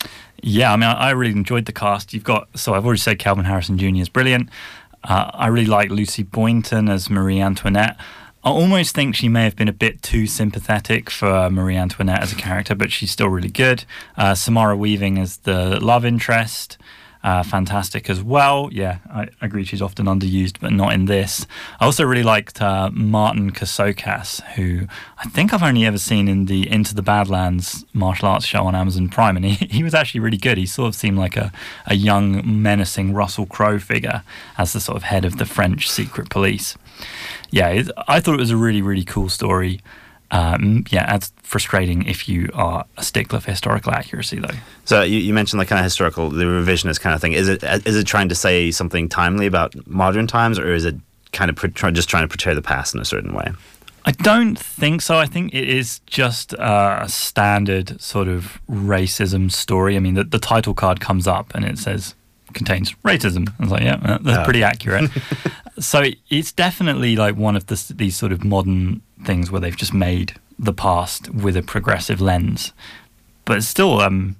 Yeah, 0.43 0.73
I 0.73 0.77
mean, 0.77 0.89
I, 0.89 0.93
I 0.93 1.11
really 1.11 1.33
enjoyed 1.33 1.67
the 1.67 1.73
cast. 1.73 2.13
You've 2.13 2.25
got 2.25 2.49
so 2.59 2.75
I've 2.75 2.85
already 2.85 3.01
said 3.01 3.19
Kelvin 3.19 3.45
Harrison 3.45 3.79
Jr. 3.79 3.97
is 3.97 4.09
brilliant. 4.09 4.51
Uh, 5.05 5.31
I 5.33 5.47
really 5.49 5.67
like 5.67 5.91
Lucy 5.91 6.23
Boynton 6.23 6.89
as 6.89 7.09
Marie 7.09 7.41
Antoinette. 7.41 7.97
I 8.45 8.51
almost 8.51 8.95
think 8.95 9.15
she 9.15 9.29
may 9.29 9.45
have 9.45 9.55
been 9.55 9.69
a 9.69 9.73
bit 9.73 10.03
too 10.03 10.27
sympathetic 10.27 11.11
for 11.11 11.49
Marie 11.49 11.77
Antoinette 11.77 12.23
as 12.23 12.33
a 12.33 12.37
character, 12.37 12.75
but 12.75 12.91
she's 12.91 13.13
still 13.13 13.29
really 13.29 13.51
good. 13.51 13.85
Uh, 14.17 14.35
Samara 14.35 14.77
Weaving 14.77 15.17
as 15.19 15.39
the 15.39 15.79
love 15.81 16.05
interest. 16.05 16.77
Uh, 17.23 17.43
fantastic 17.43 18.11
as 18.11 18.21
well. 18.23 18.69
Yeah, 18.73 18.99
I 19.09 19.29
agree 19.41 19.65
she's 19.65 19.81
often 19.81 20.07
underused, 20.07 20.59
but 20.61 20.73
not 20.73 20.93
in 20.93 21.05
this. 21.05 21.47
I 21.79 21.85
also 21.85 22.05
really 22.05 22.25
liked 22.25 22.61
uh, 22.61 22.91
Marton 22.93 23.53
Csokas, 23.53 24.43
who 24.55 24.89
I 25.19 25.29
think 25.29 25.55
I've 25.55 25.63
only 25.63 25.87
ever 25.87 25.99
seen 25.99 26.27
in 26.27 26.47
the 26.47 26.69
Into 26.69 26.95
the 26.95 27.03
Badlands 27.03 27.85
martial 27.93 28.29
arts 28.29 28.45
show 28.45 28.65
on 28.65 28.75
Amazon 28.75 29.09
Prime, 29.09 29.37
and 29.37 29.45
he, 29.45 29.67
he 29.71 29.83
was 29.85 29.95
actually 29.95 30.21
really 30.21 30.37
good. 30.37 30.59
He 30.59 30.67
sort 30.67 30.89
of 30.89 30.95
seemed 30.97 31.19
like 31.19 31.37
a, 31.37 31.53
a 31.87 31.95
young, 31.95 32.43
menacing 32.63 33.15
Russell 33.15 33.47
Crowe 33.47 33.79
figure 33.79 34.23
as 34.59 34.73
the 34.73 34.81
sort 34.81 34.97
of 34.97 35.05
head 35.05 35.25
of 35.25 35.39
the 35.39 35.47
French 35.47 35.89
secret 35.89 36.29
police 36.29 36.77
yeah, 37.53 37.83
I 38.09 38.21
thought 38.21 38.35
it 38.35 38.41
was 38.41 38.51
a 38.51 38.57
really, 38.57 38.83
really 38.83 39.05
cool 39.05 39.29
story. 39.29 39.81
Um, 40.33 40.85
yeah, 40.89 41.15
it's 41.15 41.31
frustrating 41.43 42.07
if 42.07 42.27
you 42.27 42.49
are 42.55 42.87
a 42.97 43.05
stickler 43.05 43.39
for 43.39 43.51
historical 43.51 43.93
accuracy, 43.93 44.39
though. 44.39 44.57
So 44.87 45.03
you, 45.03 45.19
you 45.19 45.35
mentioned 45.35 45.61
the 45.61 45.67
kind 45.67 45.79
of 45.79 45.85
historical, 45.85 46.31
the 46.31 46.45
revisionist 46.45 47.01
kind 47.01 47.15
of 47.15 47.21
thing. 47.21 47.35
Is 47.35 47.49
it 47.49 47.63
is 47.63 47.97
it 47.97 48.07
trying 48.07 48.31
to 48.31 48.35
say 48.35 48.71
something 48.71 49.11
timely 49.11 49.47
about 49.47 49.75
modern 49.87 50.27
times, 50.27 50.59
or 50.59 50.73
is 50.73 50.87
it 50.87 50.97
kind 51.33 51.51
of 51.51 51.75
just 51.93 52.09
trying 52.09 52.25
to 52.25 52.29
portray 52.29 52.55
the 52.55 52.63
past 52.63 52.95
in 52.95 53.01
a 53.01 53.05
certain 53.05 53.35
way? 53.35 53.53
I 54.05 54.13
don't 54.13 54.59
think 54.59 55.03
so. 55.03 55.19
I 55.19 55.27
think 55.27 55.55
it 55.55 55.69
is 55.69 56.01
just 56.07 56.55
a 56.55 57.05
standard 57.09 58.01
sort 58.01 58.27
of 58.27 58.61
racism 58.69 59.53
story. 59.53 59.97
I 59.97 60.01
mean, 60.01 60.15
the, 60.15 60.25
the 60.25 60.41
title 60.41 60.75
card 60.75 61.01
comes 61.01 61.29
up 61.29 61.55
and 61.55 61.65
it 61.65 61.79
says 61.79 62.15
contains 62.53 62.93
racism. 63.05 63.49
I 63.59 63.63
was 63.63 63.73
like, 63.73 63.83
yeah, 63.83 64.19
that's 64.21 64.39
oh. 64.39 64.45
pretty 64.45 64.63
accurate. 64.63 65.11
so 65.79 66.05
it's 66.31 66.53
definitely 66.53 67.17
like 67.17 67.37
one 67.37 67.55
of 67.55 67.67
the, 67.67 67.95
these 67.95 68.17
sort 68.17 68.33
of 68.33 68.45
modern 68.45 69.03
things 69.25 69.51
where 69.51 69.61
they've 69.61 69.77
just 69.77 69.95
made 69.95 70.35
the 70.59 70.73
past 70.73 71.31
with 71.31 71.57
a 71.57 71.63
progressive 71.63 72.21
lens. 72.21 72.73
But 73.45 73.63
still, 73.63 74.01
um, 74.01 74.37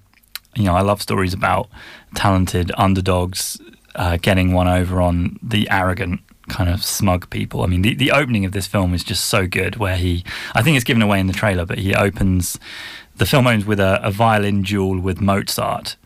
you 0.55 0.65
know, 0.65 0.75
I 0.75 0.83
love 0.83 1.03
stories 1.03 1.35
about 1.35 1.69
talented 2.15 2.71
underdogs 2.77 3.61
uh, 3.95 4.17
getting 4.21 4.53
one 4.53 4.69
over 4.69 5.01
on 5.01 5.39
the 5.43 5.69
arrogant 5.71 6.21
kind 6.49 6.69
of 6.69 6.85
smug 6.85 7.31
people. 7.31 7.63
I 7.63 7.67
mean, 7.67 7.83
the, 7.83 7.95
the 7.95 8.11
opening 8.11 8.45
of 8.45 8.53
this 8.53 8.67
film 8.67 8.95
is 8.95 9.05
just 9.05 9.27
so 9.27 9.47
good 9.47 9.77
where 9.77 9.97
he, 9.97 10.25
I 10.55 10.63
think 10.63 10.77
it's 10.77 10.85
given 10.85 11.03
away 11.03 11.21
in 11.21 11.27
the 11.27 11.33
trailer, 11.33 11.65
but 11.65 11.79
he 11.79 11.95
opens, 11.95 12.59
the 13.17 13.27
film 13.27 13.47
opens 13.47 13.65
with 13.65 13.81
a, 13.81 14.01
a 14.03 14.11
violin 14.11 14.63
duel 14.63 14.99
with 14.99 15.21
Mozart 15.21 15.97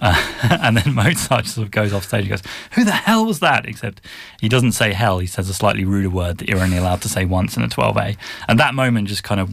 uh, 0.00 0.58
and 0.62 0.76
then 0.76 0.94
Mozart 0.94 1.46
sort 1.46 1.66
of 1.66 1.70
goes 1.70 1.92
off 1.92 2.04
stage 2.04 2.22
and 2.22 2.30
goes, 2.30 2.42
Who 2.72 2.84
the 2.84 2.92
hell 2.92 3.26
was 3.26 3.40
that? 3.40 3.66
Except 3.66 4.00
he 4.40 4.48
doesn't 4.48 4.72
say 4.72 4.92
hell, 4.92 5.18
he 5.18 5.26
says 5.26 5.48
a 5.48 5.54
slightly 5.54 5.84
ruder 5.84 6.10
word 6.10 6.38
that 6.38 6.48
you're 6.48 6.60
only 6.60 6.76
allowed 6.76 7.02
to 7.02 7.08
say 7.08 7.24
once 7.24 7.56
in 7.56 7.62
a 7.62 7.68
12A. 7.68 8.16
And 8.48 8.58
that 8.58 8.74
moment 8.74 9.08
just 9.08 9.24
kind 9.24 9.40
of 9.40 9.50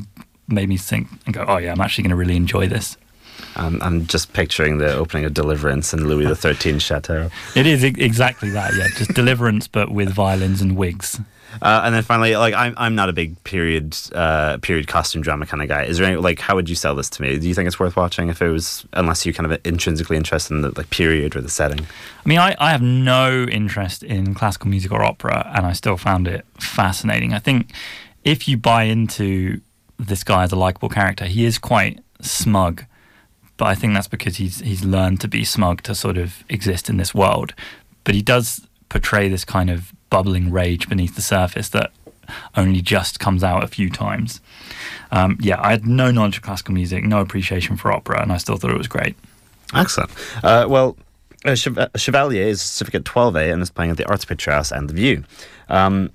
made 0.47 0.69
me 0.69 0.77
think 0.77 1.07
and 1.25 1.33
go, 1.33 1.45
Oh, 1.47 1.57
yeah, 1.57 1.71
I'm 1.71 1.81
actually 1.81 2.03
going 2.03 2.11
to 2.11 2.15
really 2.15 2.35
enjoy 2.35 2.67
this. 2.67 2.97
Um, 3.57 3.79
I'm 3.81 4.05
just 4.05 4.33
picturing 4.33 4.79
the 4.79 4.93
opening 4.93 5.25
of 5.25 5.33
Deliverance 5.33 5.93
in 5.93 6.07
Louis 6.07 6.33
XIII 6.33 6.79
chateau. 6.79 7.29
It 7.55 7.65
is 7.65 7.83
exactly 7.83 8.49
that, 8.49 8.73
yeah. 8.75 8.87
Just 8.95 9.13
Deliverance, 9.13 9.67
but 9.67 9.91
with 9.91 10.09
violins 10.09 10.61
and 10.61 10.75
wigs. 10.75 11.19
Uh, 11.61 11.81
and 11.83 11.95
then 11.95 12.03
finally, 12.03 12.35
like 12.35 12.53
I'm, 12.53 12.73
I'm 12.77 12.95
not 12.95 13.09
a 13.09 13.13
big 13.13 13.41
period, 13.43 13.95
uh, 14.13 14.57
period 14.57 14.87
costume 14.87 15.21
drama 15.21 15.45
kind 15.45 15.61
of 15.61 15.69
guy. 15.69 15.83
Is 15.83 15.97
there 15.97 16.07
any 16.07 16.17
like, 16.17 16.39
how 16.39 16.55
would 16.55 16.69
you 16.69 16.75
sell 16.75 16.95
this 16.95 17.09
to 17.11 17.21
me? 17.21 17.37
Do 17.37 17.47
you 17.47 17.53
think 17.53 17.67
it's 17.67 17.79
worth 17.79 17.95
watching 17.95 18.29
if 18.29 18.41
it 18.41 18.49
was, 18.49 18.85
unless 18.93 19.25
you're 19.25 19.33
kind 19.33 19.51
of 19.51 19.59
intrinsically 19.65 20.17
interested 20.17 20.53
in 20.53 20.61
the 20.61 20.71
like 20.77 20.89
period 20.89 21.35
or 21.35 21.41
the 21.41 21.49
setting? 21.49 21.85
I 22.25 22.29
mean, 22.29 22.39
I, 22.39 22.55
I 22.59 22.71
have 22.71 22.81
no 22.81 23.43
interest 23.43 24.03
in 24.03 24.33
classical 24.33 24.69
music 24.69 24.91
or 24.91 25.03
opera, 25.03 25.51
and 25.55 25.65
I 25.65 25.73
still 25.73 25.97
found 25.97 26.27
it 26.27 26.45
fascinating. 26.59 27.33
I 27.33 27.39
think 27.39 27.71
if 28.23 28.47
you 28.47 28.57
buy 28.57 28.83
into 28.83 29.61
this 29.97 30.23
guy 30.23 30.43
as 30.43 30.51
a 30.51 30.55
likable 30.55 30.89
character, 30.89 31.25
he 31.25 31.45
is 31.45 31.57
quite 31.57 31.99
smug, 32.21 32.83
but 33.57 33.65
I 33.65 33.75
think 33.75 33.93
that's 33.93 34.07
because 34.07 34.37
he's 34.37 34.59
he's 34.59 34.83
learned 34.83 35.21
to 35.21 35.27
be 35.27 35.45
smug 35.45 35.83
to 35.83 35.95
sort 35.95 36.17
of 36.17 36.43
exist 36.49 36.89
in 36.89 36.97
this 36.97 37.13
world. 37.13 37.53
But 38.03 38.15
he 38.15 38.21
does 38.21 38.67
portray 38.89 39.29
this 39.29 39.45
kind 39.45 39.69
of 39.69 39.93
bubbling 40.15 40.49
rage 40.49 40.87
beneath 40.87 41.17
the 41.17 41.21
surface 41.21 41.67
that 41.67 41.91
only 42.55 42.81
just 42.81 43.19
comes 43.19 43.43
out 43.43 43.65
a 43.65 43.67
few 43.67 43.89
times. 43.89 44.39
Um, 45.11 45.37
yeah, 45.41 45.59
I 45.59 45.71
had 45.71 45.85
no 45.85 46.09
knowledge 46.09 46.37
of 46.37 46.43
classical 46.43 46.73
music, 46.73 47.03
no 47.03 47.19
appreciation 47.19 47.75
for 47.75 47.91
opera, 47.91 48.21
and 48.21 48.31
I 48.31 48.37
still 48.37 48.55
thought 48.55 48.71
it 48.71 48.77
was 48.77 48.87
great. 48.87 49.17
Excellent. 49.73 50.09
Uh, 50.41 50.67
well, 50.69 50.95
uh, 51.43 51.53
Chevalier 51.53 52.47
is 52.47 52.61
certificate 52.61 53.03
12A 53.03 53.51
and 53.51 53.61
is 53.61 53.69
playing 53.69 53.91
at 53.91 53.97
the 53.97 54.07
Arts 54.07 54.23
Picture 54.23 54.51
House 54.51 54.71
and 54.71 54.89
The 54.89 54.93
View. 54.93 55.25
Um, 55.67 56.11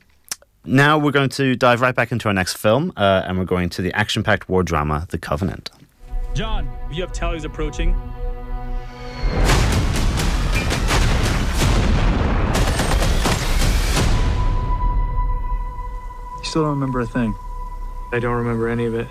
now 0.64 0.96
we're 0.96 1.12
going 1.12 1.28
to 1.28 1.54
dive 1.54 1.82
right 1.82 1.94
back 1.94 2.10
into 2.10 2.28
our 2.28 2.34
next 2.34 2.56
film, 2.56 2.94
uh, 2.96 3.24
and 3.26 3.38
we're 3.38 3.44
going 3.44 3.68
to 3.68 3.82
the 3.82 3.92
action 3.92 4.22
packed 4.22 4.48
war 4.48 4.62
drama, 4.62 5.08
The 5.10 5.18
Covenant. 5.18 5.68
John, 6.32 6.70
you 6.90 7.02
have 7.02 7.12
tallies 7.12 7.44
approaching. 7.44 7.94
Still 16.42 16.62
don't 16.62 16.70
remember 16.70 17.00
a 17.00 17.06
thing. 17.06 17.34
I 18.12 18.18
don't 18.18 18.36
remember 18.36 18.68
any 18.68 18.86
of 18.86 18.94
it. 18.94 19.08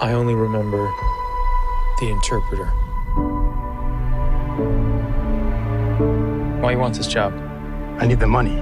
I 0.00 0.12
only 0.12 0.34
remember 0.34 0.92
the 2.00 2.08
interpreter. 2.08 2.66
Why 6.60 6.72
you 6.72 6.78
want 6.78 6.94
this 6.94 7.06
job? 7.06 7.32
I 7.98 8.06
need 8.06 8.20
the 8.20 8.26
money. 8.26 8.56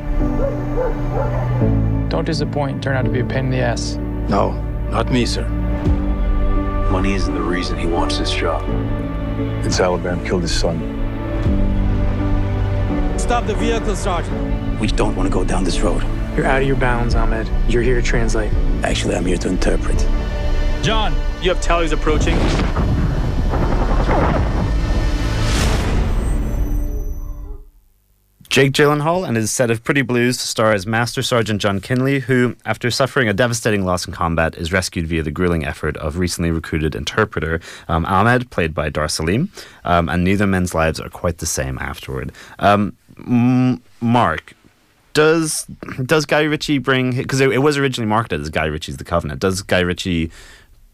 Don't 2.09 2.25
disappoint 2.25 2.75
and 2.75 2.83
turn 2.83 2.97
out 2.97 3.05
to 3.05 3.11
be 3.11 3.21
a 3.21 3.25
pain 3.25 3.47
in 3.47 3.51
the 3.51 3.59
ass. 3.59 3.97
No, 4.29 4.53
not 4.91 5.13
me, 5.13 5.27
sir. 5.27 5.47
Money 6.91 7.15
isn't 7.15 7.35
the 7.35 7.43
reason 7.43 7.79
he 7.79 7.87
wants 7.87 8.19
this 8.19 8.33
job. 8.33 8.63
It's 9.67 9.79
Alabama 9.81 10.25
killed 10.25 10.43
his 10.43 10.59
son. 10.59 10.79
Stop 13.19 13.47
the 13.47 13.55
vehicle, 13.55 13.95
Sergeant. 13.95 14.81
We 14.81 14.87
don't 14.87 15.15
want 15.15 15.27
to 15.27 15.33
go 15.33 15.45
down 15.45 15.65
this 15.65 15.81
road. 15.81 16.03
You're 16.37 16.45
out 16.45 16.61
of 16.61 16.69
your 16.69 16.77
bounds, 16.77 17.15
Ahmed. 17.15 17.49
You're 17.67 17.83
here 17.83 17.99
to 17.99 18.03
translate. 18.03 18.53
Actually, 18.83 19.17
I'm 19.17 19.25
here 19.25 19.39
to 19.39 19.49
interpret. 19.49 19.99
John, 20.83 21.15
you 21.43 21.49
have 21.49 21.63
tallies 21.63 21.93
approaching. 21.93 22.37
Jake 28.51 28.73
Gyllenhaal 28.73 29.27
and 29.27 29.37
his 29.37 29.51
set 29.51 29.71
of 29.71 29.83
Pretty 29.85 30.01
Blues 30.03 30.41
star 30.41 30.73
as 30.73 30.87
Master 30.87 31.23
Sergeant 31.23 31.61
John 31.61 31.81
Kinley, 31.81 32.21
who, 32.21 32.57
after 32.65 32.91
suffering 32.91 33.29
a 33.29 33.35
devastating 33.35 33.85
loss 33.85 34.07
in 34.07 34.15
combat, 34.15 34.55
is 34.57 34.73
rescued 34.73 35.07
via 35.07 35.23
the 35.23 35.31
grueling 35.31 35.65
effort 35.65 35.97
of 35.99 36.17
recently 36.19 36.51
recruited 36.51 36.95
interpreter 36.95 37.61
um, 37.89 38.07
Ahmed, 38.07 38.51
played 38.51 38.73
by 38.73 38.89
Dar 38.89 39.09
Salim, 39.09 39.51
um, 39.85 40.09
and 40.09 40.25
neither 40.25 40.47
men's 40.47 40.75
lives 40.75 41.01
are 41.01 41.11
quite 41.11 41.39
the 41.39 41.47
same 41.47 41.79
afterward. 41.79 42.33
Um, 42.59 42.97
M- 43.27 43.83
Mark, 44.01 44.55
does 45.17 45.65
does 46.05 46.27
Guy 46.27 46.43
Ritchie 46.43 46.77
bring 46.77 47.17
because 47.17 47.41
it, 47.41 47.51
it 47.51 47.59
was 47.59 47.79
originally 47.79 48.07
marketed 48.07 48.43
as 48.43 48.51
Guy 48.51 48.67
Ritchie's 48.67 48.99
The 48.99 49.05
Covenant? 49.05 49.41
Does 49.41 49.63
Guy 49.63 49.81
Ritchie 49.81 50.31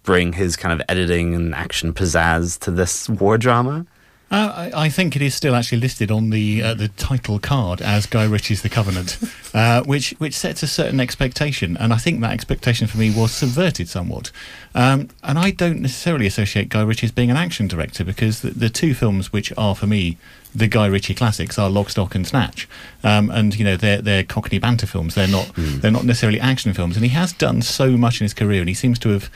bring 0.05 0.33
his 0.33 0.57
kind 0.57 0.73
of 0.73 0.87
editing 0.89 1.35
and 1.35 1.53
action 1.53 1.93
pizzazz 1.93 2.57
to 2.61 2.71
this 2.71 3.09
war 3.09 3.37
drama? 3.37 3.85
Uh, 4.33 4.71
I, 4.73 4.85
I 4.85 4.88
think 4.88 5.14
it 5.14 5.21
is 5.21 5.35
still 5.35 5.55
actually 5.55 5.79
listed 5.79 6.11
on 6.11 6.31
the 6.31 6.62
uh, 6.62 6.73
the 6.73 6.88
title 6.88 7.38
card 7.38 7.83
as 7.83 8.07
Guy 8.07 8.25
Ritchie's 8.25 8.62
The 8.62 8.71
Covenant, 8.71 9.18
uh, 9.55 9.83
which 9.83 10.12
which 10.12 10.35
sets 10.35 10.62
a 10.62 10.66
certain 10.66 11.01
expectation, 11.01 11.77
and 11.77 11.92
I 11.92 11.99
think 11.99 12.23
that 12.23 12.33
expectation 12.33 12.87
for 12.87 12.97
me 12.97 13.11
was 13.11 13.31
subverted 13.31 13.90
somewhat. 13.90 14.33
Um, 14.75 15.11
and 15.23 15.38
I 15.38 15.51
don't 15.51 15.83
necessarily 15.83 16.27
associate 16.27 16.71
Guy 16.71 16.81
Ritchie 16.81 17.09
as 17.09 17.12
being 17.12 17.31
an 17.31 17.37
action 17.37 17.68
director 17.68 18.05
because 18.05 18.40
the, 18.40 18.53
the 18.53 18.71
two 18.71 18.95
films 18.95 19.35
which 19.35 19.53
are 19.59 19.75
for 19.75 19.87
me 19.87 20.16
the 20.55 20.66
Guy 20.66 20.87
Ritchie 20.87 21.14
classics 21.14 21.59
are 21.59 21.68
Lock, 21.68 21.90
Stock 21.90 22.14
and 22.14 22.27
Snatch, 22.27 22.66
um, 23.05 23.31
and 23.31 23.55
you 23.55 23.66
know 23.66 23.77
they're 23.77 24.01
they're 24.01 24.25
Cockney 24.25 24.59
banter 24.59 24.87
films. 24.87 25.14
They're 25.14 25.29
not 25.29 25.53
they're 25.57 25.90
not 25.90 26.05
necessarily 26.05 26.40
action 26.40 26.73
films, 26.73 26.97
and 26.97 27.05
he 27.05 27.11
has 27.11 27.35
done 27.35 27.61
so 27.61 27.99
much 27.99 28.23
in 28.23 28.25
his 28.25 28.33
career, 28.33 28.61
and 28.61 28.68
he 28.68 28.75
seems 28.75 28.99
to 29.01 29.11
have 29.11 29.31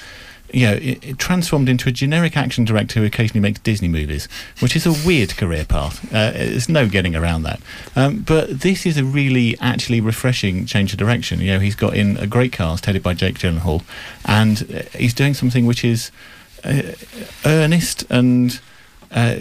you 0.52 0.66
know, 0.66 0.74
it, 0.74 1.04
it 1.04 1.18
transformed 1.18 1.68
into 1.68 1.88
a 1.88 1.92
generic 1.92 2.36
action 2.36 2.64
director 2.64 3.00
who 3.00 3.06
occasionally 3.06 3.40
makes 3.40 3.60
Disney 3.60 3.88
movies, 3.88 4.28
which 4.60 4.76
is 4.76 4.86
a 4.86 5.06
weird 5.06 5.36
career 5.36 5.64
path. 5.64 6.04
Uh, 6.12 6.30
there's 6.32 6.68
no 6.68 6.88
getting 6.88 7.16
around 7.16 7.42
that. 7.42 7.60
Um, 7.94 8.20
but 8.20 8.60
this 8.60 8.86
is 8.86 8.96
a 8.96 9.04
really 9.04 9.56
actually 9.60 10.00
refreshing 10.00 10.66
change 10.66 10.92
of 10.92 10.98
direction. 10.98 11.40
You 11.40 11.52
know, 11.52 11.60
he's 11.60 11.76
got 11.76 11.94
in 11.94 12.16
a 12.16 12.26
great 12.26 12.52
cast 12.52 12.86
headed 12.86 13.02
by 13.02 13.14
Jake 13.14 13.38
Gyllenhaal, 13.38 13.82
and 14.24 14.66
uh, 14.74 14.98
he's 14.98 15.14
doing 15.14 15.34
something 15.34 15.66
which 15.66 15.84
is 15.84 16.10
uh, 16.64 16.92
earnest 17.44 18.04
and 18.10 18.60
uh, 19.16 19.36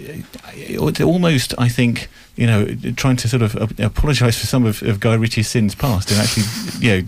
it's 0.53 1.01
almost, 1.01 1.53
I 1.57 1.67
think, 1.67 2.07
you 2.35 2.47
know, 2.47 2.65
trying 2.95 3.17
to 3.17 3.27
sort 3.27 3.41
of 3.41 3.55
apologise 3.79 4.39
for 4.39 4.47
some 4.47 4.65
of, 4.65 4.81
of 4.83 4.99
Guy 4.99 5.13
Ritchie's 5.15 5.49
sins 5.49 5.75
past, 5.75 6.11
and 6.11 6.19
actually, 6.19 6.45
you 6.79 7.01
know, 7.01 7.07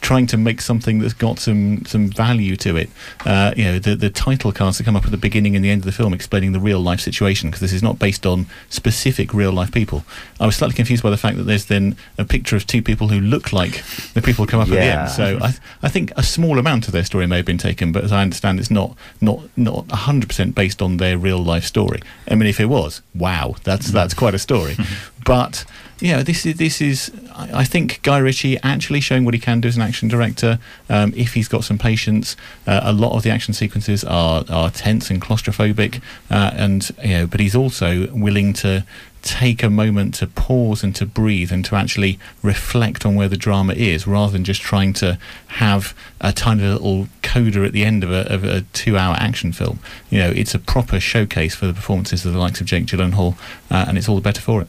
trying 0.00 0.26
to 0.26 0.36
make 0.36 0.60
something 0.60 0.98
that's 0.98 1.14
got 1.14 1.38
some 1.38 1.82
some 1.86 2.08
value 2.08 2.56
to 2.56 2.76
it. 2.76 2.90
Uh, 3.24 3.54
you 3.56 3.64
know, 3.64 3.78
the 3.78 3.96
the 3.96 4.10
title 4.10 4.52
cards 4.52 4.78
that 4.78 4.84
come 4.84 4.96
up 4.96 5.04
at 5.04 5.10
the 5.10 5.16
beginning 5.16 5.56
and 5.56 5.64
the 5.64 5.70
end 5.70 5.80
of 5.80 5.86
the 5.86 5.92
film 5.92 6.12
explaining 6.12 6.52
the 6.52 6.60
real 6.60 6.80
life 6.80 7.00
situation 7.00 7.50
because 7.50 7.60
this 7.60 7.72
is 7.72 7.82
not 7.82 7.98
based 7.98 8.26
on 8.26 8.46
specific 8.68 9.32
real 9.32 9.52
life 9.52 9.72
people. 9.72 10.04
I 10.38 10.46
was 10.46 10.56
slightly 10.56 10.74
confused 10.74 11.02
by 11.02 11.10
the 11.10 11.16
fact 11.16 11.36
that 11.38 11.44
there's 11.44 11.66
then 11.66 11.96
a 12.18 12.24
picture 12.24 12.54
of 12.54 12.66
two 12.66 12.82
people 12.82 13.08
who 13.08 13.20
look 13.20 13.52
like 13.52 13.82
the 14.12 14.20
people 14.20 14.44
who 14.44 14.50
come 14.50 14.60
up 14.60 14.68
at 14.68 14.74
the 14.74 14.80
end. 14.80 15.10
So 15.10 15.36
I 15.36 15.50
th- 15.50 15.60
I 15.82 15.88
think 15.88 16.12
a 16.16 16.22
small 16.22 16.58
amount 16.58 16.86
of 16.86 16.92
their 16.92 17.04
story 17.04 17.26
may 17.26 17.36
have 17.36 17.46
been 17.46 17.58
taken, 17.58 17.90
but 17.90 18.04
as 18.04 18.12
I 18.12 18.22
understand, 18.22 18.60
it's 18.60 18.70
not 18.70 18.96
not 19.20 19.40
not 19.56 19.90
hundred 19.90 20.28
percent 20.28 20.54
based 20.54 20.82
on 20.82 20.98
their 20.98 21.16
real 21.16 21.38
life 21.38 21.64
story. 21.64 22.00
I 22.28 22.34
mean, 22.34 22.48
if 22.48 22.60
it 22.60 22.66
was, 22.66 23.02
wow, 23.14 23.56
that's 23.64 23.90
that's 23.90 24.14
quite 24.14 24.34
a 24.34 24.38
story. 24.38 24.76
but 25.24 25.64
you 26.00 26.12
know, 26.12 26.22
this 26.22 26.44
is 26.44 26.56
this 26.56 26.80
is 26.80 27.12
I, 27.34 27.60
I 27.60 27.64
think 27.64 28.02
Guy 28.02 28.18
Ritchie 28.18 28.58
actually 28.62 29.00
showing 29.00 29.24
what 29.24 29.34
he 29.34 29.40
can 29.40 29.60
do 29.60 29.68
as 29.68 29.76
an 29.76 29.82
action 29.82 30.08
director. 30.08 30.58
Um, 30.88 31.12
if 31.16 31.34
he's 31.34 31.48
got 31.48 31.64
some 31.64 31.78
patience, 31.78 32.36
uh, 32.66 32.80
a 32.82 32.92
lot 32.92 33.16
of 33.16 33.22
the 33.22 33.30
action 33.30 33.54
sequences 33.54 34.04
are 34.04 34.44
are 34.48 34.70
tense 34.70 35.10
and 35.10 35.20
claustrophobic, 35.20 36.02
uh, 36.30 36.50
and 36.54 36.90
you 37.02 37.10
know, 37.10 37.26
but 37.26 37.40
he's 37.40 37.54
also 37.54 38.12
willing 38.12 38.52
to 38.54 38.84
take 39.24 39.62
a 39.62 39.70
moment 39.70 40.14
to 40.14 40.26
pause 40.26 40.84
and 40.84 40.94
to 40.94 41.06
breathe 41.06 41.50
and 41.50 41.64
to 41.64 41.74
actually 41.74 42.18
reflect 42.42 43.06
on 43.06 43.14
where 43.14 43.28
the 43.28 43.36
drama 43.36 43.72
is 43.72 44.06
rather 44.06 44.32
than 44.32 44.44
just 44.44 44.60
trying 44.60 44.92
to 44.92 45.18
have 45.46 45.94
a 46.20 46.30
tiny 46.30 46.62
little 46.62 47.08
coda 47.22 47.64
at 47.64 47.72
the 47.72 47.84
end 47.84 48.04
of 48.04 48.10
a, 48.10 48.32
of 48.32 48.44
a 48.44 48.60
two 48.74 48.98
hour 48.98 49.16
action 49.18 49.50
film. 49.50 49.78
You 50.10 50.18
know, 50.18 50.30
it's 50.30 50.54
a 50.54 50.58
proper 50.58 51.00
showcase 51.00 51.54
for 51.54 51.66
the 51.66 51.72
performances 51.72 52.26
of 52.26 52.34
the 52.34 52.38
likes 52.38 52.60
of 52.60 52.66
Jake 52.66 52.84
Gyllenhaal, 52.84 53.36
uh, 53.70 53.86
and 53.88 53.96
it's 53.96 54.08
all 54.08 54.16
the 54.16 54.20
better 54.20 54.42
for 54.42 54.60
it. 54.60 54.68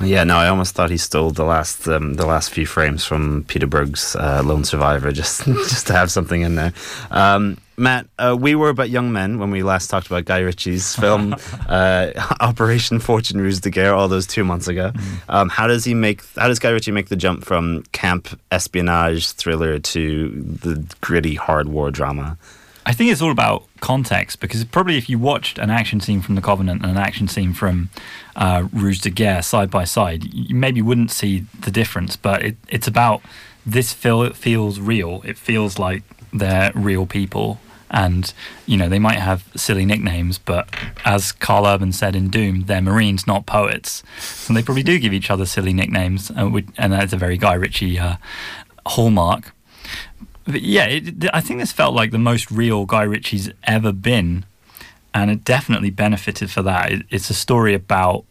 Yeah, 0.00 0.22
no, 0.22 0.36
I 0.36 0.48
almost 0.48 0.74
thought 0.74 0.90
he 0.90 0.96
stole 0.96 1.30
the 1.30 1.44
last 1.44 1.88
um, 1.88 2.14
the 2.14 2.26
last 2.26 2.50
few 2.50 2.66
frames 2.66 3.04
from 3.04 3.44
Peter 3.48 3.66
Berg's 3.66 4.14
uh, 4.14 4.42
Lone 4.44 4.62
Survivor, 4.62 5.10
just 5.10 5.44
just 5.44 5.88
to 5.88 5.92
have 5.92 6.10
something 6.10 6.42
in 6.42 6.54
there. 6.54 6.72
Um, 7.10 7.58
Matt, 7.76 8.06
uh, 8.18 8.36
we 8.38 8.54
were 8.54 8.72
but 8.72 8.90
young 8.90 9.12
men 9.12 9.38
when 9.38 9.50
we 9.50 9.62
last 9.62 9.88
talked 9.88 10.06
about 10.06 10.24
Guy 10.24 10.38
Ritchie's 10.38 10.94
film 10.94 11.34
uh, 11.68 12.12
Operation 12.40 13.00
Fortune 13.00 13.40
Ruse 13.40 13.60
de 13.60 13.70
Guerre 13.70 13.94
all 13.94 14.06
those 14.08 14.26
two 14.26 14.44
months 14.44 14.68
ago. 14.68 14.92
Um, 15.28 15.48
how 15.48 15.66
does 15.66 15.84
he 15.84 15.94
make? 15.94 16.22
How 16.36 16.46
does 16.46 16.60
Guy 16.60 16.70
Ritchie 16.70 16.92
make 16.92 17.08
the 17.08 17.16
jump 17.16 17.44
from 17.44 17.82
camp 17.92 18.38
espionage 18.52 19.32
thriller 19.32 19.80
to 19.80 20.28
the 20.30 20.84
gritty 21.00 21.34
hard 21.34 21.68
war 21.68 21.90
drama? 21.90 22.38
I 22.88 22.92
think 22.92 23.12
it's 23.12 23.20
all 23.20 23.30
about 23.30 23.64
context 23.80 24.40
because 24.40 24.64
probably 24.64 24.96
if 24.96 25.10
you 25.10 25.18
watched 25.18 25.58
an 25.58 25.68
action 25.68 26.00
scene 26.00 26.22
from 26.22 26.36
The 26.36 26.40
Covenant 26.40 26.80
and 26.82 26.90
an 26.92 26.96
action 26.96 27.28
scene 27.28 27.52
from 27.52 27.90
uh, 28.34 28.66
Ruse 28.72 28.98
de 28.98 29.10
Guerre 29.10 29.42
side 29.42 29.70
by 29.70 29.84
side, 29.84 30.24
you 30.32 30.54
maybe 30.56 30.80
wouldn't 30.80 31.10
see 31.10 31.44
the 31.60 31.70
difference. 31.70 32.16
But 32.16 32.42
it, 32.42 32.56
it's 32.68 32.86
about 32.88 33.20
this 33.66 33.92
feel, 33.92 34.22
it 34.22 34.34
feels 34.36 34.80
real. 34.80 35.20
It 35.26 35.36
feels 35.36 35.78
like 35.78 36.02
they're 36.32 36.72
real 36.74 37.04
people. 37.04 37.60
And, 37.90 38.32
you 38.64 38.78
know, 38.78 38.88
they 38.88 38.98
might 38.98 39.18
have 39.18 39.46
silly 39.54 39.84
nicknames, 39.84 40.38
but 40.38 40.68
as 41.04 41.32
Karl 41.32 41.66
Urban 41.66 41.92
said 41.92 42.16
in 42.16 42.28
Doom, 42.30 42.64
they're 42.66 42.80
Marines, 42.82 43.26
not 43.26 43.44
poets. 43.44 44.02
So 44.18 44.54
they 44.54 44.62
probably 44.62 44.82
do 44.82 44.98
give 44.98 45.12
each 45.12 45.30
other 45.30 45.44
silly 45.44 45.74
nicknames. 45.74 46.30
Uh, 46.30 46.46
which- 46.48 46.68
and 46.78 46.92
that's 46.94 47.12
a 47.12 47.18
very 47.18 47.36
Guy 47.36 47.52
Ritchie 47.54 47.98
uh, 47.98 48.16
hallmark. 48.86 49.52
But 50.48 50.62
yeah, 50.62 50.86
it, 50.86 51.26
I 51.34 51.42
think 51.42 51.60
this 51.60 51.72
felt 51.72 51.94
like 51.94 52.10
the 52.10 52.18
most 52.18 52.50
real 52.50 52.86
Guy 52.86 53.02
Ritchie's 53.02 53.50
ever 53.64 53.92
been, 53.92 54.46
and 55.12 55.30
it 55.30 55.44
definitely 55.44 55.90
benefited 55.90 56.50
for 56.50 56.62
that. 56.62 56.90
It, 56.90 57.02
it's 57.10 57.28
a 57.28 57.34
story 57.34 57.74
about 57.74 58.24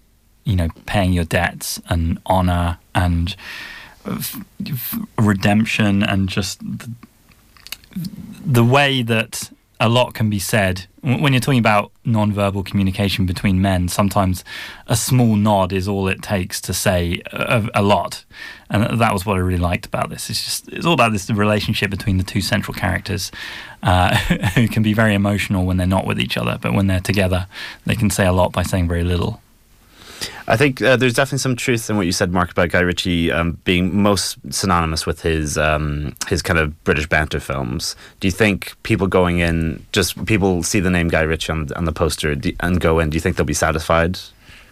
you 0.44 0.56
know 0.56 0.70
paying 0.88 1.14
your 1.14 1.26
debts 1.26 1.80
and 1.90 2.20
honor 2.26 2.80
and 2.96 3.36
f- 4.08 4.44
f- 4.66 5.00
redemption 5.20 6.02
and 6.02 6.28
just 6.28 6.60
the, 6.60 6.92
the 8.44 8.64
way 8.64 9.04
that 9.04 9.52
a 9.80 9.90
lot 9.90 10.14
can 10.14 10.30
be 10.30 10.40
said. 10.40 10.88
When 11.02 11.34
you're 11.34 11.40
talking 11.40 11.60
about 11.60 11.92
non-verbal 12.04 12.64
communication 12.64 13.26
between 13.26 13.62
men 13.62 13.88
sometimes 13.88 14.44
a 14.88 14.96
small 14.96 15.36
nod 15.36 15.72
is 15.72 15.88
all 15.88 16.08
it 16.08 16.22
takes 16.22 16.60
to 16.62 16.74
say 16.74 17.22
a, 17.32 17.70
a 17.76 17.82
lot. 17.82 18.26
And 18.70 19.00
that 19.00 19.14
was 19.14 19.26
what 19.26 19.36
i 19.36 19.40
really 19.40 19.60
liked 19.60 19.86
about 19.86 20.10
this. 20.10 20.30
It's 20.30 20.44
just 20.44 20.68
it's 20.70 20.86
all 20.86 20.94
about 20.94 21.12
this 21.12 21.30
relationship 21.30 21.90
between 21.90 22.18
the 22.18 22.24
two 22.24 22.42
central 22.42 22.74
characters 22.74 23.32
uh, 23.84 24.16
who 24.56 24.68
can 24.68 24.84
be 24.84 24.94
very 24.94 25.14
emotional 25.14 25.66
when 25.66 25.78
they're 25.78 25.88
not 25.88 26.06
with 26.06 26.20
each 26.20 26.38
other 26.38 26.58
but 26.62 26.74
when 26.74 26.88
they're 26.88 27.00
together 27.00 27.48
they 27.86 27.96
can 27.96 28.10
say 28.10 28.26
a 28.26 28.32
lot 28.32 28.52
by 28.52 28.64
saying 28.64 28.88
very 28.88 29.04
little 29.04 29.42
I 30.48 30.56
think 30.58 30.82
uh, 30.82 30.96
there's 30.96 31.14
definitely 31.14 31.40
some 31.40 31.56
truth 31.56 31.90
in 31.90 31.98
what 31.98 32.06
you 32.06 32.12
said, 32.12 32.32
Mark, 32.32 32.52
about 32.52 32.70
Guy 32.70 32.80
Ritchie 32.80 33.32
um, 33.32 33.58
being 33.66 34.02
most 34.02 34.38
synonymous 34.50 35.06
with 35.06 35.22
his 35.22 35.58
um, 35.58 36.16
his 36.28 36.42
kind 36.42 36.58
of 36.58 36.84
British 36.84 37.08
banter 37.08 37.40
films. 37.40 37.96
Do 38.20 38.28
you 38.28 38.32
think 38.32 38.76
people 38.84 39.08
going 39.08 39.40
in, 39.40 39.86
just 39.92 40.26
people 40.26 40.64
see 40.64 40.80
the 40.80 40.90
name 40.90 41.10
Guy 41.10 41.22
Ritchie 41.22 41.52
on, 41.52 41.72
on 41.74 41.86
the 41.86 41.92
poster 41.92 42.36
and 42.60 42.80
go 42.80 43.00
in? 43.00 43.10
Do 43.10 43.16
you 43.16 43.22
think 43.22 43.36
they'll 43.36 43.46
be 43.46 43.54
satisfied 43.54 44.20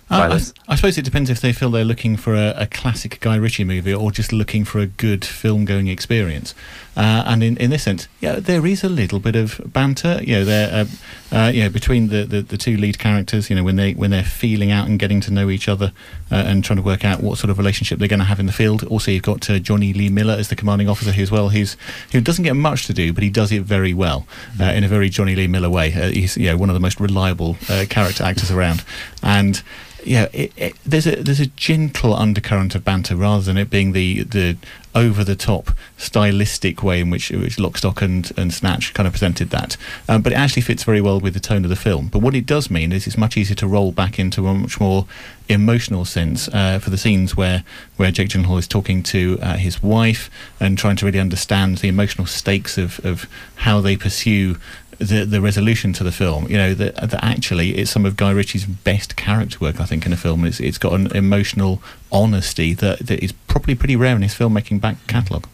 Uh, 0.10 0.40
I. 0.68 0.72
I 0.72 0.76
suppose 0.76 0.98
it 0.98 1.06
depends 1.06 1.30
if 1.30 1.42
they 1.42 1.52
feel 1.52 1.72
they're 1.72 1.84
looking 1.84 2.16
for 2.16 2.36
a, 2.36 2.54
a 2.56 2.68
classic 2.68 3.20
Guy 3.22 3.36
Ritchie 3.36 3.64
movie 3.64 3.94
or 3.94 4.12
just 4.12 4.32
looking 4.32 4.64
for 4.64 4.80
a 4.80 4.86
good 4.86 5.26
film 5.26 5.66
going 5.66 5.88
experience. 5.88 6.54
Uh, 6.96 7.24
and 7.26 7.44
in, 7.44 7.58
in 7.58 7.70
this 7.70 7.84
sense, 7.84 8.08
yeah, 8.22 8.40
there 8.40 8.66
is 8.66 8.84
a 8.84 8.90
little 8.90 9.20
bit 9.20 9.36
of 9.36 9.60
banter. 9.66 10.20
You 10.24 10.38
know, 10.40 10.46
there, 10.46 10.86
uh, 11.32 11.36
uh, 11.36 11.48
you 11.50 11.64
know, 11.64 11.70
between 11.70 12.08
the, 12.08 12.24
the, 12.24 12.42
the 12.42 12.58
two 12.58 12.78
lead 12.78 13.00
characters. 13.00 13.50
You 13.50 13.56
know, 13.56 13.64
when 13.64 13.76
they 13.76 13.94
when 13.94 14.12
they're 14.12 14.24
feeling 14.24 14.72
out 14.72 14.88
and 14.88 14.98
getting 14.98 15.20
to 15.22 15.32
know 15.32 15.50
each 15.50 15.68
other 15.68 15.92
uh, 16.32 16.36
and 16.36 16.64
trying 16.64 16.78
to 16.78 16.84
work 16.84 17.04
out 17.04 17.22
what 17.22 17.38
sort 17.38 17.50
of 17.50 17.58
relationship 17.58 18.00
they're 18.00 18.08
going 18.08 18.20
to 18.20 18.26
have 18.26 18.40
in 18.40 18.46
the 18.46 18.54
field. 18.54 18.84
Also, 18.86 19.12
you've 19.12 19.24
got 19.24 19.50
uh, 19.50 19.60
Jonny 19.60 19.92
Lee 19.94 20.10
Miller 20.10 20.36
as 20.36 20.48
the 20.48 20.56
commanding 20.56 20.88
officer, 20.88 21.12
who 21.12 21.22
as 21.22 21.32
well, 21.32 21.50
who's 21.50 21.76
who 22.12 22.22
doesn't 22.22 22.44
get 22.44 22.56
much 22.56 22.86
to 22.88 22.94
do, 22.94 23.12
but 23.12 23.24
he 23.24 23.30
does 23.30 23.52
it 23.52 23.64
very 23.64 23.94
well 23.94 24.26
uh, 24.60 24.66
in 24.66 24.84
a 24.84 24.88
very 24.88 25.10
Jonny 25.10 25.36
Lee 25.36 25.48
Miller 25.48 25.70
way. 25.70 25.90
He's 25.90 26.38
you 26.38 26.48
know 26.48 26.58
one 26.58 26.70
of 26.70 26.76
the 26.76 26.80
most 26.80 27.00
reliable 27.00 27.56
character 27.90 28.24
actors 28.24 28.52
around, 28.52 28.84
and 29.22 29.62
yeah, 30.06 30.28
it, 30.34 30.54
it, 30.56 30.76
there's 30.86 31.08
a 31.08 31.16
there's 31.22 31.40
a 31.40 31.48
gentle 31.48 32.14
undercurrent 32.14 32.76
of 32.76 32.86
banter 32.86 33.16
rather 33.16 33.44
than 33.44 33.58
it 33.58 33.70
being 33.70 33.92
the 33.92 34.24
the 34.24 34.58
over 34.96 35.24
the 35.24 35.36
top 35.36 35.72
stylistic 35.98 36.82
way 36.82 37.02
in 37.02 37.10
which 37.10 37.30
which 37.30 37.60
Lock, 37.60 37.78
Stock 37.78 38.02
and, 38.02 38.32
and 38.38 38.54
Snatch 38.54 38.94
kind 38.94 39.06
of 39.06 39.14
presented 39.14 39.50
that. 39.50 39.76
Um, 40.08 40.22
but 40.22 40.32
it 40.32 40.38
actually 40.38 40.62
fits 40.62 40.84
very 40.84 41.02
well 41.02 41.20
with 41.20 41.34
the 41.34 41.40
tone 41.40 41.64
of 41.66 41.70
the 41.70 41.76
film. 41.76 42.08
But 42.08 42.20
what 42.20 42.34
it 42.34 42.46
does 42.46 42.72
mean 42.72 42.92
is 42.92 43.06
it's 43.06 43.18
much 43.18 43.36
easier 43.36 43.56
to 43.58 43.68
roll 43.68 43.92
back 43.92 44.18
into 44.18 44.48
a 44.48 44.54
much 44.54 44.80
more 44.80 45.06
emotional 45.48 46.06
sense 46.06 46.48
uh, 46.50 46.80
for 46.80 46.90
the 46.90 46.98
scenes 46.98 47.36
where 47.36 47.64
where 47.98 48.12
Jake 48.12 48.30
Gyllenhaal 48.30 48.58
is 48.58 48.68
talking 48.68 49.04
to 49.04 49.38
uh, 49.42 49.58
his 49.58 49.84
wife 49.84 50.30
and 50.60 50.78
trying 50.78 50.96
to 50.96 51.06
really 51.06 51.20
understand 51.20 51.80
the 51.80 51.88
emotional 51.88 52.26
stakes 52.26 52.78
of 52.78 53.04
of 53.06 53.28
how 53.58 53.82
they 53.82 53.98
pursue 53.98 54.58
the 55.00 55.26
the 55.26 55.42
resolution 55.42 55.94
to 55.94 56.04
the 56.04 56.12
film. 56.12 56.48
You 56.48 56.58
know 56.58 56.74
that, 56.74 56.96
that 56.96 57.24
actually 57.24 57.78
it's 57.78 57.92
some 57.92 58.06
of 58.06 58.18
Guy 58.18 58.32
Ritchie's 58.32 58.66
best 58.66 59.16
character 59.16 59.58
work. 59.60 59.80
I 59.80 59.86
think 59.86 60.06
in 60.06 60.14
a 60.14 60.18
film. 60.18 60.46
It's 60.46 60.60
it's 60.60 60.78
got 60.78 60.94
an 60.94 61.08
emotional 61.16 61.82
honesty 62.12 62.74
that 62.74 63.00
that 63.00 63.24
is 63.24 63.32
probably 63.48 63.76
pretty 63.76 63.96
rare 63.96 64.16
in 64.16 64.22
his 64.22 64.34
filmmaking 64.34 64.82
back 64.82 64.98
catalogue. 65.08 65.48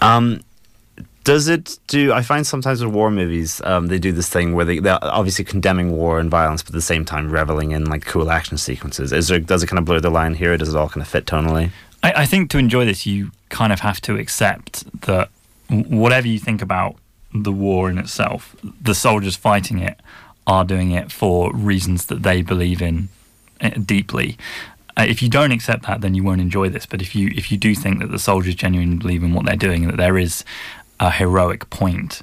Um, 0.00 0.42
does 1.24 1.48
it 1.48 1.78
do? 1.86 2.12
I 2.12 2.22
find 2.22 2.46
sometimes 2.46 2.84
with 2.84 2.94
war 2.94 3.10
movies, 3.10 3.62
um, 3.64 3.86
they 3.86 3.98
do 3.98 4.12
this 4.12 4.28
thing 4.28 4.54
where 4.54 4.66
they 4.66 4.78
they're 4.78 4.98
obviously 5.02 5.44
condemning 5.44 5.92
war 5.92 6.20
and 6.20 6.30
violence, 6.30 6.62
but 6.62 6.70
at 6.70 6.74
the 6.74 6.82
same 6.82 7.04
time 7.04 7.30
reveling 7.30 7.72
in 7.72 7.86
like 7.86 8.04
cool 8.04 8.30
action 8.30 8.58
sequences. 8.58 9.12
Is 9.12 9.28
there 9.28 9.38
does 9.38 9.62
it 9.62 9.68
kind 9.68 9.78
of 9.78 9.86
blur 9.86 10.00
the 10.00 10.10
line 10.10 10.34
here? 10.34 10.52
Or 10.52 10.56
does 10.58 10.68
it 10.68 10.76
all 10.76 10.88
kind 10.88 11.00
of 11.00 11.08
fit 11.08 11.24
tonally? 11.24 11.70
I, 12.02 12.12
I 12.12 12.26
think 12.26 12.50
to 12.50 12.58
enjoy 12.58 12.84
this, 12.84 13.06
you 13.06 13.32
kind 13.48 13.72
of 13.72 13.80
have 13.80 14.00
to 14.02 14.16
accept 14.16 14.84
that 15.02 15.30
whatever 15.70 16.28
you 16.28 16.38
think 16.38 16.60
about 16.60 16.96
the 17.34 17.52
war 17.52 17.90
in 17.90 17.98
itself, 17.98 18.54
the 18.80 18.94
soldiers 18.94 19.36
fighting 19.36 19.80
it 19.80 19.98
are 20.46 20.64
doing 20.64 20.92
it 20.92 21.10
for 21.10 21.52
reasons 21.54 22.06
that 22.06 22.22
they 22.22 22.42
believe 22.42 22.80
in 22.80 23.08
uh, 23.60 23.70
deeply. 23.70 24.38
Uh, 24.96 25.04
if 25.08 25.22
you 25.22 25.28
don't 25.28 25.50
accept 25.50 25.86
that, 25.86 26.00
then 26.00 26.14
you 26.14 26.22
won't 26.22 26.40
enjoy 26.40 26.68
this. 26.68 26.86
But 26.86 27.02
if 27.02 27.14
you 27.14 27.32
if 27.34 27.50
you 27.50 27.58
do 27.58 27.74
think 27.74 27.98
that 27.98 28.10
the 28.10 28.18
soldiers 28.18 28.54
genuinely 28.54 28.96
believe 28.96 29.22
in 29.22 29.34
what 29.34 29.46
they're 29.46 29.56
doing 29.56 29.86
that 29.88 29.96
there 29.96 30.16
is 30.16 30.44
a 31.00 31.10
heroic 31.10 31.68
point, 31.70 32.22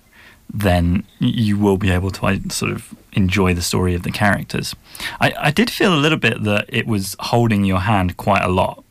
then 0.53 1.03
you 1.19 1.57
will 1.57 1.77
be 1.77 1.91
able 1.91 2.11
to 2.11 2.49
sort 2.49 2.71
of 2.71 2.95
enjoy 3.13 3.53
the 3.53 3.61
story 3.61 3.93
of 3.93 4.03
the 4.03 4.11
characters. 4.11 4.75
I, 5.19 5.33
I 5.37 5.51
did 5.51 5.69
feel 5.69 5.93
a 5.93 5.99
little 5.99 6.17
bit 6.17 6.43
that 6.43 6.65
it 6.69 6.87
was 6.87 7.17
holding 7.19 7.65
your 7.65 7.81
hand 7.81 8.15
quite 8.15 8.43
a 8.43 8.49
lot 8.49 8.83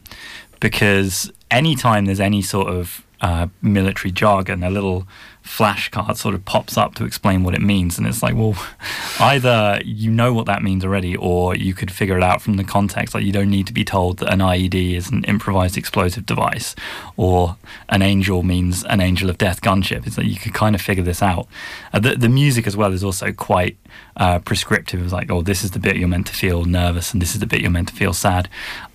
because 0.59 1.33
anytime 1.51 2.05
there's 2.05 2.21
any 2.21 2.43
sort 2.43 2.69
of 2.69 3.05
uh, 3.23 3.49
military 3.63 4.13
jargon, 4.13 4.63
a 4.63 4.71
little 4.71 5.07
flashcard 5.45 6.17
sort 6.17 6.35
of 6.35 6.45
pops 6.45 6.77
up 6.77 6.95
to 6.95 7.05
explain 7.05 7.43
what 7.43 7.55
it 7.55 7.61
means. 7.61 7.99
And 7.99 8.07
it's 8.07 8.23
like, 8.23 8.35
well, 8.35 8.55
either 9.21 9.81
you 9.85 10.11
know 10.11 10.33
what 10.33 10.47
that 10.47 10.63
means 10.63 10.85
already, 10.85 11.17
or 11.17 11.55
you 11.55 11.75
could 11.75 11.91
figure 11.91 12.17
it 12.17 12.23
out 12.23 12.41
from 12.43 12.57
the 12.57 12.65
context. 12.65 13.15
Like, 13.15 13.25
you 13.25 13.33
don't 13.33 13.51
need 13.51 13.67
to 13.67 13.73
be 13.73 13.85
told 13.85 14.19
that 14.19 14.33
an 14.33 14.41
IED 14.41 14.95
is 14.97 15.11
an 15.11 15.25
improvised 15.25 15.77
explosive 15.77 16.27
device, 16.27 16.75
or 17.17 17.57
an 17.89 18.03
angel 18.03 18.43
means 18.43 18.85
an 18.85 19.01
angel 19.01 19.29
of 19.29 19.39
death 19.39 19.61
gunship. 19.61 20.07
It's 20.07 20.17
like 20.17 20.27
you 20.27 20.37
could 20.37 20.55
kind 20.55 20.75
of 20.75 20.81
figure 20.81 21.05
this 21.05 21.23
out. 21.23 21.47
Uh, 21.93 22.01
the, 22.01 22.17
the 22.17 22.29
music 22.29 22.67
as 22.67 22.77
well 22.77 22.93
is 22.93 23.05
also 23.05 23.33
quite 23.33 23.77
uh, 24.17 24.39
prescriptive. 24.41 25.03
It's 25.03 25.13
like, 25.13 25.31
oh, 25.31 25.43
this 25.43 25.65
is 25.65 25.73
the 25.73 25.79
bit 25.79 25.97
you're 25.97 26.09
meant 26.09 26.27
to 26.29 26.35
feel 26.35 26.65
nervous, 26.65 27.13
and 27.13 27.21
this 27.21 27.35
is 27.35 27.41
the 27.41 27.47
bit 27.47 27.61
you're 27.61 27.71
meant 27.71 27.89
to 27.89 27.95
feel 27.95 28.13
sad. 28.13 28.49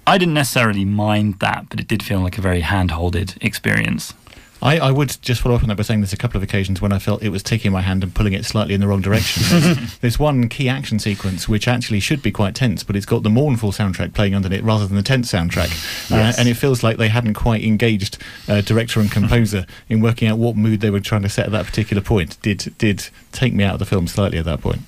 I 0.08 0.18
didn't 0.18 0.36
necessarily 0.36 0.86
mind 0.86 1.40
that, 1.40 1.68
but 1.70 1.80
it 1.80 1.88
did 1.88 2.04
feel 2.04 2.20
like 2.20 2.38
a 2.38 2.42
very 2.42 2.62
hand-holded 2.62 3.38
experience. 3.42 4.14
I, 4.62 4.80
I, 4.80 4.91
would 4.91 5.18
just 5.22 5.41
follow 5.41 5.56
up 5.56 5.63
on 5.63 5.70
that 5.70 5.76
by 5.76 5.84
saying 5.84 6.02
there's 6.02 6.13
a 6.13 6.18
couple 6.18 6.38
of 6.38 6.44
occasions 6.44 6.82
when 6.82 6.91
I 6.91 7.00
felt 7.00 7.22
it 7.22 7.30
was 7.30 7.44
taking 7.44 7.72
my 7.72 7.82
hand 7.82 8.04
and 8.04 8.15
pulling 8.15 8.34
it 8.34 8.46
slightly 8.46 8.74
in 8.74 8.82
the 8.82 8.88
wrong 8.88 9.02
direction. 9.02 9.44
there's, 9.46 9.98
there's, 10.00 10.20
one 10.20 10.48
key 10.48 10.70
action 10.70 10.98
sequence 10.98 11.50
which 11.50 11.68
actually 11.68 12.00
should 12.00 12.22
be 12.22 12.32
quite 12.32 12.56
tense, 12.56 12.84
but 12.84 12.96
it's 12.96 13.06
got 13.06 13.24
the 13.24 13.30
mournful 13.30 13.72
soundtrack 13.72 14.13
playing 14.13 14.34
underneath 14.34 14.60
it 14.60 14.63
rather 14.63 14.88
than 14.88 14.96
the 14.96 15.04
tense 15.04 15.32
soundtrack. 15.32 15.70
Yes. 16.10 16.38
uh, 16.38 16.39
and 16.39 16.50
it 16.50 16.56
feels 16.56 16.84
like 16.84 16.98
they 16.98 17.10
hadn't 17.10 17.34
quite 17.34 17.63
engaged 17.63 18.18
uh, 18.48 18.62
director 18.62 19.00
and 19.00 19.12
composer 19.12 19.65
in 19.89 20.02
working 20.02 20.28
out 20.28 20.38
what 20.38 20.56
mood 20.56 20.80
they 20.80 20.89
were 20.89 21.00
trying 21.00 21.24
to 21.24 21.30
set 21.30 21.46
at 21.46 21.52
that 21.52 21.65
particular 21.65 22.02
point. 22.02 22.41
Did 22.41 22.74
did 22.78 23.10
take 23.32 23.54
me 23.54 23.63
out 23.63 23.74
of 23.74 23.80
the 23.80 23.86
film 23.86 24.08
slightly 24.08 24.38
at 24.38 24.46
that 24.46 24.62
point. 24.62 24.82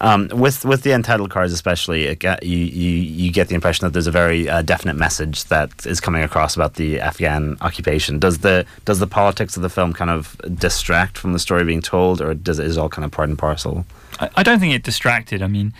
Um, 0.00 0.28
with 0.32 0.64
with 0.64 0.82
the 0.82 0.92
untitled 0.92 1.30
cards, 1.30 1.52
especially, 1.52 2.14
get, 2.16 2.42
you, 2.42 2.58
you 2.58 2.90
you 2.90 3.32
get 3.32 3.48
the 3.48 3.54
impression 3.54 3.86
that 3.86 3.92
there's 3.92 4.06
a 4.06 4.12
very 4.12 4.48
uh, 4.48 4.62
definite 4.62 4.94
message 4.94 5.44
that 5.44 5.86
is 5.86 6.00
coming 6.00 6.22
across 6.22 6.56
about 6.56 6.74
the 6.74 7.00
Afghan 7.00 7.56
occupation. 7.60 8.18
Does 8.18 8.38
the 8.38 8.66
does 8.84 8.98
the 8.98 9.06
politics 9.06 9.56
of 9.56 9.62
the 9.62 9.68
film 9.68 9.92
kind 9.92 10.10
of 10.10 10.36
distract 10.56 11.18
from 11.18 11.32
the 11.32 11.38
story 11.38 11.64
being 11.64 11.82
told, 11.82 12.20
or 12.20 12.34
does 12.34 12.58
it 12.58 12.66
is 12.66 12.78
all 12.78 12.88
kind 12.88 13.04
of 13.04 13.10
part 13.10 13.28
and 13.28 13.38
parcel? 13.38 13.86
I, 14.20 14.30
I 14.36 14.42
don't 14.42 14.58
think 14.58 14.74
it 14.74 14.82
distracted. 14.82 15.42
I 15.42 15.48
mean, 15.48 15.72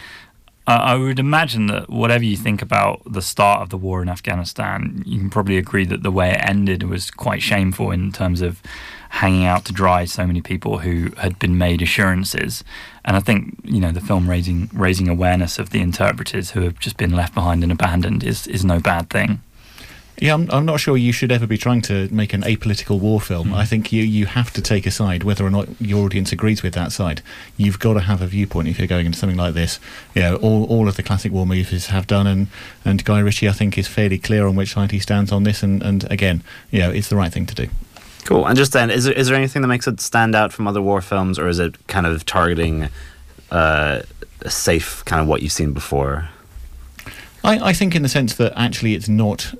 uh, 0.66 0.80
I 0.82 0.94
would 0.94 1.18
imagine 1.18 1.66
that 1.66 1.90
whatever 1.90 2.24
you 2.24 2.36
think 2.36 2.62
about 2.62 3.02
the 3.04 3.20
start 3.20 3.62
of 3.62 3.68
the 3.68 3.76
war 3.76 4.00
in 4.00 4.08
Afghanistan, 4.08 5.02
you 5.04 5.18
can 5.18 5.30
probably 5.30 5.58
agree 5.58 5.84
that 5.86 6.02
the 6.02 6.10
way 6.10 6.30
it 6.30 6.40
ended 6.42 6.84
was 6.84 7.10
quite 7.10 7.42
shameful 7.42 7.90
in 7.90 8.12
terms 8.12 8.40
of 8.40 8.62
hanging 9.14 9.44
out 9.44 9.64
to 9.64 9.72
dry 9.72 10.04
so 10.04 10.26
many 10.26 10.42
people 10.42 10.78
who 10.78 11.10
had 11.18 11.38
been 11.38 11.56
made 11.56 11.80
assurances. 11.80 12.64
And 13.04 13.16
I 13.16 13.20
think 13.20 13.56
you 13.62 13.80
know 13.80 13.92
the 13.92 14.00
film 14.00 14.28
raising 14.28 14.68
raising 14.72 15.08
awareness 15.08 15.58
of 15.58 15.70
the 15.70 15.80
interpreters 15.80 16.50
who 16.50 16.62
have 16.62 16.80
just 16.80 16.96
been 16.96 17.14
left 17.14 17.32
behind 17.32 17.62
and 17.62 17.70
abandoned 17.70 18.24
is 18.24 18.46
is 18.48 18.64
no 18.64 18.80
bad 18.80 19.10
thing. 19.10 19.40
Yeah, 20.16 20.34
I'm, 20.34 20.48
I'm 20.52 20.64
not 20.64 20.78
sure 20.78 20.96
you 20.96 21.12
should 21.12 21.32
ever 21.32 21.46
be 21.46 21.58
trying 21.58 21.82
to 21.82 22.08
make 22.14 22.32
an 22.32 22.42
apolitical 22.42 23.00
war 23.00 23.20
film. 23.20 23.48
Mm. 23.48 23.54
I 23.54 23.64
think 23.64 23.92
you, 23.92 24.04
you 24.04 24.26
have 24.26 24.52
to 24.52 24.62
take 24.62 24.86
a 24.86 24.92
side, 24.92 25.24
whether 25.24 25.44
or 25.44 25.50
not 25.50 25.68
your 25.80 26.04
audience 26.04 26.30
agrees 26.30 26.62
with 26.62 26.72
that 26.74 26.92
side. 26.92 27.20
You've 27.56 27.80
got 27.80 27.94
to 27.94 28.00
have 28.00 28.22
a 28.22 28.26
viewpoint 28.28 28.68
if 28.68 28.78
you're 28.78 28.86
going 28.86 29.06
into 29.06 29.18
something 29.18 29.36
like 29.36 29.54
this. 29.54 29.80
You 30.14 30.22
know, 30.22 30.36
all, 30.36 30.64
all 30.66 30.86
of 30.88 30.94
the 30.94 31.02
classic 31.02 31.32
war 31.32 31.46
movies 31.46 31.86
have 31.86 32.06
done, 32.06 32.28
and, 32.28 32.46
and 32.84 33.04
Guy 33.04 33.18
Ritchie, 33.18 33.48
I 33.48 33.52
think, 33.52 33.76
is 33.76 33.88
fairly 33.88 34.18
clear 34.18 34.46
on 34.46 34.54
which 34.54 34.74
side 34.74 34.92
he 34.92 35.00
stands 35.00 35.32
on 35.32 35.42
this. 35.42 35.64
And, 35.64 35.82
and 35.82 36.08
again, 36.12 36.44
you 36.70 36.78
know, 36.78 36.90
it's 36.90 37.08
the 37.08 37.16
right 37.16 37.32
thing 37.32 37.46
to 37.46 37.54
do. 37.54 37.68
Cool. 38.24 38.46
And 38.46 38.56
just 38.56 38.72
then, 38.72 38.90
is 38.90 39.04
there, 39.04 39.12
is 39.14 39.28
there 39.28 39.36
anything 39.36 39.62
that 39.62 39.68
makes 39.68 39.86
it 39.86 40.00
stand 40.00 40.34
out 40.34 40.52
from 40.52 40.66
other 40.66 40.80
war 40.80 41.00
films, 41.00 41.38
or 41.38 41.48
is 41.48 41.58
it 41.58 41.86
kind 41.86 42.06
of 42.06 42.24
targeting 42.24 42.88
uh, 43.50 44.00
a 44.40 44.50
safe 44.50 45.04
kind 45.04 45.20
of 45.20 45.28
what 45.28 45.42
you've 45.42 45.52
seen 45.52 45.72
before? 45.72 46.30
I, 47.42 47.70
I 47.70 47.72
think, 47.74 47.94
in 47.94 48.02
the 48.02 48.08
sense 48.08 48.34
that 48.36 48.52
actually 48.56 48.94
it's 48.94 49.08
not 49.08 49.54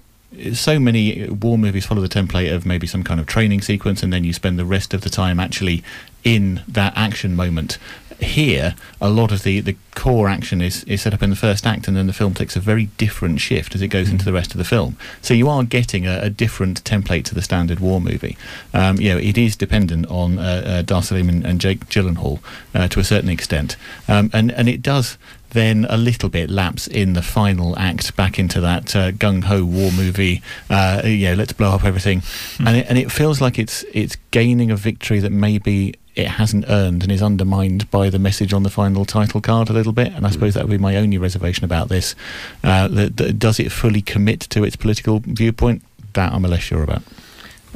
so 0.53 0.81
many 0.81 1.29
war 1.29 1.59
movies 1.59 1.87
follow 1.87 2.01
the 2.01 2.09
template 2.09 2.53
of 2.53 2.67
maybe 2.67 2.87
some 2.87 3.05
kind 3.05 3.21
of 3.21 3.27
training 3.27 3.61
sequence 3.61 4.03
and 4.03 4.13
then 4.13 4.25
you 4.25 4.33
spend 4.33 4.59
the 4.59 4.65
rest 4.65 4.93
of 4.93 5.03
the 5.03 5.11
time 5.11 5.39
actually 5.39 5.83
in 6.25 6.63
that 6.67 6.93
action 6.97 7.37
moment 7.37 7.79
here, 8.21 8.75
a 9.01 9.09
lot 9.09 9.33
of 9.33 9.43
the, 9.43 9.61
the 9.61 9.77
core 9.95 10.29
action 10.29 10.61
is, 10.61 10.85
is 10.85 11.03
set 11.03 11.15
up 11.15 11.23
in 11.23 11.31
the 11.31 11.37
first 11.37 11.67
act, 11.67 11.89
and 11.89 11.97
then 11.97 12.07
the 12.07 12.13
film 12.13 12.35
takes 12.35 12.57
a 12.57 12.61
very 12.61 12.87
different 12.97 13.41
shift 13.41 13.75
as 13.75 13.83
it 13.83 13.89
goes 13.89 14.09
mm. 14.09 14.13
into 14.13 14.25
the 14.25 14.33
rest 14.33 14.53
of 14.53 14.59
the 14.59 14.65
film. 14.65 14.97
So 15.23 15.35
you 15.35 15.49
are 15.49 15.65
getting 15.65 16.07
a, 16.07 16.21
a 16.21 16.31
different 16.31 16.83
template 16.85 17.25
to 17.25 17.35
the 17.35 17.43
standard 17.43 17.81
war 17.81 18.01
movie. 18.01 18.37
Um, 18.73 18.99
you 18.99 19.11
know, 19.11 19.19
it 19.19 19.39
is 19.39 19.57
dependent 19.57 20.07
on 20.07 20.39
uh, 20.39 20.63
uh, 20.65 20.83
Dar 20.83 21.03
Salim 21.03 21.29
and, 21.29 21.45
and 21.45 21.61
Jake 21.61 21.87
Gyllenhaal 21.87 22.41
uh, 22.75 22.89
to 22.89 23.01
a 23.01 23.05
certain 23.05 23.29
extent, 23.31 23.77
um, 24.09 24.31
and 24.33 24.51
and 24.53 24.69
it 24.69 24.83
does 24.83 25.19
then 25.51 25.87
a 25.89 25.97
little 25.97 26.29
bit 26.29 26.51
lapse 26.51 26.87
in 26.89 27.15
the 27.15 27.23
final 27.23 27.79
act 27.79 28.15
back 28.17 28.39
into 28.39 28.61
that 28.61 28.95
uh, 28.95 29.13
gung 29.13 29.45
ho 29.45 29.65
war 29.65 29.91
movie. 29.93 30.43
Uh, 30.69 31.01
yeah, 31.05 31.35
let's 31.35 31.53
blow 31.53 31.71
up 31.71 31.85
everything, 31.85 32.21
mm. 32.21 32.67
and 32.67 32.77
it, 32.77 32.87
and 32.89 32.99
it 32.99 33.11
feels 33.11 33.41
like 33.41 33.59
it's 33.59 33.85
it's 33.95 34.17
gaining 34.31 34.71
a 34.71 34.77
victory 34.77 35.21
that 35.21 35.33
maybe 35.33 35.95
it 36.15 36.29
hasn't 36.29 36.65
earned 36.69 37.03
and 37.03 37.11
is 37.11 37.23
undermined 37.23 37.91
by 37.91 38.09
the 38.09 38.19
message 38.19 38.53
on 38.53 38.63
the 38.63 38.71
final 38.71 39.05
title 39.05 39.41
card 39.41 39.69
a 39.69 39.73
little 39.73 39.93
bit. 39.93 40.13
And 40.13 40.25
I 40.25 40.29
hmm. 40.29 40.35
suppose 40.35 40.55
that 40.55 40.65
would 40.65 40.71
be 40.71 40.79
my 40.79 40.97
only 40.97 41.19
reservation 41.19 41.65
about 41.65 41.89
this. 41.89 42.15
Uh, 42.63 42.89
that, 42.89 43.17
that 43.17 43.39
does 43.39 43.59
it 43.59 43.73
fully 43.73 44.03
commit 44.03 44.41
to 44.41 44.65
its 44.65 44.77
political 44.77 45.21
viewpoint? 45.21 45.83
That 46.13 46.33
I'm 46.33 46.43
less 46.43 46.63
sure 46.63 46.83
about. 46.83 47.03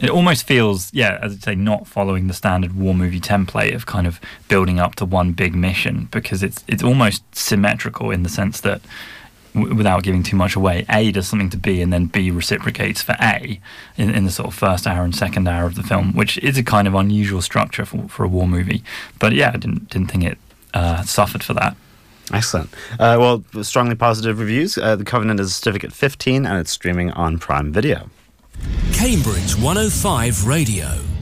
It 0.01 0.11
almost 0.11 0.47
feels, 0.47 0.95
yeah, 0.95 1.19
as 1.21 1.33
I 1.33 1.37
say, 1.39 1.55
not 1.57 1.89
following 1.89 2.29
the 2.29 2.35
standard 2.35 2.77
war 2.77 2.95
movie 2.95 3.19
template 3.19 3.75
of 3.75 3.87
kind 3.87 4.07
of 4.07 4.21
building 4.47 4.79
up 4.79 4.95
to 4.97 5.05
one 5.05 5.33
big 5.33 5.57
mission 5.57 6.09
because 6.13 6.45
it's 6.45 6.65
it's 6.69 6.85
almost 6.85 7.25
symmetrical 7.35 8.13
in 8.13 8.23
the 8.23 8.29
sense 8.29 8.61
that 8.61 8.81
without 9.61 10.03
giving 10.03 10.23
too 10.23 10.37
much 10.37 10.57
away, 10.57 10.85
A 10.91 11.13
does 11.13 11.29
something 11.29 11.51
to 11.51 11.57
B 11.57 11.81
and 11.81 11.93
then 11.93 12.07
B 12.07 12.31
reciprocates 12.31 13.03
for 13.03 13.17
A 13.21 13.61
in, 13.97 14.11
in, 14.11 14.25
the 14.25 14.31
sort 14.31 14.49
of 14.49 14.55
first 14.55 14.87
hour 14.87 15.05
and 15.05 15.15
second 15.15 15.49
hour 15.49 15.67
of 15.67 15.75
the 15.75 15.83
film, 15.83 16.15
which 16.15 16.39
is 16.39 16.57
a 16.59 16.63
kind 16.63 16.89
of 16.89 16.95
unusual 16.95 17.43
structure 17.43 17.85
for, 17.85 18.09
for 18.09 18.25
a 18.25 18.29
war 18.29 18.49
movie. 18.49 18.83
But 19.19 19.33
yeah, 19.33 19.51
I 19.55 19.59
didn't, 19.59 19.91
didn't 19.91 20.09
think 20.09 20.25
it 20.25 20.39
uh, 20.75 21.03
suffered 21.03 21.43
for 21.43 21.55
that. 21.55 21.77
Excellent. 22.33 22.71
Uh, 22.93 23.17
well, 23.19 23.45
strongly 23.63 23.95
positive 23.95 24.39
reviews. 24.39 24.77
Uh, 24.77 24.97
the 24.97 25.05
Covenant 25.05 25.41
is 25.41 25.49
a 25.49 25.55
certificate 25.55 25.93
15 25.93 26.45
and 26.47 26.59
it's 26.59 26.71
streaming 26.71 27.11
on 27.13 27.39
Prime 27.39 27.73
Video. 27.73 28.11
Cambridge 28.93 29.57
105 29.57 30.47
Radio. 30.47 31.18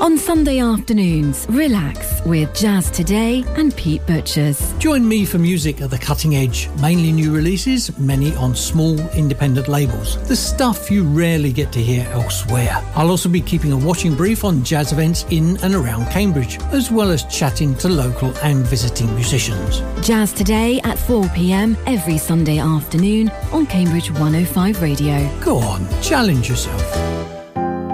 On 0.00 0.16
Sunday 0.16 0.60
afternoons, 0.60 1.44
relax 1.48 2.22
with 2.24 2.54
Jazz 2.54 2.88
Today 2.88 3.44
and 3.56 3.74
Pete 3.76 4.06
Butchers. 4.06 4.72
Join 4.74 5.06
me 5.06 5.24
for 5.24 5.38
music 5.38 5.80
at 5.80 5.90
the 5.90 5.98
cutting 5.98 6.36
edge, 6.36 6.70
mainly 6.80 7.10
new 7.10 7.34
releases, 7.34 7.98
many 7.98 8.32
on 8.36 8.54
small 8.54 8.96
independent 9.10 9.66
labels. 9.66 10.16
The 10.28 10.36
stuff 10.36 10.88
you 10.88 11.02
rarely 11.02 11.52
get 11.52 11.72
to 11.72 11.80
hear 11.80 12.08
elsewhere. 12.12 12.80
I'll 12.94 13.10
also 13.10 13.28
be 13.28 13.40
keeping 13.40 13.72
a 13.72 13.76
watching 13.76 14.14
brief 14.14 14.44
on 14.44 14.62
jazz 14.62 14.92
events 14.92 15.26
in 15.30 15.56
and 15.64 15.74
around 15.74 16.06
Cambridge, 16.12 16.60
as 16.72 16.92
well 16.92 17.10
as 17.10 17.24
chatting 17.24 17.74
to 17.76 17.88
local 17.88 18.32
and 18.38 18.64
visiting 18.64 19.12
musicians. 19.16 19.82
Jazz 20.06 20.32
Today 20.32 20.80
at 20.84 20.96
4 20.96 21.28
pm 21.30 21.76
every 21.86 22.18
Sunday 22.18 22.58
afternoon 22.58 23.30
on 23.50 23.66
Cambridge 23.66 24.12
105 24.12 24.80
Radio. 24.80 25.28
Go 25.40 25.56
on, 25.56 25.86
challenge 26.02 26.48
yourself. 26.48 27.37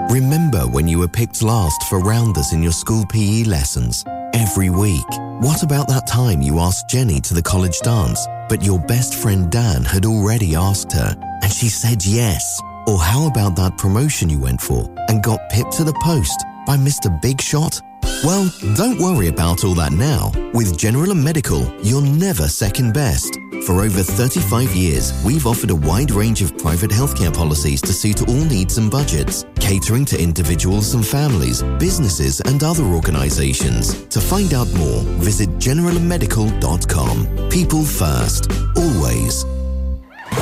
Remember 0.09 0.61
when 0.67 0.87
you 0.87 0.99
were 0.99 1.07
picked 1.07 1.41
last 1.41 1.83
for 1.89 1.99
rounders 1.99 2.53
in 2.53 2.61
your 2.61 2.71
school 2.71 3.05
PE 3.07 3.43
lessons? 3.43 4.05
Every 4.33 4.69
week. 4.69 5.09
What 5.41 5.63
about 5.63 5.87
that 5.87 6.07
time 6.07 6.41
you 6.41 6.59
asked 6.59 6.87
Jenny 6.89 7.19
to 7.21 7.33
the 7.33 7.41
college 7.41 7.79
dance, 7.79 8.25
but 8.47 8.63
your 8.63 8.79
best 8.79 9.15
friend 9.15 9.51
Dan 9.51 9.83
had 9.83 10.05
already 10.05 10.55
asked 10.55 10.91
her, 10.93 11.15
and 11.41 11.51
she 11.51 11.69
said 11.69 12.05
yes? 12.05 12.61
Or 12.87 12.99
how 12.99 13.27
about 13.27 13.55
that 13.55 13.77
promotion 13.77 14.29
you 14.29 14.39
went 14.39 14.61
for 14.61 14.89
and 15.09 15.23
got 15.23 15.49
pipped 15.49 15.73
to 15.73 15.83
the 15.83 15.99
post 16.03 16.45
by 16.65 16.75
Mr. 16.77 17.21
Big 17.21 17.41
Shot? 17.41 17.81
Well, 18.23 18.51
don't 18.75 18.99
worry 18.99 19.27
about 19.27 19.63
all 19.63 19.73
that 19.75 19.91
now. 19.91 20.31
With 20.53 20.77
General 20.77 21.11
and 21.11 21.23
Medical, 21.23 21.61
you're 21.81 22.01
never 22.01 22.47
second 22.47 22.93
best. 22.93 23.37
For 23.65 23.81
over 23.81 24.01
35 24.01 24.75
years, 24.75 25.13
we've 25.23 25.47
offered 25.47 25.71
a 25.71 25.75
wide 25.75 26.11
range 26.11 26.41
of 26.41 26.57
private 26.57 26.91
healthcare 26.91 27.33
policies 27.33 27.81
to 27.81 27.93
suit 27.93 28.27
all 28.27 28.45
needs 28.45 28.77
and 28.77 28.91
budgets, 28.91 29.45
catering 29.59 30.05
to 30.05 30.21
individuals 30.21 30.93
and 30.93 31.05
families, 31.05 31.63
businesses, 31.79 32.41
and 32.41 32.63
other 32.63 32.83
organizations. 32.83 34.05
To 34.07 34.21
find 34.21 34.53
out 34.53 34.71
more, 34.73 35.01
visit 35.21 35.49
generalandmedical.com. 35.57 37.49
People 37.49 37.83
first, 37.83 38.51
always. 38.77 39.45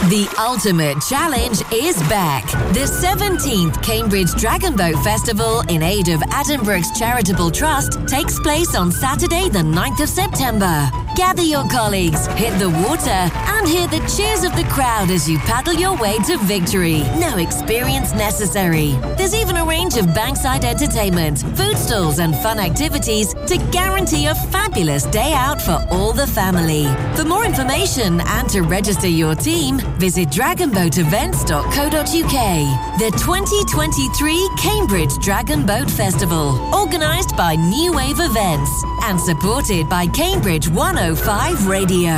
The 0.09 0.27
Ultimate 0.37 1.01
Challenge 1.01 1.61
is 1.73 1.97
back. 2.09 2.45
The 2.73 2.81
17th 2.81 3.81
Cambridge 3.81 4.33
Dragon 4.33 4.75
Boat 4.75 5.01
Festival 5.01 5.61
in 5.69 5.81
aid 5.81 6.09
of 6.09 6.19
Addenbrooke's 6.19 6.91
Charitable 6.99 7.49
Trust 7.49 8.05
takes 8.05 8.37
place 8.37 8.75
on 8.75 8.91
Saturday, 8.91 9.47
the 9.47 9.59
9th 9.59 10.03
of 10.03 10.09
September. 10.09 11.02
Gather 11.15 11.43
your 11.43 11.67
colleagues, 11.69 12.25
hit 12.27 12.57
the 12.57 12.69
water, 12.69 13.11
and 13.11 13.67
hear 13.67 13.87
the 13.87 13.99
cheers 14.15 14.43
of 14.43 14.55
the 14.55 14.63
crowd 14.69 15.11
as 15.11 15.29
you 15.29 15.37
paddle 15.39 15.73
your 15.73 15.95
way 15.97 16.17
to 16.25 16.37
victory. 16.39 17.03
No 17.19 17.37
experience 17.37 18.13
necessary. 18.13 18.93
There's 19.15 19.35
even 19.35 19.57
a 19.57 19.65
range 19.65 19.95
of 19.95 20.07
bankside 20.07 20.63
entertainment, 20.63 21.41
food 21.55 21.77
stalls, 21.77 22.17
and 22.17 22.35
fun 22.37 22.59
activities 22.59 23.35
to 23.45 23.57
guarantee 23.71 24.25
a 24.25 24.33
fabulous 24.33 25.03
day 25.05 25.33
out 25.33 25.61
for 25.61 25.85
all 25.91 26.13
the 26.13 26.25
family. 26.25 26.87
For 27.15 27.25
more 27.25 27.45
information 27.45 28.19
and 28.19 28.49
to 28.49 28.61
register 28.61 29.07
your 29.07 29.35
team, 29.35 29.77
visit 29.99 30.29
dragonboatevents.co.uk. 30.29 32.99
The 32.99 33.11
2023 33.17 34.49
Cambridge 34.57 35.15
Dragon 35.19 35.63
Boat 35.63 35.91
Festival, 35.91 36.57
organised 36.73 37.37
by 37.37 37.55
New 37.55 37.93
Wave 37.93 38.19
Events 38.19 38.71
and 39.03 39.19
supported 39.19 39.89
by 39.89 40.07
Cambridge 40.07 40.69
105 41.03 41.67
Radio. 41.67 42.13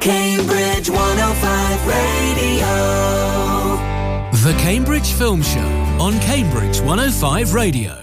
Cambridge 0.00 0.88
105 0.88 1.86
Radio. 1.86 2.66
The 4.32 4.58
Cambridge 4.58 5.12
Film 5.12 5.42
Show 5.42 5.60
on 6.00 6.18
Cambridge 6.20 6.80
105 6.80 7.52
Radio. 7.52 8.02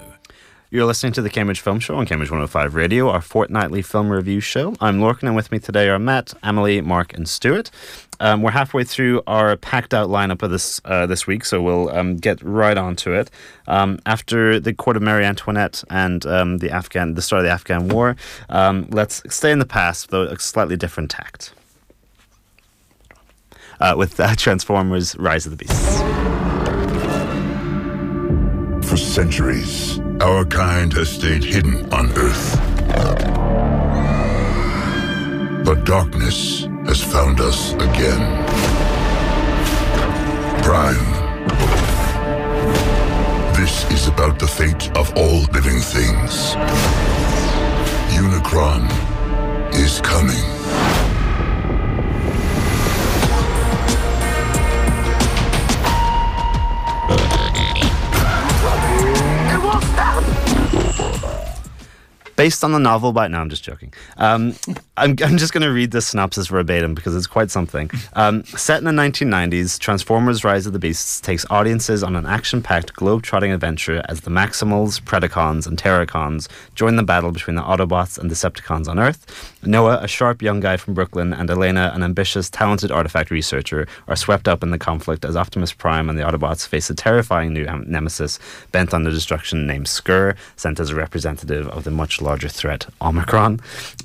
You're 0.70 0.84
listening 0.86 1.12
to 1.14 1.22
the 1.22 1.28
Cambridge 1.28 1.58
Film 1.58 1.80
Show 1.80 1.96
on 1.96 2.06
Cambridge 2.06 2.30
105 2.30 2.76
Radio, 2.76 3.10
our 3.10 3.20
fortnightly 3.20 3.82
film 3.82 4.10
review 4.10 4.38
show. 4.38 4.76
I'm 4.80 5.00
Lorcan, 5.00 5.24
and 5.24 5.34
with 5.34 5.50
me 5.50 5.58
today 5.58 5.88
are 5.88 5.98
Matt, 5.98 6.34
Emily, 6.44 6.80
Mark, 6.80 7.12
and 7.12 7.28
Stuart. 7.28 7.72
Um, 8.20 8.42
we're 8.42 8.52
halfway 8.52 8.84
through 8.84 9.22
our 9.26 9.56
packed 9.56 9.92
out 9.92 10.08
lineup 10.08 10.42
of 10.42 10.50
this 10.50 10.80
uh, 10.84 11.06
this 11.06 11.26
week, 11.26 11.44
so 11.44 11.60
we'll 11.60 11.88
um, 11.90 12.16
get 12.16 12.40
right 12.42 12.78
onto 12.78 13.12
it. 13.12 13.30
Um, 13.66 13.98
after 14.06 14.60
the 14.60 14.72
court 14.72 14.96
of 14.96 15.02
Marie 15.02 15.24
Antoinette 15.24 15.82
and 15.90 16.24
um, 16.26 16.58
the 16.58 16.70
Afghan, 16.70 17.14
the 17.14 17.22
start 17.22 17.40
of 17.40 17.44
the 17.46 17.50
Afghan 17.50 17.88
War, 17.88 18.16
um, 18.48 18.86
let's 18.90 19.22
stay 19.34 19.50
in 19.50 19.58
the 19.58 19.66
past, 19.66 20.10
though 20.10 20.22
a 20.22 20.38
slightly 20.38 20.76
different 20.76 21.10
tact. 21.10 21.52
Uh, 23.80 23.94
with 23.96 24.20
uh, 24.20 24.34
Transformers: 24.36 25.16
Rise 25.16 25.46
of 25.46 25.50
the 25.50 25.56
Beasts. 25.56 26.00
For 28.88 28.96
centuries, 28.96 29.98
our 30.20 30.44
kind 30.44 30.92
has 30.92 31.08
stayed 31.10 31.42
hidden 31.42 31.92
on 31.92 32.10
Earth. 32.12 32.60
But 35.64 35.84
darkness 35.84 36.64
has 36.86 37.00
found 37.00 37.40
us 37.40 37.72
again. 37.74 38.22
Prime. 40.62 41.12
This 43.54 43.90
is 43.92 44.08
about 44.08 44.38
the 44.38 44.46
fate 44.46 44.90
of 44.96 45.16
all 45.16 45.42
living 45.52 45.80
things. 45.80 46.54
Unicron 48.12 48.88
is 49.74 50.00
coming. 50.00 50.52
Based 62.34 62.64
on 62.64 62.72
the 62.72 62.78
novel 62.78 63.12
by. 63.12 63.28
No, 63.28 63.38
I'm 63.38 63.50
just 63.50 63.62
joking. 63.62 63.92
Um, 64.16 64.56
I'm, 64.94 65.16
I'm 65.24 65.38
just 65.38 65.54
going 65.54 65.62
to 65.62 65.72
read 65.72 65.90
the 65.90 66.02
synopsis 66.02 66.48
verbatim 66.48 66.94
because 66.94 67.16
it's 67.16 67.26
quite 67.26 67.50
something. 67.50 67.90
Um, 68.12 68.44
set 68.44 68.78
in 68.78 68.84
the 68.84 68.90
1990s, 68.90 69.78
Transformers 69.78 70.44
Rise 70.44 70.66
of 70.66 70.74
the 70.74 70.78
Beasts 70.78 71.18
takes 71.18 71.46
audiences 71.48 72.02
on 72.02 72.14
an 72.14 72.26
action 72.26 72.60
packed 72.60 72.92
globe-trotting 72.92 73.50
adventure 73.50 74.02
as 74.10 74.20
the 74.20 74.30
Maximals, 74.30 75.00
Predacons, 75.00 75.66
and 75.66 75.78
Terrorcons 75.78 76.46
join 76.74 76.96
the 76.96 77.02
battle 77.02 77.32
between 77.32 77.56
the 77.56 77.62
Autobots 77.62 78.18
and 78.18 78.30
Decepticons 78.30 78.86
on 78.86 78.98
Earth. 78.98 79.50
Noah, 79.64 79.98
a 80.02 80.08
sharp 80.08 80.42
young 80.42 80.60
guy 80.60 80.76
from 80.76 80.92
Brooklyn, 80.92 81.32
and 81.32 81.48
Elena, 81.48 81.90
an 81.94 82.02
ambitious, 82.02 82.50
talented 82.50 82.90
artifact 82.90 83.30
researcher, 83.30 83.88
are 84.08 84.16
swept 84.16 84.46
up 84.46 84.62
in 84.62 84.72
the 84.72 84.78
conflict 84.78 85.24
as 85.24 85.36
Optimus 85.36 85.72
Prime 85.72 86.10
and 86.10 86.18
the 86.18 86.22
Autobots 86.22 86.66
face 86.66 86.90
a 86.90 86.94
terrifying 86.94 87.54
new 87.54 87.64
nemesis 87.86 88.38
bent 88.72 88.92
on 88.92 89.04
their 89.04 89.12
destruction 89.12 89.66
named 89.66 89.88
Scourge, 89.88 90.36
sent 90.56 90.80
as 90.80 90.90
a 90.90 90.94
representative 90.94 91.66
of 91.68 91.84
the 91.84 91.90
much 91.90 92.20
larger 92.20 92.48
threat 92.48 92.86
Omicron, 93.00 93.58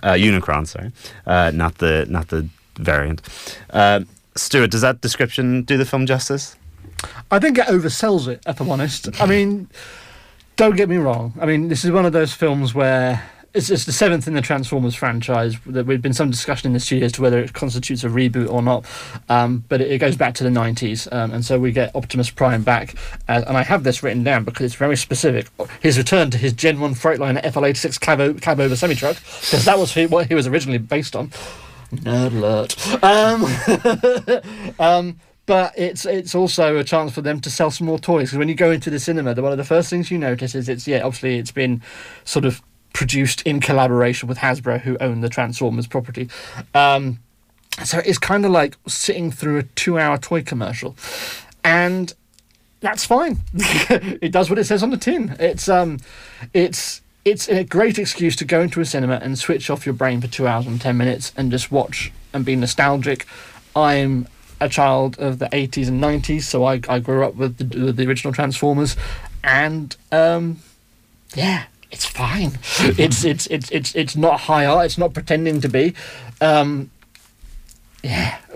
uh, 0.04 0.14
Unicron, 0.14 0.66
sorry, 0.78 0.87
uh, 1.26 1.52
not 1.54 1.78
the 1.80 2.06
not 2.10 2.28
the 2.30 2.48
variant. 2.76 3.22
Uh, 3.70 4.02
Stuart, 4.36 4.72
does 4.72 4.82
that 4.82 5.02
description 5.02 5.64
do 5.64 5.78
the 5.78 5.86
film 5.86 6.06
justice? 6.06 6.56
I 7.32 7.40
think 7.40 7.58
it 7.58 7.66
oversells 7.68 8.28
it, 8.28 8.42
if 8.48 8.60
I'm 8.60 8.70
honest. 8.70 9.22
I 9.22 9.26
mean, 9.26 9.70
don't 10.56 10.76
get 10.76 10.90
me 10.90 10.98
wrong. 10.98 11.34
I 11.40 11.46
mean, 11.46 11.68
this 11.70 11.84
is 11.86 11.92
one 11.92 12.06
of 12.06 12.14
those 12.14 12.34
films 12.34 12.74
where 12.74 13.24
it's, 13.54 13.70
it's 13.70 13.86
the 13.86 13.92
seventh 13.92 14.28
in 14.28 14.34
the 14.34 14.42
Transformers 14.42 14.96
franchise. 14.96 15.56
There 15.66 15.84
has 15.84 16.02
been 16.02 16.14
some 16.14 16.30
discussion 16.30 16.68
in 16.68 16.74
the 16.74 16.80
studio 16.80 17.06
as 17.06 17.12
to 17.14 17.22
whether 17.22 17.40
it 17.40 17.54
constitutes 17.54 18.04
a 18.04 18.10
reboot 18.10 18.50
or 18.50 18.62
not, 18.62 18.86
um, 19.30 19.64
but 19.70 19.82
it, 19.82 19.98
goes 19.98 20.16
back 20.16 20.36
to 20.36 20.44
the 20.44 20.50
90s, 20.50 21.12
um, 21.12 21.32
and 21.32 21.44
so 21.44 21.60
we 21.60 21.72
get 21.72 21.96
Optimus 21.96 22.30
Prime 22.30 22.64
back. 22.64 22.96
Uh, 23.28 23.44
and 23.48 23.58
I 23.58 23.64
have 23.64 23.84
this 23.84 24.04
written 24.04 24.24
down 24.24 24.44
because 24.44 24.66
it's 24.66 24.76
very 24.76 24.96
specific. 24.96 25.48
His 25.82 25.98
return 25.98 26.30
to 26.32 26.38
his 26.38 26.54
Gen 26.54 26.80
1 26.80 26.94
Freightliner 26.94 27.44
FL86 27.44 28.00
cab, 28.00 28.42
cab 28.42 28.60
over 28.60 28.76
semi 28.76 28.96
truck, 28.96 29.16
because 29.16 29.66
that 29.66 29.78
was 29.78 29.96
what 30.10 30.28
he 30.28 30.36
was 30.36 30.48
originally 30.48 30.78
based 30.78 31.16
on. 31.16 31.32
Nerd 31.92 32.34
alert. 32.34 33.04
Um, 33.04 34.76
um, 34.80 35.20
but 35.46 35.74
it's 35.78 36.06
it's 36.06 36.36
also 36.36 36.78
a 36.78 36.84
chance 36.84 37.14
for 37.14 37.22
them 37.22 37.40
to 37.40 37.50
sell 37.50 37.72
some 37.72 37.88
more 37.88 37.98
toys. 37.98 38.30
Because 38.30 38.38
when 38.38 38.50
you 38.50 38.56
go 38.56 38.70
into 38.70 38.90
the 38.90 39.00
cinema, 39.00 39.34
the, 39.34 39.42
one 39.42 39.54
of 39.54 39.58
the 39.58 39.64
first 39.64 39.90
things 39.90 40.12
you 40.12 40.18
notice 40.18 40.54
is 40.54 40.70
it's 40.70 40.88
yeah, 40.88 41.02
obviously 41.02 41.38
it's 41.38 41.52
been 41.52 41.82
sort 42.26 42.46
of 42.46 42.62
produced 42.94 43.42
in 43.44 43.60
collaboration 43.60 44.28
with 44.28 44.40
Hasbro, 44.40 44.82
who 44.82 44.98
own 45.00 45.22
the 45.22 45.30
Transformers 45.30 45.88
property. 45.88 46.30
Um, 46.74 47.20
so 47.84 48.00
it's 48.00 48.18
kind 48.18 48.46
of 48.46 48.52
like 48.52 48.76
sitting 48.88 49.32
through 49.32 49.60
a 49.60 49.64
two-hour 49.64 50.18
toy 50.18 50.42
commercial, 50.42 50.96
and 51.64 52.14
that's 52.80 53.06
fine. 53.06 53.40
it 53.54 54.32
does 54.32 54.50
what 54.50 54.58
it 54.58 54.66
says 54.66 54.82
on 54.84 54.90
the 54.90 54.98
tin. 54.98 55.36
It's 55.40 55.70
um, 55.70 56.00
it's 56.54 57.02
it's 57.24 57.48
a 57.50 57.64
great 57.64 58.00
excuse 58.00 58.36
to 58.38 58.46
go 58.46 58.62
into 58.62 58.82
a 58.82 58.86
cinema 58.86 59.20
and 59.22 59.38
switch 59.38 59.70
off 59.70 59.86
your 59.86 59.94
brain 59.94 60.22
for 60.22 60.28
two 60.28 60.48
hours 60.48 60.66
and 60.66 60.82
ten 60.82 60.98
minutes 60.98 61.34
and 61.38 61.52
just 61.52 61.72
watch 61.72 62.12
and 62.34 62.44
be 62.46 62.56
nostalgic. 62.56 63.28
I'm 63.76 64.28
a 64.60 64.68
child 64.70 65.20
of 65.20 65.38
the 65.38 65.46
80s 65.48 65.88
and 65.88 66.02
90s, 66.02 66.42
so 66.44 66.66
I, 66.66 66.82
I 66.90 67.00
grew 67.00 67.24
up 67.24 67.36
with 67.36 67.58
the, 67.58 67.86
with 67.86 67.98
the 67.98 68.08
original 68.08 68.34
Transformers, 68.34 68.96
and 69.44 69.96
um, 70.12 70.62
yeah, 71.36 71.66
it's 71.92 72.06
fine. 72.06 72.60
it's 72.80 73.24
it's 73.24 73.48
it's 73.48 73.70
it's 73.72 73.96
it's 73.96 74.16
not 74.16 74.42
high 74.42 74.66
art. 74.66 74.86
It's 74.86 74.98
not 74.98 75.14
pretending 75.14 75.62
to 75.62 75.70
be. 75.70 75.94
Um, 76.42 76.92
Yeah, 78.08 78.38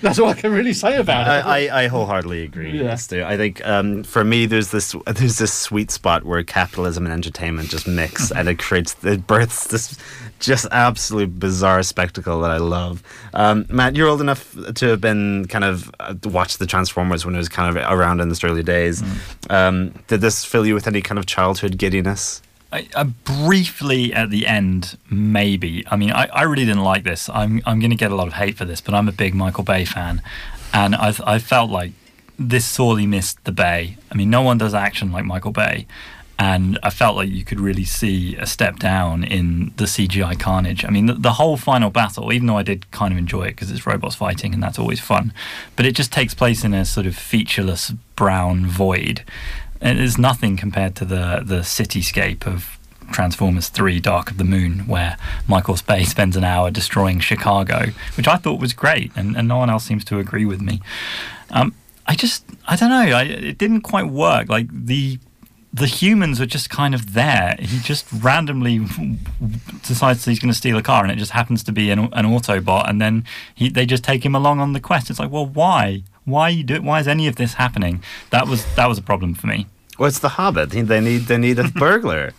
that's 0.00 0.20
all 0.20 0.28
I 0.28 0.34
can 0.34 0.52
really 0.52 0.72
say 0.72 0.96
about 0.96 1.26
it. 1.26 1.44
I, 1.44 1.66
I, 1.66 1.82
I 1.82 1.86
wholeheartedly 1.88 2.44
agree. 2.44 2.80
Yeah. 2.80 2.94
Stu. 2.94 3.24
I 3.24 3.36
think 3.36 3.66
um, 3.66 4.04
for 4.04 4.22
me, 4.22 4.46
there's 4.46 4.70
this 4.70 4.94
there's 5.06 5.38
this 5.38 5.52
sweet 5.52 5.90
spot 5.90 6.22
where 6.24 6.44
capitalism 6.44 7.04
and 7.04 7.12
entertainment 7.12 7.68
just 7.68 7.88
mix, 7.88 8.30
and 8.36 8.48
it 8.48 8.60
creates 8.60 8.94
it 9.04 9.26
births 9.26 9.66
this 9.66 9.98
just 10.38 10.66
absolute 10.70 11.38
bizarre 11.40 11.82
spectacle 11.82 12.40
that 12.42 12.52
I 12.52 12.58
love. 12.58 13.02
Um, 13.34 13.66
Matt, 13.68 13.96
you're 13.96 14.08
old 14.08 14.20
enough 14.20 14.56
to 14.76 14.86
have 14.86 15.00
been 15.00 15.46
kind 15.48 15.64
of 15.64 15.90
uh, 15.98 16.14
watched 16.24 16.60
the 16.60 16.66
Transformers 16.66 17.26
when 17.26 17.34
it 17.34 17.38
was 17.38 17.48
kind 17.48 17.76
of 17.76 17.84
around 17.90 18.20
in 18.20 18.28
the 18.28 18.40
early 18.44 18.62
days. 18.62 19.02
Um, 19.50 19.90
did 20.06 20.20
this 20.20 20.44
fill 20.44 20.64
you 20.64 20.74
with 20.74 20.86
any 20.86 21.02
kind 21.02 21.18
of 21.18 21.26
childhood 21.26 21.76
giddiness? 21.76 22.40
I, 22.72 22.88
I 22.94 23.02
briefly 23.04 24.12
at 24.12 24.30
the 24.30 24.46
end, 24.46 24.96
maybe. 25.10 25.84
I 25.90 25.96
mean, 25.96 26.12
I, 26.12 26.26
I 26.26 26.42
really 26.42 26.64
didn't 26.64 26.84
like 26.84 27.04
this. 27.04 27.28
I'm 27.28 27.62
I'm 27.66 27.80
going 27.80 27.90
to 27.90 27.96
get 27.96 28.12
a 28.12 28.14
lot 28.14 28.28
of 28.28 28.34
hate 28.34 28.56
for 28.56 28.64
this, 28.64 28.80
but 28.80 28.94
I'm 28.94 29.08
a 29.08 29.12
big 29.12 29.34
Michael 29.34 29.64
Bay 29.64 29.84
fan, 29.84 30.22
and 30.72 30.94
I 30.94 31.14
I 31.24 31.38
felt 31.38 31.70
like 31.70 31.92
this 32.38 32.64
sorely 32.64 33.06
missed 33.06 33.42
the 33.44 33.52
Bay. 33.52 33.96
I 34.10 34.14
mean, 34.14 34.30
no 34.30 34.42
one 34.42 34.58
does 34.58 34.72
action 34.72 35.10
like 35.12 35.24
Michael 35.24 35.52
Bay, 35.52 35.86
and 36.40 36.78
I 36.82 36.88
felt 36.88 37.16
like 37.16 37.28
you 37.28 37.44
could 37.44 37.60
really 37.60 37.84
see 37.84 38.34
a 38.36 38.46
step 38.46 38.78
down 38.78 39.24
in 39.24 39.74
the 39.76 39.84
CGI 39.84 40.40
carnage. 40.40 40.86
I 40.86 40.88
mean, 40.88 41.04
the, 41.04 41.12
the 41.12 41.34
whole 41.34 41.58
final 41.58 41.90
battle, 41.90 42.32
even 42.32 42.46
though 42.46 42.56
I 42.56 42.62
did 42.62 42.90
kind 42.92 43.12
of 43.12 43.18
enjoy 43.18 43.42
it 43.42 43.50
because 43.50 43.70
it's 43.70 43.86
robots 43.86 44.14
fighting 44.14 44.54
and 44.54 44.62
that's 44.62 44.78
always 44.78 45.00
fun, 45.00 45.34
but 45.76 45.84
it 45.84 45.94
just 45.94 46.12
takes 46.12 46.32
place 46.32 46.64
in 46.64 46.72
a 46.72 46.86
sort 46.86 47.04
of 47.04 47.14
featureless 47.14 47.90
brown 48.16 48.64
void. 48.64 49.22
It 49.80 49.98
is 49.98 50.18
nothing 50.18 50.56
compared 50.56 50.94
to 50.96 51.04
the 51.04 51.42
the 51.44 51.60
cityscape 51.60 52.46
of 52.46 52.78
Transformers 53.10 53.68
3 53.68 54.00
Dark 54.00 54.30
of 54.30 54.38
the 54.38 54.44
Moon, 54.44 54.86
where 54.86 55.16
Michael 55.46 55.76
Bay 55.86 56.04
spends 56.16 56.36
an 56.36 56.44
hour 56.44 56.70
destroying 56.70 57.20
Chicago, 57.20 57.86
which 58.16 58.28
I 58.28 58.36
thought 58.36 58.60
was 58.60 58.72
great, 58.72 59.12
and, 59.16 59.36
and 59.36 59.48
no 59.48 59.58
one 59.58 59.70
else 59.70 59.84
seems 59.84 60.04
to 60.06 60.18
agree 60.18 60.44
with 60.44 60.60
me. 60.60 60.80
Um, 61.50 61.74
I 62.06 62.14
just, 62.14 62.44
I 62.66 62.76
don't 62.76 62.90
know, 62.90 63.16
I, 63.16 63.22
it 63.22 63.58
didn't 63.58 63.82
quite 63.82 64.06
work. 64.06 64.48
Like, 64.48 64.68
the 64.72 65.18
the 65.72 65.86
humans 65.86 66.40
are 66.40 66.46
just 66.46 66.68
kind 66.68 66.96
of 66.96 67.14
there. 67.14 67.54
He 67.60 67.78
just 67.78 68.04
randomly 68.12 68.80
decides 69.86 70.24
he's 70.24 70.40
going 70.40 70.52
to 70.52 70.56
steal 70.56 70.76
a 70.76 70.82
car, 70.82 71.04
and 71.04 71.12
it 71.12 71.16
just 71.16 71.30
happens 71.30 71.62
to 71.64 71.72
be 71.72 71.90
an, 71.90 72.00
an 72.00 72.24
Autobot, 72.24 72.88
and 72.88 73.00
then 73.00 73.24
he, 73.54 73.68
they 73.68 73.86
just 73.86 74.02
take 74.02 74.24
him 74.24 74.34
along 74.34 74.58
on 74.58 74.72
the 74.72 74.80
quest. 74.80 75.10
It's 75.10 75.20
like, 75.20 75.30
well, 75.30 75.46
why? 75.46 76.02
Why 76.30 76.48
you 76.48 76.62
do? 76.64 76.80
Why 76.82 77.00
is 77.00 77.08
any 77.08 77.26
of 77.26 77.36
this 77.36 77.54
happening? 77.54 78.02
That 78.30 78.46
was 78.48 78.64
that 78.76 78.88
was 78.88 78.98
a 78.98 79.02
problem 79.02 79.34
for 79.34 79.46
me. 79.46 79.66
Well, 79.98 80.08
it's 80.08 80.20
the 80.20 80.30
Hobbit. 80.30 80.70
They 80.70 81.00
need 81.00 81.22
they 81.26 81.36
need 81.36 81.58
a 81.58 81.68
burglar. 81.74 82.32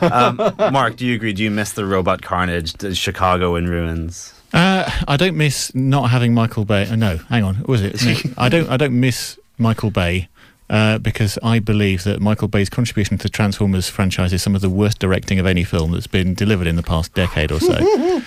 um, 0.00 0.36
Mark, 0.58 0.96
do 0.96 1.06
you 1.06 1.14
agree? 1.14 1.32
Do 1.32 1.42
you 1.42 1.50
miss 1.50 1.72
the 1.72 1.86
robot 1.86 2.22
carnage, 2.22 2.74
the 2.74 2.94
Chicago 2.94 3.56
in 3.56 3.68
ruins? 3.68 4.34
Uh, 4.52 4.90
I 5.08 5.16
don't 5.16 5.36
miss 5.36 5.74
not 5.74 6.10
having 6.10 6.34
Michael 6.34 6.64
Bay. 6.64 6.86
Uh, 6.88 6.96
no, 6.96 7.16
hang 7.28 7.42
on, 7.42 7.62
was 7.66 7.82
it? 7.82 8.02
No, 8.04 8.16
I 8.38 8.48
don't. 8.48 8.68
I 8.68 8.76
don't 8.76 8.98
miss 8.98 9.38
Michael 9.58 9.90
Bay 9.90 10.28
uh, 10.68 10.98
because 10.98 11.38
I 11.42 11.58
believe 11.58 12.04
that 12.04 12.20
Michael 12.20 12.48
Bay's 12.48 12.68
contribution 12.68 13.16
to 13.18 13.22
the 13.22 13.28
Transformers 13.28 13.88
franchise 13.88 14.32
is 14.32 14.42
some 14.42 14.54
of 14.54 14.60
the 14.60 14.70
worst 14.70 14.98
directing 14.98 15.38
of 15.38 15.46
any 15.46 15.64
film 15.64 15.92
that's 15.92 16.06
been 16.06 16.34
delivered 16.34 16.66
in 16.66 16.76
the 16.76 16.82
past 16.82 17.14
decade 17.14 17.50
or 17.52 17.60
so. 17.60 17.74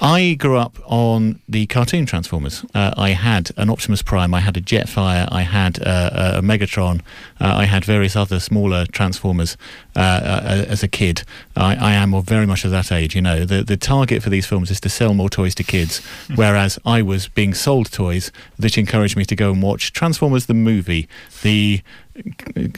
I 0.00 0.34
grew 0.34 0.56
up 0.56 0.78
on 0.86 1.40
the 1.46 1.66
cartoon 1.66 2.06
Transformers. 2.06 2.64
Uh, 2.74 2.94
I 2.96 3.10
had 3.10 3.50
an 3.58 3.68
Optimus 3.68 4.00
Prime, 4.00 4.32
I 4.32 4.40
had 4.40 4.56
a 4.56 4.60
Jetfire, 4.60 5.28
I 5.30 5.42
had 5.42 5.82
uh, 5.82 6.36
a 6.36 6.42
Megatron, 6.42 7.00
uh, 7.38 7.54
I 7.56 7.66
had 7.66 7.84
various 7.84 8.16
other 8.16 8.40
smaller 8.40 8.86
Transformers 8.86 9.58
uh, 9.94 10.00
uh, 10.00 10.64
as 10.68 10.82
a 10.82 10.88
kid. 10.88 11.24
I, 11.54 11.76
I 11.76 11.92
am 11.92 12.14
of 12.14 12.24
very 12.24 12.46
much 12.46 12.64
of 12.64 12.70
that 12.70 12.90
age. 12.90 13.14
You 13.14 13.20
know, 13.20 13.44
the 13.44 13.62
the 13.62 13.76
target 13.76 14.22
for 14.22 14.30
these 14.30 14.46
films 14.46 14.70
is 14.70 14.80
to 14.80 14.88
sell 14.88 15.12
more 15.12 15.28
toys 15.28 15.54
to 15.56 15.64
kids, 15.64 16.00
whereas 16.34 16.78
I 16.86 17.02
was 17.02 17.28
being 17.28 17.52
sold 17.52 17.92
toys 17.92 18.32
that 18.58 18.78
encouraged 18.78 19.18
me 19.18 19.26
to 19.26 19.36
go 19.36 19.52
and 19.52 19.62
watch 19.62 19.92
Transformers 19.92 20.46
the 20.46 20.54
movie, 20.54 21.08
the 21.42 21.82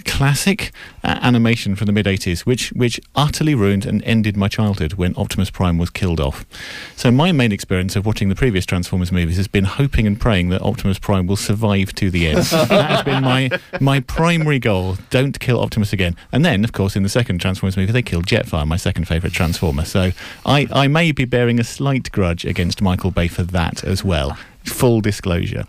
classic 0.05 0.72
uh, 1.05 1.18
animation 1.22 1.74
from 1.74 1.86
the 1.86 1.93
mid 1.93 2.07
80s 2.07 2.40
which 2.40 2.70
which 2.72 3.01
utterly 3.14 3.55
ruined 3.55 3.84
and 3.84 4.03
ended 4.05 4.36
my 4.36 4.49
childhood 4.49 4.95
when 4.95 5.14
Optimus 5.16 5.51
Prime 5.51 5.78
was 5.78 5.90
killed 5.90 6.20
off. 6.20 6.45
So 6.97 7.11
my 7.11 7.32
main 7.32 7.53
experience 7.53 7.97
of 7.97 8.07
watching 8.07 8.28
the 8.28 8.34
previous 8.34 8.66
Transformers 8.66 9.12
movies 9.12 9.36
has 9.36 9.49
been 9.49 9.64
hoping 9.64 10.07
and 10.07 10.20
praying 10.20 10.51
that 10.51 10.62
Optimus 10.62 10.99
Prime 10.99 11.26
will 11.26 11.36
survive 11.36 11.95
to 11.95 12.11
the 12.11 12.28
end. 12.28 12.38
that 12.43 12.90
has 12.90 13.03
been 13.03 13.22
my 13.22 13.51
my 13.80 14.01
primary 14.01 14.59
goal. 14.59 14.97
Don't 15.11 15.38
kill 15.40 15.61
Optimus 15.61 15.93
again. 15.93 16.16
And 16.30 16.45
then 16.45 16.64
of 16.64 16.72
course 16.72 16.97
in 16.97 17.03
the 17.03 17.09
second 17.09 17.40
Transformers 17.40 17.76
movie 17.76 17.93
they 17.93 18.03
killed 18.03 18.26
Jetfire, 18.26 18.66
my 18.66 18.76
second 18.76 19.07
favorite 19.07 19.32
Transformer. 19.32 19.84
So 19.84 20.12
I 20.47 20.68
I 20.72 20.88
may 20.88 21.12
be 21.12 21.24
bearing 21.24 21.59
a 21.59 21.64
slight 21.64 22.12
grudge 22.12 22.45
against 22.45 22.82
Michael 22.82 23.11
Bay 23.11 23.28
for 23.28 23.43
that 23.43 23.84
as 23.84 24.05
well. 24.05 24.36
Full 24.64 25.01
disclosure. 25.01 25.64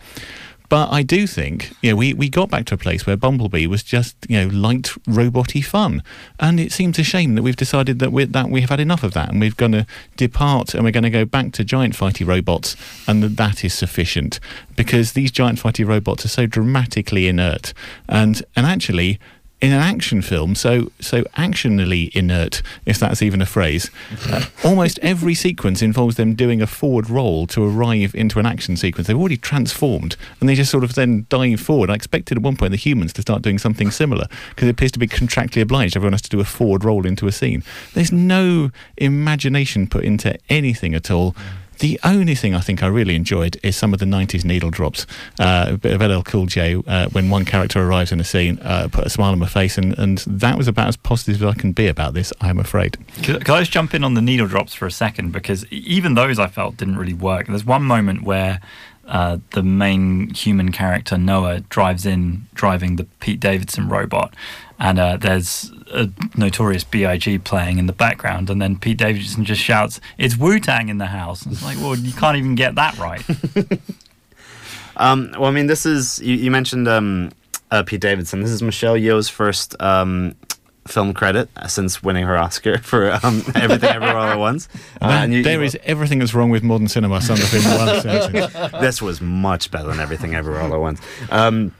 But 0.69 0.91
I 0.91 1.03
do 1.03 1.27
think, 1.27 1.71
you 1.81 1.91
know, 1.91 1.95
we, 1.95 2.13
we 2.13 2.29
got 2.29 2.49
back 2.49 2.65
to 2.65 2.75
a 2.75 2.77
place 2.77 3.05
where 3.05 3.15
Bumblebee 3.15 3.67
was 3.67 3.83
just, 3.83 4.15
you 4.27 4.39
know, 4.39 4.47
light, 4.47 4.83
roboty 5.07 5.63
fun. 5.63 6.03
And 6.39 6.59
it 6.59 6.71
seems 6.71 6.97
a 6.97 7.03
shame 7.03 7.35
that 7.35 7.43
we've 7.43 7.55
decided 7.55 7.99
that, 7.99 8.11
we 8.11 8.25
that 8.25 8.49
we 8.49 8.61
have 8.61 8.69
had 8.69 8.79
enough 8.79 9.03
of 9.03 9.13
that 9.13 9.29
and 9.29 9.39
we're 9.39 9.51
going 9.51 9.73
to 9.73 9.85
depart 10.17 10.73
and 10.73 10.83
we're 10.83 10.91
going 10.91 11.03
to 11.03 11.09
go 11.09 11.25
back 11.25 11.51
to 11.53 11.63
giant 11.63 11.95
fighty 11.95 12.25
robots 12.25 12.75
and 13.07 13.21
that 13.21 13.37
that 13.37 13.63
is 13.63 13.73
sufficient 13.73 14.39
because 14.75 15.13
these 15.13 15.31
giant 15.31 15.59
fighty 15.59 15.87
robots 15.87 16.25
are 16.25 16.29
so 16.29 16.45
dramatically 16.45 17.27
inert. 17.27 17.73
And, 18.09 18.41
and 18.55 18.65
actually, 18.65 19.19
in 19.63 19.71
an 19.71 19.79
action 19.79 20.21
film, 20.21 20.55
so 20.55 20.91
so 20.99 21.23
actionally 21.37 22.13
inert, 22.13 22.61
if 22.85 22.99
that's 22.99 23.21
even 23.21 23.41
a 23.41 23.45
phrase, 23.45 23.89
uh, 24.27 24.43
almost 24.65 24.99
every 25.01 25.33
sequence 25.33 25.81
involves 25.81 26.17
them 26.17 26.35
doing 26.35 26.61
a 26.61 26.67
forward 26.67 27.09
roll 27.09 27.47
to 27.47 27.63
arrive 27.63 28.13
into 28.13 28.39
an 28.39 28.45
action 28.45 28.75
sequence. 28.75 29.07
They've 29.07 29.17
already 29.17 29.37
transformed, 29.37 30.17
and 30.41 30.49
they 30.49 30.55
just 30.55 30.69
sort 30.69 30.83
of 30.83 30.95
then 30.95 31.27
dive 31.29 31.61
forward. 31.61 31.89
I 31.89 31.93
expected 31.93 32.37
at 32.37 32.43
one 32.43 32.57
point 32.57 32.71
the 32.71 32.77
humans 32.77 33.13
to 33.13 33.21
start 33.21 33.41
doing 33.41 33.57
something 33.57 33.89
similar 33.89 34.27
because 34.49 34.67
it 34.67 34.71
appears 34.71 34.91
to 34.91 34.99
be 34.99 35.07
contractually 35.07 35.61
obliged. 35.61 35.95
Everyone 35.95 36.11
has 36.11 36.21
to 36.23 36.29
do 36.29 36.41
a 36.41 36.43
forward 36.43 36.83
roll 36.83 37.05
into 37.05 37.25
a 37.27 37.31
scene. 37.31 37.63
There's 37.93 38.11
no 38.11 38.69
imagination 38.97 39.87
put 39.87 40.03
into 40.03 40.37
anything 40.49 40.93
at 40.93 41.09
all. 41.09 41.37
The 41.83 41.99
only 42.05 42.33
thing 42.33 42.55
I 42.55 42.61
think 42.61 42.81
I 42.81 42.87
really 42.87 43.13
enjoyed 43.13 43.59
is 43.61 43.75
some 43.75 43.91
of 43.91 43.99
the 43.99 44.05
90s 44.05 44.45
needle 44.45 44.69
drops. 44.69 45.05
Uh, 45.37 45.65
a 45.71 45.77
bit 45.77 45.91
of 45.91 46.01
LL 46.01 46.21
Cool 46.21 46.45
J 46.45 46.81
uh, 46.87 47.09
when 47.09 47.29
one 47.29 47.43
character 47.43 47.85
arrives 47.85 48.13
in 48.13 48.21
a 48.21 48.23
scene, 48.23 48.57
uh, 48.61 48.87
put 48.89 49.05
a 49.05 49.09
smile 49.09 49.33
on 49.33 49.39
my 49.39 49.47
face, 49.47 49.77
and, 49.77 49.99
and 49.99 50.19
that 50.19 50.57
was 50.57 50.69
about 50.69 50.87
as 50.87 50.95
positive 50.95 51.43
as 51.43 51.53
I 51.53 51.59
can 51.59 51.73
be 51.73 51.87
about 51.87 52.13
this, 52.13 52.31
I'm 52.39 52.57
afraid. 52.57 52.97
Can, 53.21 53.37
could 53.41 53.49
I 53.49 53.59
just 53.59 53.73
jump 53.73 53.93
in 53.93 54.05
on 54.05 54.13
the 54.13 54.21
needle 54.21 54.47
drops 54.47 54.73
for 54.73 54.85
a 54.85 54.91
second? 54.91 55.33
Because 55.33 55.65
even 55.73 56.13
those 56.13 56.39
I 56.39 56.47
felt 56.47 56.77
didn't 56.77 56.95
really 56.95 57.13
work. 57.13 57.47
There's 57.47 57.65
one 57.65 57.83
moment 57.83 58.23
where 58.23 58.61
uh, 59.07 59.37
the 59.51 59.63
main 59.63 60.33
human 60.33 60.71
character, 60.71 61.17
Noah, 61.17 61.61
drives 61.61 62.05
in 62.05 62.47
driving 62.53 62.95
the 62.95 63.03
Pete 63.19 63.39
Davidson 63.39 63.89
robot. 63.89 64.33
And 64.79 64.99
uh, 64.99 65.17
there's 65.17 65.71
a 65.91 66.09
notorious 66.35 66.83
B.I.G. 66.83 67.39
playing 67.39 67.77
in 67.77 67.85
the 67.85 67.93
background, 67.93 68.49
and 68.49 68.61
then 68.61 68.77
Pete 68.77 68.97
Davidson 68.97 69.45
just 69.45 69.61
shouts, 69.61 70.01
It's 70.17 70.35
Wu 70.35 70.59
Tang 70.59 70.89
in 70.89 70.97
the 70.97 71.05
house. 71.05 71.43
And 71.43 71.53
it's 71.53 71.63
like, 71.63 71.77
well, 71.77 71.95
you 71.95 72.11
can't 72.11 72.37
even 72.37 72.55
get 72.55 72.75
that 72.75 72.97
right. 72.97 73.23
Um, 74.97 75.31
well, 75.33 75.45
I 75.45 75.51
mean, 75.51 75.67
this 75.67 75.85
is 75.85 76.19
you, 76.19 76.35
you 76.35 76.51
mentioned 76.51 76.87
um, 76.87 77.31
uh, 77.71 77.83
Pete 77.83 78.01
Davidson. 78.01 78.41
This 78.41 78.51
is 78.51 78.61
Michelle 78.61 78.95
Yeoh's 78.95 79.29
first 79.29 79.75
um, 79.81 80.35
film 80.85 81.13
credit 81.13 81.49
since 81.67 82.03
winning 82.03 82.25
her 82.25 82.37
Oscar 82.37 82.77
for 82.79 83.11
um, 83.23 83.43
Everything 83.55 83.89
Everywhere 83.89 84.17
All 84.17 84.27
at 84.29 84.39
Once. 84.39 84.67
Uh, 85.01 85.05
And 85.05 85.33
you- 85.33 85.43
there 85.43 85.59
you- 85.59 85.65
is 85.65 85.77
everything 85.83 86.19
that's 86.19 86.33
wrong 86.33 86.49
with 86.49 86.63
modern 86.63 86.87
cinema 86.87 87.21
summed 87.21 87.41
up 87.41 87.53
in 87.53 87.63
one 87.63 88.01
sentence. 88.01 88.71
this 88.81 89.01
was 89.01 89.21
much 89.21 89.71
better 89.71 89.87
than 89.87 89.99
Everything 89.99 90.35
Everywhere 90.35 90.61
All 90.61 90.73
at 90.73 90.79
Once. 90.79 91.01
Um, 91.29 91.71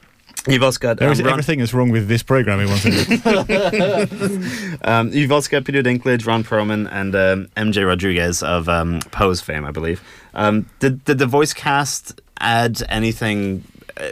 you've 0.47 0.63
also 0.63 0.79
got 0.79 0.97
There 0.97 1.11
is 1.11 1.19
um, 1.19 1.25
Ron- 1.25 1.33
everything 1.33 1.59
that's 1.59 1.73
wrong 1.73 1.89
with 1.89 2.07
this 2.07 2.23
program 2.23 2.59
in 2.61 2.69
one 2.69 2.77
sentence. 2.77 4.79
um, 4.83 5.09
you've 5.11 5.31
also 5.31 5.49
got 5.49 5.65
Peter 5.65 5.83
Dinklage, 5.83 6.25
Ron 6.25 6.43
Perlman, 6.43 6.87
and 6.91 7.15
um, 7.15 7.47
MJ 7.57 7.85
Rodriguez 7.85 8.41
of 8.43 8.69
um, 8.69 8.99
Pose 9.11 9.41
fame, 9.41 9.65
I 9.65 9.71
believe. 9.71 10.01
Um, 10.33 10.67
did 10.79 11.03
did 11.05 11.17
the 11.19 11.25
voice 11.27 11.53
cast 11.53 12.19
add 12.39 12.81
anything 12.89 13.63
uh, 13.97 14.03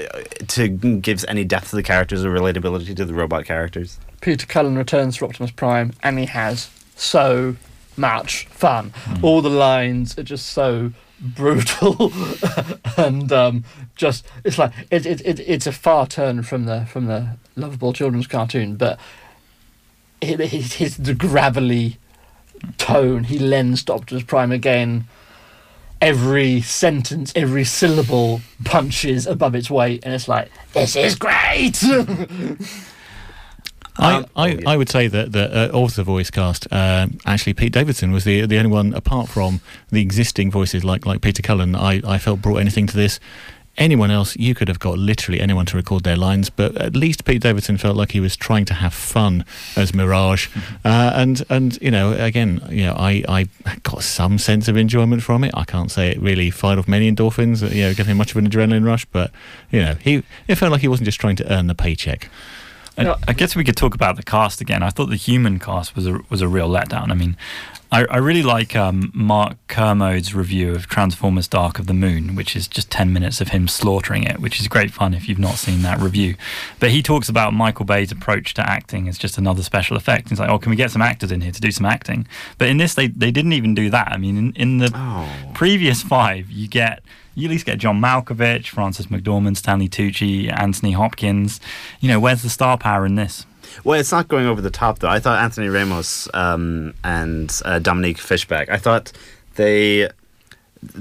to 0.49 0.67
give 0.67 1.25
any 1.27 1.43
depth 1.43 1.71
to 1.71 1.75
the 1.75 1.83
characters 1.83 2.23
or 2.23 2.31
relatability 2.33 2.95
to 2.95 3.05
the 3.05 3.13
robot 3.13 3.45
characters? 3.45 3.97
Peter 4.21 4.45
Cullen 4.45 4.77
returns 4.77 5.17
for 5.17 5.25
Optimus 5.25 5.51
Prime, 5.51 5.93
and 6.03 6.17
he 6.17 6.25
has 6.27 6.69
so 6.95 7.55
much 7.97 8.45
fun. 8.45 8.93
All 9.21 9.41
the 9.41 9.49
lines 9.49 10.17
are 10.17 10.23
just 10.23 10.47
so 10.47 10.93
brutal, 11.19 12.13
and 12.97 13.31
um, 13.31 13.63
just 13.95 14.25
it's 14.43 14.57
like 14.57 14.71
it, 14.89 15.05
it, 15.05 15.21
it 15.25 15.39
it's 15.39 15.67
a 15.67 15.71
far 15.71 16.07
turn 16.07 16.43
from 16.43 16.65
the 16.65 16.85
from 16.85 17.07
the 17.07 17.37
lovable 17.55 17.93
children's 17.93 18.27
cartoon, 18.27 18.75
but 18.75 18.99
it, 20.21 20.39
it, 20.39 20.79
it's 20.81 20.97
the 20.97 21.15
gravelly 21.15 21.97
tone 22.77 23.23
he 23.25 23.39
lends 23.39 23.83
to 23.85 23.93
Optimus 23.93 24.23
Prime 24.23 24.51
again. 24.51 25.07
Every 25.99 26.61
sentence, 26.61 27.31
every 27.35 27.63
syllable 27.63 28.41
punches 28.63 29.27
above 29.27 29.53
its 29.53 29.69
weight, 29.69 30.03
and 30.03 30.15
it's 30.15 30.27
like 30.27 30.49
this 30.73 30.95
is 30.95 31.13
great. 31.15 31.83
I, 33.97 34.25
I, 34.35 34.59
I 34.65 34.77
would 34.77 34.89
say 34.89 35.07
that, 35.07 35.31
that 35.33 35.53
uh, 35.53 35.77
of 35.77 35.95
the 35.95 36.03
voice 36.03 36.31
cast, 36.31 36.71
uh, 36.71 37.07
actually 37.25 37.53
Pete 37.53 37.73
Davidson 37.73 38.11
was 38.11 38.23
the 38.23 38.45
the 38.45 38.57
only 38.57 38.71
one 38.71 38.93
apart 38.93 39.29
from 39.29 39.61
the 39.89 40.01
existing 40.01 40.51
voices 40.51 40.83
like 40.83 41.05
like 41.05 41.21
Peter 41.21 41.41
Cullen. 41.41 41.75
I, 41.75 42.01
I 42.05 42.17
felt 42.17 42.41
brought 42.41 42.57
anything 42.57 42.87
to 42.87 42.95
this. 42.95 43.19
Anyone 43.77 44.11
else, 44.11 44.35
you 44.35 44.53
could 44.53 44.67
have 44.67 44.79
got 44.79 44.97
literally 44.97 45.39
anyone 45.39 45.65
to 45.67 45.77
record 45.77 46.03
their 46.03 46.17
lines, 46.17 46.49
but 46.49 46.75
at 46.75 46.93
least 46.93 47.23
Pete 47.23 47.41
Davidson 47.41 47.77
felt 47.77 47.95
like 47.95 48.11
he 48.11 48.19
was 48.19 48.35
trying 48.35 48.65
to 48.65 48.73
have 48.73 48.93
fun 48.93 49.45
as 49.77 49.93
Mirage, 49.93 50.49
uh, 50.83 51.13
and 51.15 51.43
and 51.49 51.81
you 51.81 51.89
know 51.89 52.11
again, 52.13 52.61
you 52.69 52.85
know 52.85 52.93
I, 52.93 53.23
I 53.29 53.47
got 53.83 54.03
some 54.03 54.37
sense 54.37 54.67
of 54.67 54.75
enjoyment 54.75 55.23
from 55.23 55.43
it. 55.43 55.51
I 55.53 55.63
can't 55.63 55.89
say 55.89 56.11
it 56.11 56.19
really 56.19 56.51
fired 56.51 56.79
off 56.79 56.87
many 56.87 57.11
endorphins, 57.11 57.61
you 57.73 57.83
know, 57.83 57.93
gave 57.93 58.07
him 58.07 58.17
much 58.17 58.31
of 58.31 58.37
an 58.37 58.49
adrenaline 58.49 58.85
rush, 58.85 59.05
but 59.05 59.31
you 59.71 59.81
know 59.81 59.95
he 59.95 60.23
it 60.47 60.55
felt 60.55 60.71
like 60.71 60.81
he 60.81 60.89
wasn't 60.89 61.05
just 61.05 61.19
trying 61.19 61.37
to 61.37 61.51
earn 61.51 61.67
the 61.67 61.75
paycheck. 61.75 62.29
I, 62.97 63.15
I 63.27 63.33
guess 63.33 63.55
we 63.55 63.63
could 63.63 63.77
talk 63.77 63.95
about 63.95 64.15
the 64.15 64.23
cast 64.23 64.61
again. 64.61 64.83
I 64.83 64.89
thought 64.89 65.09
the 65.09 65.15
human 65.15 65.59
cast 65.59 65.95
was 65.95 66.07
a 66.07 66.19
was 66.29 66.41
a 66.41 66.47
real 66.47 66.69
letdown. 66.69 67.09
I 67.09 67.13
mean, 67.13 67.37
I, 67.91 68.05
I 68.05 68.17
really 68.17 68.43
like 68.43 68.75
um, 68.75 69.11
Mark 69.13 69.57
Kermode's 69.67 70.33
review 70.33 70.73
of 70.73 70.87
Transformers: 70.87 71.47
Dark 71.47 71.79
of 71.79 71.87
the 71.87 71.93
Moon, 71.93 72.35
which 72.35 72.55
is 72.55 72.67
just 72.67 72.91
ten 72.91 73.11
minutes 73.13 73.41
of 73.41 73.49
him 73.49 73.67
slaughtering 73.67 74.23
it, 74.23 74.39
which 74.39 74.59
is 74.59 74.67
great 74.67 74.91
fun 74.91 75.13
if 75.13 75.27
you've 75.27 75.39
not 75.39 75.55
seen 75.55 75.81
that 75.81 75.99
review. 75.99 76.35
But 76.79 76.91
he 76.91 77.01
talks 77.01 77.29
about 77.29 77.53
Michael 77.53 77.85
Bay's 77.85 78.11
approach 78.11 78.53
to 78.55 78.69
acting 78.69 79.07
as 79.07 79.17
just 79.17 79.37
another 79.37 79.63
special 79.63 79.97
effect. 79.97 80.29
He's 80.29 80.39
like, 80.39 80.49
oh, 80.49 80.59
can 80.59 80.69
we 80.69 80.75
get 80.75 80.91
some 80.91 81.01
actors 81.01 81.31
in 81.31 81.41
here 81.41 81.51
to 81.51 81.61
do 81.61 81.71
some 81.71 81.85
acting? 81.85 82.27
But 82.57 82.69
in 82.69 82.77
this, 82.77 82.93
they 82.93 83.07
they 83.07 83.31
didn't 83.31 83.53
even 83.53 83.73
do 83.73 83.89
that. 83.89 84.09
I 84.11 84.17
mean, 84.17 84.37
in, 84.37 84.53
in 84.53 84.77
the 84.77 85.27
previous 85.53 86.01
five, 86.01 86.49
you 86.51 86.67
get 86.67 87.01
you 87.41 87.47
at 87.47 87.51
least 87.51 87.65
get 87.65 87.79
John 87.79 87.99
Malkovich, 87.99 88.67
Frances 88.67 89.07
McDormand, 89.07 89.57
Stanley 89.57 89.89
Tucci, 89.89 90.51
Anthony 90.55 90.91
Hopkins. 90.91 91.59
You 91.99 92.09
know, 92.09 92.19
where's 92.19 92.43
the 92.43 92.49
star 92.49 92.77
power 92.77 93.05
in 93.05 93.15
this? 93.15 93.45
Well, 93.83 93.99
it's 93.99 94.11
not 94.11 94.27
going 94.27 94.45
over 94.45 94.61
the 94.61 94.69
top 94.69 94.99
though. 94.99 95.09
I 95.09 95.19
thought 95.19 95.39
Anthony 95.39 95.67
Ramos 95.67 96.27
um, 96.33 96.93
and 97.03 97.51
uh, 97.65 97.79
Dominique 97.79 98.17
Fishback. 98.17 98.69
I 98.69 98.77
thought 98.77 99.11
they 99.55 100.09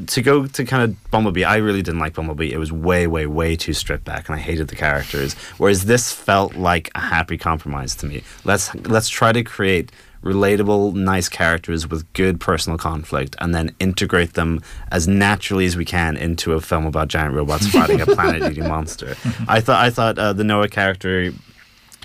to 0.07 0.22
go 0.22 0.47
to 0.47 0.64
kind 0.64 0.82
of 0.82 1.11
Bumblebee. 1.11 1.45
I 1.45 1.57
really 1.57 1.82
didn't 1.82 2.01
like 2.01 2.14
Bumblebee. 2.14 2.53
It 2.53 2.59
was 2.59 2.70
way, 2.70 3.07
way, 3.07 3.26
way 3.26 3.57
too 3.57 3.72
stripped 3.72 4.05
back, 4.05 4.28
and 4.28 4.36
I 4.36 4.38
hated 4.38 4.68
the 4.68 4.76
characters. 4.76 5.34
Whereas 5.57 5.86
this 5.86 6.12
felt 6.12 6.55
like 6.55 6.91
a 6.95 7.01
happy 7.01 7.38
compromise 7.38 7.95
to 7.97 8.07
me. 8.07 8.22
Let's 8.45 8.74
let's 8.74 9.09
try 9.09 9.32
to 9.32 9.43
create 9.43 9.91
relatable, 10.23 10.95
nice 10.95 11.29
characters 11.29 11.89
with 11.89 12.11
good 12.12 12.41
personal 12.41 12.79
conflict, 12.79 13.37
and 13.39 13.55
then 13.55 13.75
integrate 13.81 14.35
them 14.35 14.62
as 14.91 15.09
naturally 15.09 15.66
as 15.66 15.77
we 15.77 15.85
can 15.85 16.16
into 16.16 16.53
a 16.53 16.61
film 16.61 16.87
about 16.87 17.09
giant 17.09 17.35
robots 17.35 17.66
fighting 17.71 18.01
a 18.01 18.07
planet-eating 18.07 18.68
monster. 18.68 19.16
I 19.49 19.61
thought 19.61 19.85
I 19.85 19.91
thought 19.91 20.18
uh, 20.18 20.33
the 20.33 20.45
Noah 20.45 20.68
character, 20.68 21.23
you 21.25 21.35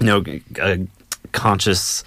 know, 0.02 0.24
uh, 0.62 0.78
conscious. 1.32 2.04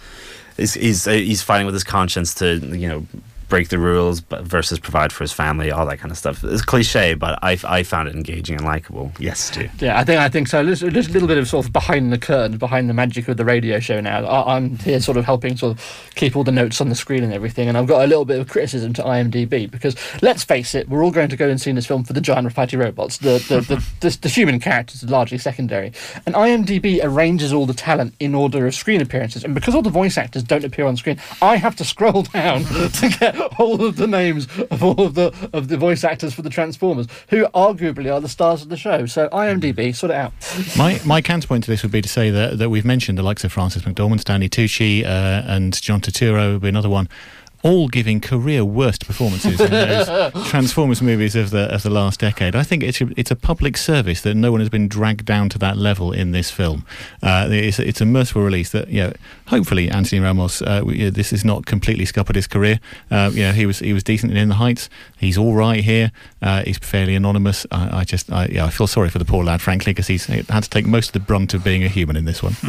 He's 0.57 0.75
he's, 0.75 1.07
uh, 1.07 1.13
he's 1.13 1.43
fighting 1.43 1.67
with 1.67 1.75
his 1.75 1.85
conscience 1.85 2.35
to 2.35 2.57
you 2.57 2.89
know 2.89 3.07
break 3.49 3.69
the 3.69 3.79
rules 3.79 4.21
but 4.21 4.43
versus 4.43 4.79
provide 4.79 5.13
for 5.13 5.25
his 5.25 5.33
family, 5.33 5.71
all 5.71 5.87
that 5.87 5.99
kind 5.99 6.11
of 6.11 6.19
stuff. 6.19 6.45
It's 6.45 6.63
cliche, 6.63 7.15
but 7.15 7.39
I, 7.43 7.59
I 7.65 7.83
found 7.83 8.09
it 8.09 8.15
engaging 8.15 8.57
and 8.57 8.65
likable. 8.65 9.13
Yes, 9.19 9.51
too. 9.51 9.69
Yeah, 9.79 9.99
I 9.99 10.05
think 10.05 10.21
I 10.21 10.29
think 10.29 10.49
so. 10.49 10.65
Just, 10.65 10.87
just 10.93 11.11
a 11.11 11.13
little 11.13 11.29
bit 11.29 11.39
of 11.39 11.49
sort 11.49 11.67
of 11.67 11.73
behind 11.73 12.13
the 12.13 12.19
curtain, 12.19 12.59
behind 12.59 12.89
the 12.89 12.95
magic 12.95 13.29
of 13.29 13.37
the 13.37 13.45
radio 13.45 13.81
show. 13.81 14.01
Now 14.01 14.25
I, 14.25 14.57
I'm 14.57 14.77
here, 14.79 15.01
sort 15.01 15.17
of 15.17 15.25
helping 15.25 15.57
sort 15.57 15.77
of 15.77 16.11
keep 16.15 16.37
all 16.37 16.45
the 16.45 16.53
notes 16.53 16.81
on 16.81 16.89
the 16.89 16.95
screen 16.95 17.25
and 17.25 17.33
everything. 17.33 17.69
And 17.69 17.77
I've 17.77 17.87
got 17.87 18.05
a 18.05 18.07
little 18.07 18.25
bit 18.25 18.41
of 18.41 18.49
criticism 18.49 18.93
to 18.95 19.03
IMDb 19.03 19.71
because 19.71 19.97
let's 20.23 20.45
face 20.45 20.75
it, 20.75 20.89
we're 20.89 21.05
all 21.05 21.11
going 21.11 21.29
to 21.29 21.37
go 21.37 21.49
and 21.49 21.61
see 21.61 21.73
this 21.73 21.87
film 21.87 22.05
for 22.05 22.13
the 22.13 22.21
giant 22.21 22.49
fighty 22.49 22.79
robots. 22.79 23.19
The 23.19 23.45
the, 23.49 23.61
the, 23.61 23.85
the 24.01 24.19
the 24.23 24.29
human 24.29 24.61
characters 24.61 25.03
are 25.03 25.09
largely 25.09 25.39
secondary, 25.39 25.93
and 26.27 26.35
IMDb 26.35 27.01
arranges 27.03 27.53
all 27.53 27.67
the 27.67 27.75
talent 27.75 28.15
in 28.21 28.35
order 28.35 28.67
of 28.67 28.75
screen 28.75 29.01
appearances. 29.01 29.45
And 29.45 29.55
because 29.55 29.75
all 29.75 29.83
the 29.83 29.91
voice 29.91 30.19
actors 30.19 30.43
don't 30.43 30.65
appear 30.65 30.87
on 30.87 30.97
screen, 30.97 31.19
I 31.41 31.57
have 31.57 31.77
to 31.77 31.85
scroll 31.85 32.23
down 32.35 32.65
to 32.65 33.17
get 33.19 33.38
all 33.59 33.85
of 33.85 33.97
the 33.97 34.07
names 34.07 34.49
of 34.71 34.83
all 34.83 35.01
of 35.01 35.15
the 35.15 35.51
of 35.53 35.69
the 35.69 35.77
voice 35.77 36.05
actors 36.05 36.35
for 36.35 36.43
the 36.43 36.51
Transformers, 36.51 37.07
who 37.29 37.47
arguably 37.49 38.13
are 38.13 38.21
the 38.21 38.29
stars 38.29 38.63
of 38.63 38.69
the 38.69 38.77
show. 38.77 39.07
So 39.07 39.29
IMDb, 39.29 39.95
sort 39.95 40.11
it 40.11 40.17
out. 40.17 40.33
My 40.77 41.01
my 41.05 41.23
counterpoint 41.23 41.65
to 41.65 41.71
this 41.71 41.83
would 41.83 41.93
be 41.93 42.03
to 42.03 42.09
say 42.09 42.31
that, 42.31 42.59
that 42.59 42.71
we've 42.71 42.85
mentioned 42.85 43.19
the 43.19 43.23
likes 43.23 43.45
of 43.45 43.53
Frances 43.53 43.83
McDormand, 43.83 44.21
Stanley 44.21 44.49
Tucci, 44.49 45.05
uh, 45.05 45.09
and 45.47 45.81
John 45.81 46.01
Turturro 46.01 46.55
would 46.55 46.63
be 46.63 46.69
another 46.69 46.89
one. 46.89 47.09
All 47.65 47.89
giving 47.89 48.21
career 48.21 48.65
worst 48.65 49.05
performances 49.05 49.61
in 49.61 49.71
those 49.73 50.33
Transformers 50.49 51.03
movies 51.03 51.35
of 51.35 51.51
the 51.51 51.75
of 51.75 51.83
the 51.83 51.91
last 51.91 52.21
decade. 52.21 52.55
I 52.55 52.63
think 52.63 52.85
it's 52.85 53.01
a, 53.01 53.09
it's 53.17 53.33
a 53.33 53.37
public 53.37 53.77
service 53.77 54.21
that 54.21 54.37
no 54.37 54.53
one 54.53 54.61
has 54.61 54.69
been 54.69 54.87
dragged 54.87 55.25
down 55.25 55.49
to 55.51 55.59
that 55.59 55.77
level 55.77 56.13
in 56.13 56.31
this 56.31 56.53
film. 56.53 56.87
Uh, 57.21 57.49
it's, 57.51 57.81
it's 57.81 58.01
a 58.01 58.07
merciful 58.07 58.43
release 58.43 58.71
that 58.71 58.89
you 58.89 59.03
know, 59.03 59.13
hopefully 59.49 59.91
Anthony 59.91 60.21
Ramos. 60.21 60.63
Uh, 60.63 60.83
we- 60.85 61.11
this 61.11 61.33
is 61.33 61.45
not 61.45 61.67
completely 61.67 62.05
scuppered 62.05 62.37
his 62.37 62.47
career. 62.47 62.79
Uh, 63.11 63.31
you 63.33 63.43
know, 63.43 63.53
he 63.53 63.67
was 63.67 63.81
he 63.81 63.93
was 63.93 64.03
decent 64.05 64.33
in 64.33 64.39
In 64.39 64.49
the 64.49 64.55
Heights. 64.57 64.89
He's 65.19 65.37
all 65.37 65.55
right 65.55 65.83
here. 65.83 66.13
Uh, 66.41 66.63
he's 66.63 66.79
fairly 66.79 67.15
anonymous. 67.15 67.67
I, 67.71 67.99
I 68.01 68.05
just 68.05 68.31
I, 68.33 68.47
yeah, 68.47 68.65
I 68.67 68.71
feel 68.71 68.87
sorry 68.87 69.09
for 69.11 69.19
the 69.19 69.25
poor 69.25 69.45
lad, 69.45 69.61
frankly, 69.61 69.91
because 69.93 70.07
he's 70.07 70.27
had 70.27 70.63
to 70.63 70.71
take 70.71 70.87
most 70.87 71.09
of 71.09 71.13
the 71.15 71.21
brunt 71.21 71.55
of 71.55 71.63
being 71.65 71.85
a 71.85 71.89
human 71.89 72.17
in 72.17 72.25
this 72.25 72.43
one. 72.43 72.57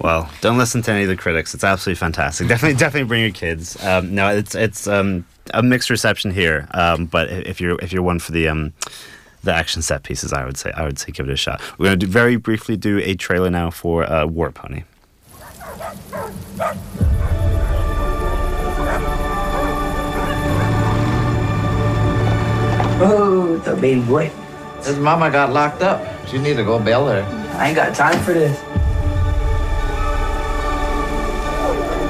Well, 0.00 0.30
don't 0.42 0.58
listen 0.58 0.82
to 0.82 0.92
any 0.92 1.04
of 1.04 1.08
the 1.08 1.16
critics. 1.16 1.54
It's 1.54 1.64
absolutely 1.64 1.98
fantastic. 1.98 2.46
Definitely, 2.46 2.76
definitely 2.76 3.08
bring 3.08 3.22
your 3.22 3.30
kids. 3.30 3.82
Um, 3.82 4.14
no, 4.14 4.28
it's 4.36 4.54
it's 4.54 4.86
um, 4.86 5.24
a 5.54 5.62
mixed 5.62 5.88
reception 5.88 6.30
here. 6.30 6.68
Um, 6.74 7.06
but 7.06 7.30
if 7.30 7.58
you're 7.58 7.78
if 7.80 7.90
you're 7.90 8.02
one 8.02 8.18
for 8.18 8.32
the 8.32 8.48
um, 8.48 8.74
the 9.44 9.54
action 9.54 9.80
set 9.80 10.02
pieces, 10.02 10.30
I 10.34 10.44
would 10.44 10.58
say 10.58 10.72
I 10.76 10.82
would 10.84 10.98
say 10.98 11.10
give 11.10 11.26
it 11.26 11.32
a 11.32 11.36
shot. 11.36 11.62
We're 11.78 11.86
going 11.86 12.00
to 12.00 12.04
do, 12.04 12.12
very 12.12 12.36
briefly 12.36 12.76
do 12.76 12.98
a 13.02 13.14
trailer 13.14 13.48
now 13.48 13.70
for 13.70 14.04
uh, 14.04 14.26
War 14.26 14.52
Pony. 14.52 14.82
Oh, 23.06 23.60
the 23.64 23.74
baby 23.76 24.00
boy. 24.00 24.30
His 24.82 24.98
mama 24.98 25.30
got 25.30 25.52
locked 25.52 25.82
up. 25.82 26.00
You 26.32 26.38
need 26.38 26.56
to 26.56 26.64
go 26.64 26.78
bail 26.78 27.06
her. 27.06 27.22
I 27.58 27.68
ain't 27.68 27.76
got 27.76 27.94
time 27.94 28.18
for 28.22 28.32
this. 28.32 28.58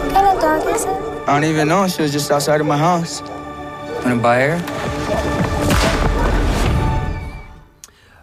What 0.02 0.12
kind 0.12 0.26
of 0.36 0.40
dog 0.40 0.74
is 0.74 0.84
it? 0.84 1.28
I 1.28 1.40
don't 1.40 1.44
even 1.44 1.68
know. 1.68 1.88
She 1.88 2.02
was 2.02 2.12
just 2.12 2.30
outside 2.30 2.60
of 2.60 2.66
my 2.66 2.78
house. 2.78 3.22
Wanna 4.02 4.16
buy 4.16 4.40
her? 4.40 5.03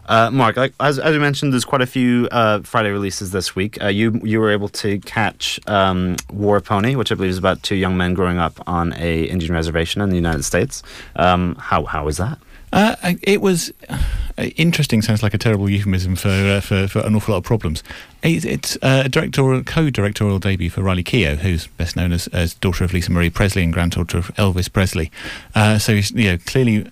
Uh, 0.07 0.29
Mark, 0.31 0.57
like, 0.57 0.73
as, 0.79 0.99
as 0.99 1.13
we 1.13 1.19
mentioned, 1.19 1.53
there's 1.53 1.65
quite 1.65 1.81
a 1.81 1.85
few 1.85 2.27
uh, 2.31 2.61
Friday 2.61 2.89
releases 2.89 3.31
this 3.31 3.55
week. 3.55 3.81
Uh, 3.81 3.87
you 3.87 4.19
you 4.23 4.39
were 4.39 4.51
able 4.51 4.69
to 4.69 4.99
catch 4.99 5.59
um, 5.67 6.15
War 6.31 6.59
Pony, 6.59 6.95
which 6.95 7.11
I 7.11 7.15
believe 7.15 7.31
is 7.31 7.37
about 7.37 7.63
two 7.63 7.75
young 7.75 7.97
men 7.97 8.13
growing 8.13 8.37
up 8.37 8.59
on 8.67 8.93
a 8.93 9.23
Indian 9.23 9.53
reservation 9.53 10.01
in 10.01 10.09
the 10.09 10.15
United 10.15 10.43
States. 10.43 10.83
Um, 11.15 11.55
how 11.55 11.85
how 11.85 12.05
was 12.05 12.17
that? 12.17 12.37
Uh, 12.73 12.95
it 13.21 13.41
was 13.41 13.73
uh, 13.89 14.43
interesting. 14.55 15.01
Sounds 15.01 15.21
like 15.21 15.33
a 15.33 15.37
terrible 15.37 15.69
euphemism 15.69 16.15
for 16.15 16.29
uh, 16.29 16.61
for, 16.61 16.87
for 16.87 16.99
an 16.99 17.15
awful 17.15 17.33
lot 17.33 17.39
of 17.39 17.43
problems. 17.43 17.83
It's, 18.23 18.45
it's 18.45 18.77
a 18.81 19.09
directorial 19.09 19.63
co-directorial 19.63 20.39
debut 20.39 20.69
for 20.69 20.81
Riley 20.81 21.03
Keough, 21.03 21.37
who's 21.39 21.67
best 21.67 21.95
known 21.95 22.11
as, 22.11 22.27
as 22.27 22.53
daughter 22.55 22.83
of 22.83 22.93
Lisa 22.93 23.11
Marie 23.11 23.29
Presley 23.29 23.63
and 23.63 23.73
granddaughter 23.73 24.17
of 24.17 24.27
Elvis 24.35 24.71
Presley. 24.71 25.11
So 25.55 25.93
you 25.93 26.31
know, 26.31 26.37
clearly, 26.45 26.89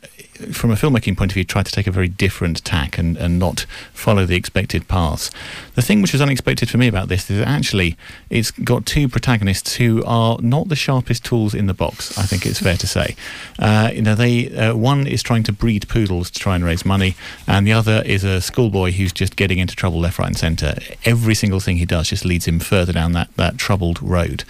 from 0.51 0.71
a 0.71 0.75
filmmaking 0.75 1.17
point 1.17 1.31
of 1.31 1.33
view, 1.35 1.43
tried 1.43 1.65
to 1.65 1.71
take 1.71 1.87
a 1.87 1.91
very 1.91 2.07
different 2.07 2.63
tack 2.63 2.97
and, 2.97 3.17
and 3.17 3.39
not 3.39 3.65
follow 3.93 4.25
the 4.25 4.35
expected 4.35 4.87
paths. 4.87 5.31
The 5.75 5.81
thing 5.81 6.01
which 6.01 6.13
was 6.13 6.21
unexpected 6.21 6.69
for 6.69 6.77
me 6.77 6.87
about 6.87 7.07
this 7.07 7.29
is 7.29 7.41
actually 7.41 7.97
it's 8.29 8.51
got 8.51 8.85
two 8.85 9.07
protagonists 9.07 9.75
who 9.75 10.03
are 10.05 10.37
not 10.41 10.69
the 10.69 10.75
sharpest 10.75 11.25
tools 11.25 11.53
in 11.53 11.67
the 11.67 11.73
box. 11.73 12.17
I 12.17 12.23
think 12.23 12.45
it's 12.45 12.59
fair 12.59 12.77
to 12.77 12.87
say. 12.87 13.15
Uh, 13.57 13.91
you 13.93 14.01
know, 14.01 14.15
they 14.15 14.49
uh, 14.55 14.75
one 14.75 15.07
is 15.07 15.21
trying 15.21 15.43
to 15.43 15.51
breed 15.51 15.87
poodles 15.87 16.29
to 16.31 16.39
try 16.39 16.55
and 16.55 16.63
raise 16.63 16.85
money, 16.85 17.15
and 17.47 17.67
the 17.67 17.73
other 17.73 18.01
is 18.05 18.23
a 18.23 18.41
schoolboy 18.41 18.91
who's 18.91 19.13
just 19.13 19.35
getting 19.35 19.59
into 19.59 19.75
trouble 19.75 19.99
left, 19.99 20.19
right, 20.19 20.27
and 20.27 20.37
centre. 20.37 20.75
Every 21.05 21.35
single 21.35 21.59
thing 21.59 21.77
he 21.77 21.85
does 21.85 22.09
just 22.09 22.25
leads 22.25 22.47
him 22.47 22.59
further 22.59 22.93
down 22.93 23.11
that, 23.13 23.35
that 23.35 23.57
troubled 23.57 24.01
road. 24.01 24.43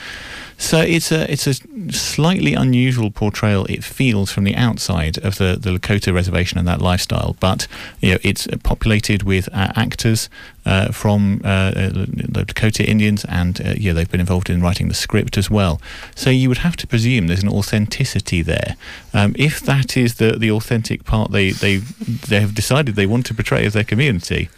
So 0.59 0.81
it's 0.81 1.09
a 1.09 1.31
it's 1.31 1.47
a 1.47 1.53
slightly 1.91 2.53
unusual 2.53 3.11
portrayal. 3.11 3.65
It 3.67 3.81
feels 3.81 4.29
from 4.29 4.43
the 4.43 4.55
outside 4.55 5.17
of 5.19 5.37
the, 5.37 5.57
the 5.59 5.71
Lakota 5.71 6.13
reservation 6.13 6.59
and 6.59 6.67
that 6.67 6.81
lifestyle, 6.81 7.37
but 7.39 7.65
you 8.01 8.11
know 8.11 8.19
it's 8.23 8.45
populated 8.61 9.23
with 9.23 9.47
uh, 9.53 9.71
actors 9.77 10.29
uh, 10.65 10.91
from 10.91 11.41
uh, 11.45 11.71
the 11.71 12.43
Dakota 12.45 12.85
Indians, 12.85 13.23
and 13.25 13.59
uh, 13.61 13.73
yeah, 13.77 13.93
they've 13.93 14.11
been 14.11 14.19
involved 14.19 14.49
in 14.49 14.61
writing 14.61 14.89
the 14.89 14.93
script 14.93 15.37
as 15.37 15.49
well. 15.49 15.81
So 16.13 16.29
you 16.29 16.49
would 16.49 16.59
have 16.59 16.75
to 16.75 16.87
presume 16.87 17.27
there's 17.27 17.41
an 17.41 17.49
authenticity 17.49 18.41
there. 18.41 18.75
Um, 19.13 19.35
if 19.39 19.61
that 19.61 19.95
is 19.95 20.15
the 20.15 20.33
the 20.33 20.51
authentic 20.51 21.05
part 21.05 21.31
they 21.31 21.51
they 21.51 21.77
they 21.77 22.41
have 22.41 22.53
decided 22.53 22.95
they 22.95 23.07
want 23.07 23.25
to 23.27 23.33
portray 23.33 23.65
as 23.65 23.73
their 23.73 23.85
community 23.85 24.49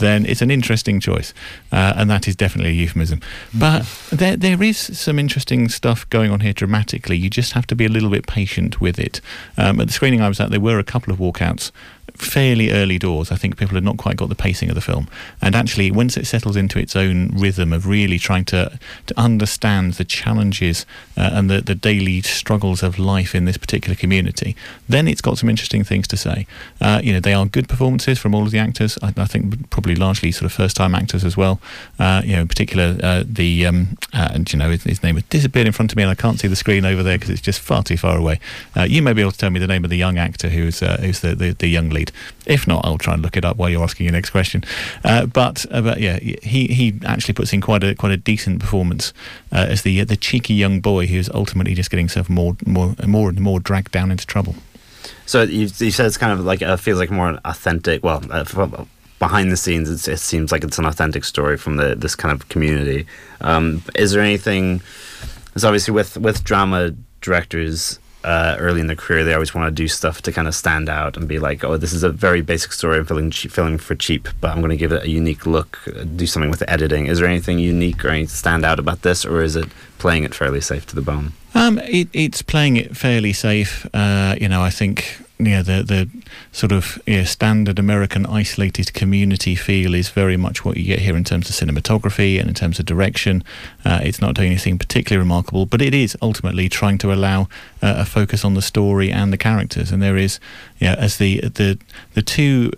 then 0.00 0.26
it's 0.26 0.42
an 0.42 0.50
interesting 0.50 1.00
choice, 1.00 1.32
uh, 1.72 1.94
and 1.96 2.10
that 2.10 2.26
is 2.26 2.36
definitely 2.36 2.70
a 2.70 2.74
euphemism. 2.74 3.20
But 3.54 3.86
there, 4.10 4.36
there 4.36 4.62
is 4.62 4.76
some 4.76 5.18
interesting 5.18 5.68
stuff 5.68 6.08
going 6.10 6.30
on 6.30 6.40
here 6.40 6.52
dramatically. 6.52 7.16
You 7.16 7.30
just 7.30 7.52
have 7.52 7.66
to 7.68 7.76
be 7.76 7.84
a 7.84 7.88
little 7.88 8.10
bit 8.10 8.26
patient 8.26 8.80
with 8.80 8.98
it. 8.98 9.20
Um, 9.56 9.80
at 9.80 9.86
the 9.86 9.92
screening 9.92 10.20
I 10.20 10.28
was 10.28 10.40
at, 10.40 10.50
there 10.50 10.60
were 10.60 10.78
a 10.78 10.84
couple 10.84 11.12
of 11.12 11.18
walkouts 11.18 11.70
fairly 12.16 12.70
early 12.70 12.98
doors. 12.98 13.30
I 13.30 13.36
think 13.36 13.56
people 13.56 13.74
had 13.74 13.84
not 13.84 13.96
quite 13.96 14.16
got 14.16 14.28
the 14.28 14.34
pacing 14.34 14.68
of 14.68 14.74
the 14.74 14.80
film. 14.80 15.08
And 15.40 15.54
actually, 15.54 15.90
once 15.90 16.16
it 16.16 16.26
settles 16.26 16.56
into 16.56 16.78
its 16.78 16.96
own 16.96 17.28
rhythm 17.28 17.72
of 17.72 17.86
really 17.86 18.18
trying 18.18 18.44
to, 18.46 18.78
to 19.06 19.20
understand 19.20 19.94
the 19.94 20.04
challenges 20.04 20.86
uh, 21.16 21.30
and 21.32 21.50
the, 21.50 21.60
the 21.60 21.74
daily 21.74 22.22
struggles 22.22 22.82
of 22.82 22.98
life 22.98 23.34
in 23.34 23.44
this 23.44 23.56
particular 23.56 23.94
community, 23.94 24.56
then 24.88 25.06
it's 25.06 25.20
got 25.20 25.38
some 25.38 25.48
interesting 25.48 25.84
things 25.84 26.08
to 26.08 26.16
say. 26.16 26.46
Uh, 26.80 27.00
you 27.02 27.12
know, 27.12 27.20
they 27.20 27.34
are 27.34 27.46
good 27.46 27.68
performances 27.68 28.18
from 28.18 28.34
all 28.34 28.44
of 28.44 28.50
the 28.50 28.58
actors. 28.58 28.98
I, 29.02 29.12
I 29.16 29.26
think 29.26 29.70
probably 29.70 29.94
largely 29.94 30.32
sort 30.32 30.46
of 30.46 30.52
first 30.52 30.76
time 30.76 30.94
actors 30.94 31.24
as 31.24 31.36
well. 31.36 31.60
Uh, 31.98 32.22
you 32.24 32.34
know, 32.34 32.42
in 32.42 32.48
particular, 32.48 32.98
uh, 33.02 33.22
the, 33.26 33.66
um, 33.66 33.98
uh, 34.12 34.30
and, 34.32 34.52
you 34.52 34.58
know, 34.58 34.70
his, 34.70 34.84
his, 34.84 35.02
name 35.02 35.14
has 35.14 35.24
disappeared 35.24 35.66
in 35.66 35.72
front 35.72 35.92
of 35.92 35.96
me 35.96 36.02
and 36.02 36.10
I 36.10 36.14
can't 36.14 36.38
see 36.38 36.48
the 36.48 36.56
screen 36.56 36.84
over 36.84 37.02
there 37.02 37.16
because 37.16 37.30
it's 37.30 37.40
just 37.40 37.60
far 37.60 37.82
too 37.82 37.96
far 37.96 38.16
away. 38.16 38.40
Uh, 38.76 38.82
you 38.82 39.02
may 39.02 39.12
be 39.12 39.20
able 39.20 39.32
to 39.32 39.38
tell 39.38 39.50
me 39.50 39.60
the 39.60 39.66
name 39.66 39.84
of 39.84 39.90
the 39.90 39.96
young 39.96 40.18
actor 40.18 40.48
who's, 40.48 40.80
who's 40.80 41.20
the, 41.20 41.34
the, 41.34 41.52
the 41.52 41.68
young 41.68 41.90
lead. 41.90 41.99
If 42.46 42.66
not, 42.66 42.84
I'll 42.84 42.98
try 42.98 43.14
and 43.14 43.22
look 43.22 43.36
it 43.36 43.44
up 43.44 43.56
while 43.56 43.68
you're 43.68 43.82
asking 43.82 44.04
your 44.04 44.12
next 44.12 44.30
question. 44.30 44.64
Uh, 45.04 45.26
but 45.26 45.66
uh, 45.70 45.82
but 45.82 46.00
yeah, 46.00 46.18
he 46.18 46.66
he 46.68 46.98
actually 47.04 47.34
puts 47.34 47.52
in 47.52 47.60
quite 47.60 47.84
a 47.84 47.94
quite 47.94 48.12
a 48.12 48.16
decent 48.16 48.60
performance 48.60 49.12
uh, 49.52 49.66
as 49.68 49.82
the 49.82 50.04
the 50.04 50.16
cheeky 50.16 50.54
young 50.54 50.80
boy 50.80 51.06
who's 51.06 51.28
ultimately 51.30 51.74
just 51.74 51.90
getting 51.90 52.04
himself 52.04 52.28
more 52.28 52.56
more 52.66 52.94
more 53.06 53.28
and 53.28 53.40
more 53.40 53.60
dragged 53.60 53.92
down 53.92 54.10
into 54.10 54.26
trouble. 54.26 54.54
So 55.26 55.42
you, 55.42 55.68
you 55.78 55.90
said 55.90 56.06
it's 56.06 56.18
kind 56.18 56.32
of 56.32 56.44
like 56.44 56.62
it 56.62 56.76
feels 56.78 56.98
like 56.98 57.10
more 57.10 57.38
authentic. 57.44 58.02
Well, 58.02 58.22
uh, 58.30 58.44
behind 59.18 59.52
the 59.52 59.56
scenes, 59.56 60.08
it 60.08 60.18
seems 60.18 60.50
like 60.50 60.64
it's 60.64 60.78
an 60.78 60.86
authentic 60.86 61.24
story 61.24 61.56
from 61.56 61.76
the 61.76 61.94
this 61.94 62.16
kind 62.16 62.32
of 62.32 62.48
community. 62.48 63.06
Um, 63.40 63.82
is 63.94 64.12
there 64.12 64.22
anything? 64.22 64.82
It's 65.54 65.64
obviously 65.64 65.94
with 65.94 66.16
with 66.16 66.42
drama 66.42 66.94
directors 67.20 67.98
uh, 68.24 68.56
early 68.58 68.80
in 68.80 68.86
their 68.86 68.96
career, 68.96 69.24
they 69.24 69.34
always 69.34 69.54
want 69.54 69.66
to 69.66 69.82
do 69.82 69.88
stuff 69.88 70.22
to 70.22 70.32
kind 70.32 70.46
of 70.46 70.54
stand 70.54 70.88
out 70.88 71.16
and 71.16 71.26
be 71.26 71.38
like, 71.38 71.64
"Oh, 71.64 71.76
this 71.76 71.92
is 71.92 72.02
a 72.02 72.10
very 72.10 72.42
basic 72.42 72.72
story. 72.72 72.98
I'm 72.98 73.06
filming, 73.06 73.78
for 73.78 73.94
cheap, 73.94 74.28
but 74.40 74.50
I'm 74.50 74.58
going 74.58 74.70
to 74.70 74.76
give 74.76 74.92
it 74.92 75.04
a 75.04 75.08
unique 75.08 75.46
look. 75.46 75.78
Uh, 75.86 76.04
do 76.04 76.26
something 76.26 76.50
with 76.50 76.60
the 76.60 76.70
editing. 76.70 77.06
Is 77.06 77.18
there 77.18 77.28
anything 77.28 77.58
unique 77.58 78.04
or 78.04 78.08
anything 78.08 78.28
stand 78.28 78.64
out 78.64 78.78
about 78.78 79.02
this, 79.02 79.24
or 79.24 79.42
is 79.42 79.56
it 79.56 79.68
playing 79.98 80.24
it 80.24 80.34
fairly 80.34 80.60
safe 80.60 80.86
to 80.86 80.94
the 80.94 81.02
bone?" 81.02 81.32
Um, 81.54 81.78
it, 81.80 82.08
it's 82.12 82.42
playing 82.42 82.76
it 82.76 82.96
fairly 82.96 83.32
safe. 83.32 83.86
Uh, 83.94 84.36
you 84.40 84.48
know, 84.48 84.62
I 84.62 84.70
think 84.70 85.20
yeah, 85.46 85.62
the 85.62 85.82
the 85.82 86.08
sort 86.52 86.72
of 86.72 87.00
yeah, 87.06 87.24
standard 87.24 87.78
American 87.78 88.26
isolated 88.26 88.92
community 88.92 89.54
feel 89.54 89.94
is 89.94 90.08
very 90.08 90.36
much 90.36 90.64
what 90.64 90.76
you 90.76 90.84
get 90.84 91.00
here 91.00 91.16
in 91.16 91.24
terms 91.24 91.48
of 91.48 91.56
cinematography 91.56 92.38
and 92.38 92.48
in 92.48 92.54
terms 92.54 92.78
of 92.78 92.86
direction. 92.86 93.42
Uh, 93.84 94.00
it's 94.02 94.20
not 94.20 94.34
doing 94.34 94.48
anything 94.48 94.78
particularly 94.78 95.18
remarkable, 95.18 95.66
but 95.66 95.82
it 95.82 95.94
is 95.94 96.16
ultimately 96.22 96.68
trying 96.68 96.98
to 96.98 97.12
allow 97.12 97.42
uh, 97.82 97.94
a 97.98 98.04
focus 98.04 98.44
on 98.44 98.54
the 98.54 98.62
story 98.62 99.10
and 99.10 99.32
the 99.32 99.38
characters. 99.38 99.90
And 99.90 100.02
there 100.02 100.16
is, 100.16 100.40
yeah, 100.78 100.94
as 100.98 101.18
the 101.18 101.40
the 101.40 101.78
the 102.14 102.22
two 102.22 102.70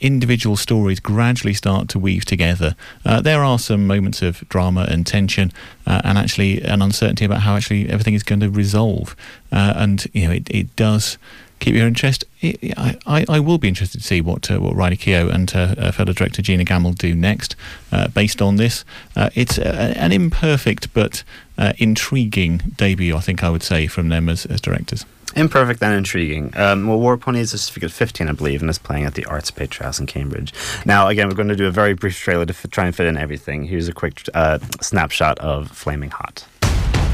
individual 0.00 0.56
stories 0.56 1.00
gradually 1.00 1.54
start 1.54 1.88
to 1.88 1.98
weave 1.98 2.24
together. 2.24 2.76
Uh, 3.04 3.20
there 3.20 3.42
are 3.42 3.58
some 3.58 3.86
moments 3.86 4.22
of 4.22 4.48
drama 4.48 4.86
and 4.88 5.06
tension, 5.06 5.52
uh, 5.86 6.00
and 6.04 6.18
actually 6.18 6.62
an 6.62 6.82
uncertainty 6.82 7.24
about 7.24 7.40
how 7.40 7.56
actually 7.56 7.88
everything 7.88 8.14
is 8.14 8.22
going 8.22 8.40
to 8.40 8.50
resolve. 8.50 9.16
Uh, 9.50 9.72
and 9.76 10.06
you 10.12 10.26
know, 10.26 10.34
it, 10.34 10.48
it 10.50 10.74
does 10.76 11.18
keep 11.58 11.74
your 11.74 11.86
interest. 11.86 12.24
I, 12.42 12.98
I, 13.06 13.24
I, 13.28 13.40
will 13.40 13.58
be 13.58 13.68
interested 13.68 13.98
to 14.00 14.06
see 14.06 14.20
what 14.20 14.50
uh, 14.50 14.58
what 14.58 14.74
Riley 14.74 14.96
Keough 14.96 15.32
and 15.32 15.54
uh, 15.54 15.92
fellow 15.92 16.12
director 16.12 16.42
Gina 16.42 16.64
Gammell 16.64 16.96
do 16.96 17.14
next, 17.14 17.56
uh, 17.92 18.08
based 18.08 18.40
on 18.40 18.56
this. 18.56 18.84
Uh, 19.16 19.30
it's 19.34 19.58
a, 19.58 19.98
an 19.98 20.12
imperfect 20.12 20.92
but 20.94 21.24
uh, 21.56 21.72
intriguing 21.78 22.58
debut, 22.76 23.16
I 23.16 23.20
think 23.20 23.42
I 23.42 23.50
would 23.50 23.62
say, 23.62 23.86
from 23.86 24.08
them 24.08 24.28
as, 24.28 24.46
as 24.46 24.60
directors. 24.60 25.04
Imperfect 25.36 25.82
and 25.82 25.94
intriguing. 25.94 26.52
Um, 26.56 26.86
well, 26.86 26.98
War 26.98 27.16
Pony 27.18 27.40
is 27.40 27.52
a 27.52 27.58
certificate 27.58 27.92
15, 27.92 28.28
I 28.28 28.32
believe, 28.32 28.62
and 28.62 28.70
is 28.70 28.78
playing 28.78 29.04
at 29.04 29.14
the 29.14 29.26
Arts 29.26 29.50
Picture 29.50 29.84
House 29.84 30.00
in 30.00 30.06
Cambridge. 30.06 30.54
Now, 30.86 31.08
again, 31.08 31.28
we're 31.28 31.34
going 31.34 31.48
to 31.48 31.56
do 31.56 31.66
a 31.66 31.70
very 31.70 31.92
brief 31.92 32.18
trailer 32.18 32.46
to 32.46 32.52
f- 32.52 32.70
try 32.70 32.86
and 32.86 32.96
fit 32.96 33.06
in 33.06 33.16
everything. 33.16 33.64
Here's 33.64 33.88
a 33.88 33.92
quick 33.92 34.22
uh, 34.32 34.58
snapshot 34.80 35.38
of 35.40 35.70
Flaming 35.70 36.10
Hot. 36.10 36.46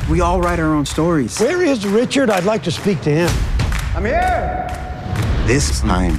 We 0.09 0.20
all 0.20 0.40
write 0.40 0.61
our 0.61 0.74
own 0.74 0.86
stories. 0.86 1.40
Where 1.40 1.62
is 1.62 1.86
Richard? 1.86 2.30
I'd 2.30 2.45
like 2.45 2.62
to 2.64 2.70
speak 2.70 3.01
to 3.03 3.11
him. 3.11 3.54
I'm 3.95 4.05
here. 4.05 4.66
This 5.47 5.80
time, 5.80 6.18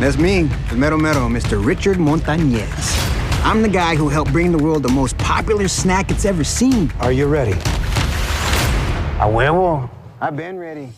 that's 0.00 0.16
me, 0.16 0.44
the 0.70 0.76
Mero 0.76 0.96
Mero, 0.96 1.28
Mr. 1.28 1.62
Richard 1.62 1.98
Montañez. 1.98 3.44
I'm 3.44 3.60
the 3.60 3.68
guy 3.68 3.96
who 3.96 4.08
helped 4.08 4.32
bring 4.32 4.50
the 4.50 4.56
world 4.56 4.82
the 4.82 4.88
most 4.88 5.18
popular 5.18 5.68
snack 5.68 6.10
it's 6.10 6.24
ever 6.24 6.42
seen. 6.42 6.90
Are 7.00 7.12
you 7.12 7.26
ready? 7.26 7.52
A 7.52 9.26
huevo. 9.26 9.90
I've 10.22 10.36
been 10.38 10.58
ready. 10.58 10.88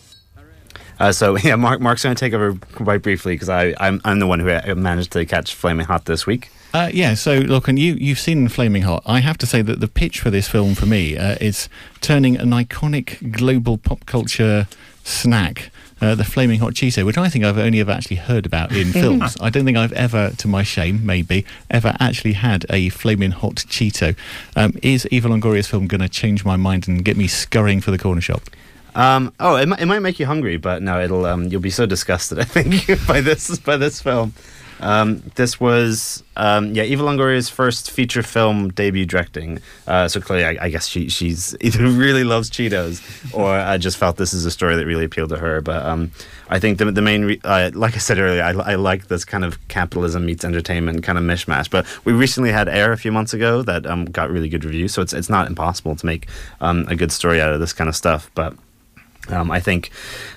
Uh, 1.01 1.11
so 1.11 1.37
yeah, 1.43 1.57
Mark, 1.57 1.81
Mark's 1.81 2.05
going 2.05 2.15
to 2.15 2.21
take 2.21 2.33
over 2.33 2.55
quite 2.75 3.03
briefly 3.03 3.35
because 3.35 3.49
I 3.49 3.75
I'm, 3.81 4.01
I'm 4.05 4.21
the 4.21 4.29
one 4.29 4.39
who 4.39 4.49
uh, 4.49 4.73
managed 4.77 5.11
to 5.13 5.27
catch 5.27 5.53
Flaming 5.53 5.87
Hot 5.87 6.05
this 6.05 6.29
week. 6.29 6.49
Uh, 6.73 6.91
yeah, 6.93 7.15
so 7.15 7.39
look, 7.39 7.67
and 7.67 7.77
you 7.77 7.95
you've 7.95 8.21
seen 8.21 8.47
Flaming 8.47 8.83
Hot. 8.83 9.03
I 9.05 9.19
have 9.19 9.37
to 9.39 9.47
say 9.47 9.63
that 9.63 9.81
the 9.81 9.89
pitch 9.89 10.21
for 10.21 10.31
this 10.31 10.47
film 10.47 10.77
for 10.77 10.87
me 10.87 11.17
uh, 11.17 11.37
is 11.41 11.69
turning 12.01 12.37
an 12.37 12.51
iconic 12.51 13.33
global 13.33 13.79
pop 13.79 14.07
culture 14.07 14.69
snack, 15.07 15.71
uh, 16.01 16.15
the 16.15 16.25
Flaming 16.25 16.61
Hot 16.61 16.75
Cheeto, 16.75 17.07
which 17.07 17.17
I 17.17 17.29
think 17.29 17.45
I've 17.45 17.59
only 17.59 17.81
ever 17.81 17.93
actually 17.93 18.17
heard 18.17 18.45
about 18.45 18.73
in 18.73 18.89
films. 18.93 19.37
I 19.41 19.51
don't 19.51 19.65
think 19.65 19.79
I've 19.79 19.93
ever, 19.93 20.31
to 20.31 20.49
my 20.49 20.63
shame, 20.63 21.07
maybe, 21.07 21.47
ever 21.71 21.95
actually 22.01 22.35
had 22.35 22.67
a 22.69 22.91
Flaming 22.91 23.31
Hot 23.31 23.55
Cheeto. 23.55 24.17
Um, 24.55 24.75
is 24.83 25.09
Eva 25.11 25.29
Longoria's 25.29 25.69
film 25.69 25.87
going 25.87 26.01
to 26.01 26.09
change 26.09 26.45
my 26.45 26.57
mind 26.57 26.89
and 26.89 27.05
get 27.05 27.17
me 27.17 27.27
scurrying 27.27 27.81
for 27.81 27.91
the 27.91 27.99
corner 27.99 28.21
shop? 28.21 28.43
Um, 28.95 29.33
oh, 29.41 29.57
it 29.57 29.67
might, 29.69 29.81
it 29.81 29.87
might 29.87 30.01
make 30.01 30.19
you 30.19 30.27
hungry, 30.27 30.57
but 30.57 30.83
no, 30.83 31.01
it'll 31.01 31.27
um, 31.27 31.45
you'll 31.45 31.61
be 31.61 31.71
so 31.71 31.85
disgusted. 31.87 32.39
I 32.39 32.45
think 32.45 32.87
by 33.07 33.21
this 33.21 33.59
by 33.59 33.77
this 33.77 34.01
film. 34.01 34.33
Um, 34.81 35.23
this 35.37 35.59
was 35.59 36.23
um, 36.37 36.75
yeah 36.75 36.83
Eva 36.83 37.03
Longoria's 37.03 37.49
first 37.49 37.91
feature 37.91 38.23
film 38.23 38.69
debut 38.71 39.07
directing. 39.07 39.61
Uh, 39.87 40.09
so 40.09 40.21
clearly, 40.21 40.45
I, 40.45 40.67
I, 40.67 40.69
guess 40.69 40.87
she 40.87 41.09
she's 41.09 41.57
either 41.61 41.87
really 41.87 42.25
loves 42.25 42.51
Cheetos 42.51 43.35
or 43.35 43.51
I 43.51 43.79
just 43.79 43.97
felt 43.97 44.17
this 44.17 44.35
is 44.35 44.45
a 44.45 44.51
story 44.51 44.77
that 44.77 44.87
really 44.87 45.05
appealed 45.05 45.31
to 45.31 45.39
her. 45.39 45.61
But 45.61 45.85
um, 45.85 46.11
I 46.49 46.59
think 46.59 46.79
the 46.79 46.91
the 46.93 47.03
main 47.03 47.25
re- 47.25 47.41
uh, 47.45 47.71
like 47.75 47.95
I 47.95 47.99
said 47.99 48.19
earlier, 48.19 48.43
I, 48.43 48.51
I 48.51 48.75
like 48.75 49.09
this 49.09 49.25
kind 49.25 49.45
of 49.45 49.67
capitalism 49.69 50.27
meets 50.27 50.45
entertainment 50.45 51.03
kind 51.03 51.19
of 51.19 51.25
mishmash. 51.25 51.71
But 51.71 51.87
we 52.05 52.13
recently 52.13 52.53
had 52.53 52.69
Air 52.69 52.93
a 52.93 52.99
few 52.99 53.13
months 53.13 53.33
ago 53.33 53.63
that 53.63 53.87
um, 53.87 54.05
got 54.07 54.31
really 54.31 54.49
good 54.49 54.65
reviews, 54.65 54.93
so 54.93 55.03
it's 55.03 55.13
it's 55.13 55.31
not 55.31 55.47
impossible 55.47 55.97
to 55.97 56.07
make 56.07 56.29
um, 56.61 56.87
a 56.89 56.97
good 56.97 57.13
story 57.13 57.41
out 57.41 57.53
of 57.53 57.61
this 57.61 57.73
kind 57.73 57.89
of 57.89 57.97
stuff. 57.97 58.31
But 58.35 58.55
um, 59.29 59.51
I 59.51 59.61
think 59.61 59.91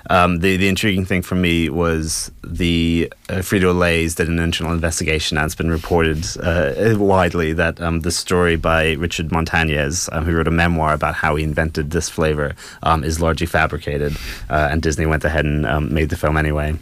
um, 0.09 0.39
the 0.39 0.57
the 0.57 0.67
intriguing 0.67 1.05
thing 1.05 1.21
for 1.21 1.35
me 1.35 1.69
was 1.69 2.31
the 2.43 3.11
uh, 3.29 3.35
Frito 3.35 3.77
Lay's 3.77 4.15
did 4.15 4.27
an 4.27 4.39
internal 4.39 4.73
investigation, 4.73 5.37
and 5.37 5.45
it's 5.45 5.55
been 5.55 5.69
reported 5.69 6.25
uh, 6.41 6.95
widely 6.97 7.53
that 7.53 7.79
um, 7.81 8.01
the 8.01 8.11
story 8.11 8.55
by 8.55 8.93
Richard 8.93 9.29
Montañez, 9.29 10.09
um, 10.11 10.25
who 10.25 10.35
wrote 10.35 10.47
a 10.47 10.51
memoir 10.51 10.93
about 10.93 11.15
how 11.15 11.35
he 11.35 11.43
invented 11.43 11.91
this 11.91 12.09
flavor, 12.09 12.55
um, 12.83 13.03
is 13.03 13.19
largely 13.19 13.47
fabricated, 13.47 14.17
uh, 14.49 14.69
and 14.71 14.81
Disney 14.81 15.05
went 15.05 15.23
ahead 15.23 15.45
and 15.45 15.65
um, 15.65 15.93
made 15.93 16.09
the 16.09 16.17
film 16.17 16.37
anyway. 16.37 16.75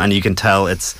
and 0.00 0.12
you 0.12 0.22
can 0.22 0.34
tell 0.34 0.66
it's 0.66 0.96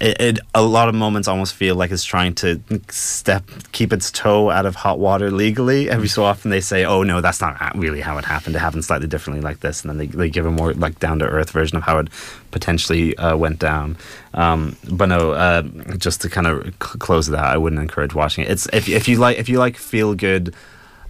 it, 0.00 0.20
it, 0.20 0.38
a 0.54 0.62
lot 0.62 0.88
of 0.88 0.94
moments 0.94 1.26
almost 1.26 1.54
feel 1.54 1.74
like 1.74 1.90
it's 1.90 2.04
trying 2.04 2.34
to 2.36 2.60
step 2.88 3.44
keep 3.72 3.92
its 3.92 4.12
toe 4.12 4.48
out 4.48 4.64
of 4.64 4.76
hot 4.76 5.00
water 5.00 5.30
legally. 5.30 5.90
Every 5.90 6.06
so 6.06 6.24
often 6.24 6.50
they 6.52 6.60
say 6.60 6.84
oh 6.84 7.02
no 7.02 7.20
that's 7.20 7.40
not 7.40 7.76
really 7.76 8.00
how 8.00 8.16
it 8.16 8.24
happened. 8.24 8.54
It 8.54 8.60
happened 8.60 8.84
slightly 8.84 9.08
differently 9.08 9.42
like 9.42 9.60
this. 9.60 9.82
And 9.82 9.90
then 9.90 9.98
they, 9.98 10.06
they 10.06 10.30
give 10.30 10.46
a 10.46 10.52
more 10.52 10.72
like 10.72 11.00
down 11.00 11.18
to 11.18 11.24
earth 11.24 11.50
version 11.50 11.76
of 11.76 11.82
how 11.82 11.98
it 11.98 12.08
potentially 12.52 13.16
uh, 13.16 13.36
went 13.36 13.58
down. 13.58 13.96
Um, 14.34 14.76
but 14.88 15.06
no 15.06 15.32
uh, 15.32 15.62
just 15.96 16.20
to 16.20 16.30
kind 16.30 16.46
of 16.46 16.64
c- 16.66 16.98
close 16.98 17.26
that 17.26 17.44
I 17.44 17.56
wouldn't 17.56 17.82
encourage 17.82 18.14
watching 18.14 18.44
it. 18.44 18.52
It's 18.52 18.68
if, 18.72 18.88
if 18.88 19.08
you 19.08 19.16
like 19.16 19.38
if 19.38 19.48
you 19.48 19.58
like 19.58 19.76
feel 19.76 20.14
good 20.14 20.54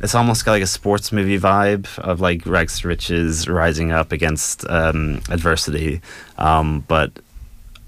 it's 0.00 0.14
almost 0.14 0.44
got 0.44 0.52
like 0.52 0.62
a 0.62 0.66
sports 0.66 1.10
movie 1.10 1.38
vibe 1.38 1.98
of 1.98 2.20
like 2.20 2.46
Rex 2.46 2.84
Riches 2.84 3.48
rising 3.48 3.90
up 3.90 4.12
against 4.12 4.64
um, 4.70 5.20
adversity. 5.28 6.00
Um, 6.36 6.84
but 6.86 7.10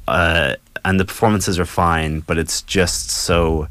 uh, 0.09 0.57
and 0.85 0.99
the 0.99 1.05
performances 1.05 1.59
are 1.59 1.65
fine, 1.65 2.21
but 2.21 2.39
it's 2.39 2.63
just 2.63 3.11
so 3.11 3.69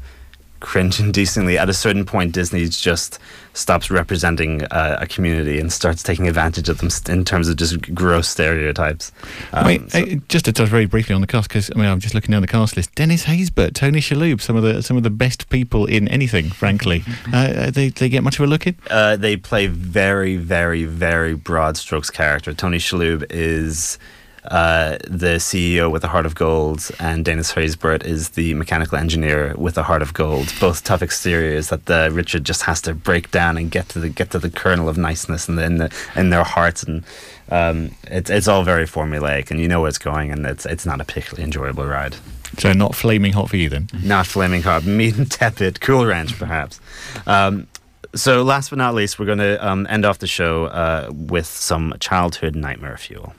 cringe 0.60 0.98
inducingly. 0.98 1.56
At 1.56 1.68
a 1.68 1.74
certain 1.74 2.04
point, 2.04 2.32
Disney 2.32 2.66
just 2.68 3.18
stops 3.52 3.90
representing 3.90 4.62
uh, 4.66 4.98
a 5.00 5.06
community 5.06 5.58
and 5.58 5.72
starts 5.72 6.02
taking 6.02 6.28
advantage 6.28 6.68
of 6.68 6.78
them 6.78 6.90
in 7.08 7.24
terms 7.24 7.48
of 7.48 7.56
just 7.56 7.94
gross 7.94 8.28
stereotypes. 8.28 9.10
Um, 9.52 9.66
Wait, 9.66 9.90
so. 9.90 10.04
just 10.28 10.44
to 10.44 10.52
touch 10.52 10.68
very 10.68 10.86
briefly 10.86 11.14
on 11.14 11.20
the 11.20 11.26
cast, 11.26 11.48
because 11.48 11.70
I 11.74 11.78
mean, 11.78 11.86
I'm 11.86 11.98
just 11.98 12.14
looking 12.14 12.30
down 12.30 12.42
the 12.42 12.48
cast 12.48 12.76
list. 12.76 12.94
Dennis 12.94 13.24
Haysbert, 13.24 13.74
Tony 13.74 14.00
Shalhoub, 14.00 14.40
some 14.40 14.56
of 14.56 14.62
the 14.62 14.82
some 14.82 14.96
of 14.96 15.02
the 15.02 15.10
best 15.10 15.48
people 15.48 15.86
in 15.86 16.06
anything. 16.08 16.50
Frankly, 16.50 17.02
uh, 17.32 17.70
they 17.70 17.88
they 17.88 18.08
get 18.08 18.22
much 18.22 18.38
of 18.38 18.44
a 18.44 18.48
look 18.48 18.66
in. 18.66 18.76
Uh, 18.88 19.16
they 19.16 19.36
play 19.36 19.66
very, 19.66 20.36
very, 20.36 20.84
very 20.84 21.34
broad 21.34 21.76
strokes 21.76 22.10
character. 22.10 22.54
Tony 22.54 22.78
Shalhoub 22.78 23.26
is 23.30 23.98
uh, 24.44 24.96
the 25.06 25.36
CEO 25.36 25.90
with 25.90 26.04
a 26.04 26.08
heart 26.08 26.26
of 26.26 26.34
gold, 26.34 26.90
and 26.98 27.24
Dennis 27.24 27.52
Haysbert 27.52 28.04
is 28.04 28.30
the 28.30 28.54
mechanical 28.54 28.96
engineer 28.98 29.54
with 29.56 29.76
a 29.76 29.82
heart 29.82 30.02
of 30.02 30.14
gold. 30.14 30.52
Both 30.60 30.84
tough 30.84 31.02
exteriors 31.02 31.68
that 31.68 31.86
the 31.86 32.10
Richard 32.12 32.44
just 32.44 32.62
has 32.62 32.80
to 32.82 32.94
break 32.94 33.30
down 33.30 33.56
and 33.56 33.70
get 33.70 33.88
to 33.90 33.98
the 33.98 34.08
get 34.08 34.30
to 34.30 34.38
the 34.38 34.50
kernel 34.50 34.88
of 34.88 34.96
niceness 34.96 35.48
in, 35.48 35.56
the, 35.56 35.64
in, 35.64 35.76
the, 35.76 35.94
in 36.16 36.30
their 36.30 36.44
hearts, 36.44 36.82
and 36.82 37.04
um, 37.50 37.94
it's 38.04 38.30
it's 38.30 38.48
all 38.48 38.62
very 38.64 38.86
formulaic, 38.86 39.50
and 39.50 39.60
you 39.60 39.68
know 39.68 39.80
where 39.80 39.88
it's 39.88 39.98
going, 39.98 40.30
and 40.30 40.46
it's 40.46 40.64
it's 40.66 40.86
not 40.86 41.00
a 41.00 41.04
particularly 41.04 41.44
enjoyable 41.44 41.84
ride. 41.84 42.16
So 42.58 42.72
not 42.72 42.94
flaming 42.94 43.32
hot 43.32 43.50
for 43.50 43.56
you 43.56 43.68
then? 43.68 43.88
Not 44.02 44.26
flaming 44.26 44.62
hot, 44.62 44.84
medium 44.86 45.26
tepid, 45.26 45.80
cool 45.80 46.04
ranch 46.06 46.36
perhaps. 46.38 46.80
Um, 47.26 47.68
so 48.14 48.42
last 48.42 48.70
but 48.70 48.78
not 48.78 48.94
least, 48.94 49.18
we're 49.18 49.26
going 49.26 49.38
to 49.38 49.64
um, 49.66 49.86
end 49.88 50.04
off 50.04 50.18
the 50.18 50.26
show 50.26 50.64
uh, 50.64 51.10
with 51.12 51.46
some 51.46 51.94
childhood 52.00 52.56
nightmare 52.56 52.96
fuel. 52.96 53.34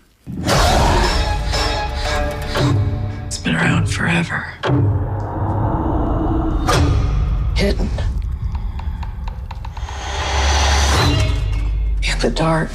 It's 3.25 3.37
been 3.37 3.55
around 3.55 3.87
forever. 3.87 4.53
Hidden. 7.55 7.89
In 12.03 12.19
the 12.19 12.31
dark. 12.33 12.71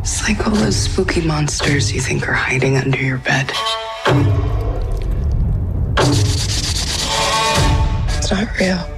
It's 0.00 0.28
like 0.28 0.46
all 0.46 0.54
those 0.54 0.76
spooky 0.76 1.20
monsters 1.20 1.92
you 1.92 2.00
think 2.00 2.28
are 2.28 2.32
hiding 2.32 2.76
under 2.76 2.98
your 3.02 3.18
bed. 3.18 3.52
It's 8.18 8.30
not 8.30 8.58
real. 8.58 8.95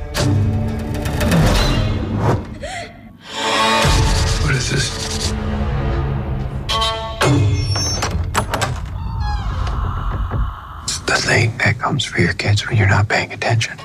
Thing 11.29 11.59
that 11.59 11.79
comes 11.79 12.07
for 12.07 12.23
your 12.23 12.33
kids 12.33 12.67
when 12.67 12.79
you're 12.79 12.89
not 12.89 13.07
paying 13.07 13.35
attention. 13.35 13.77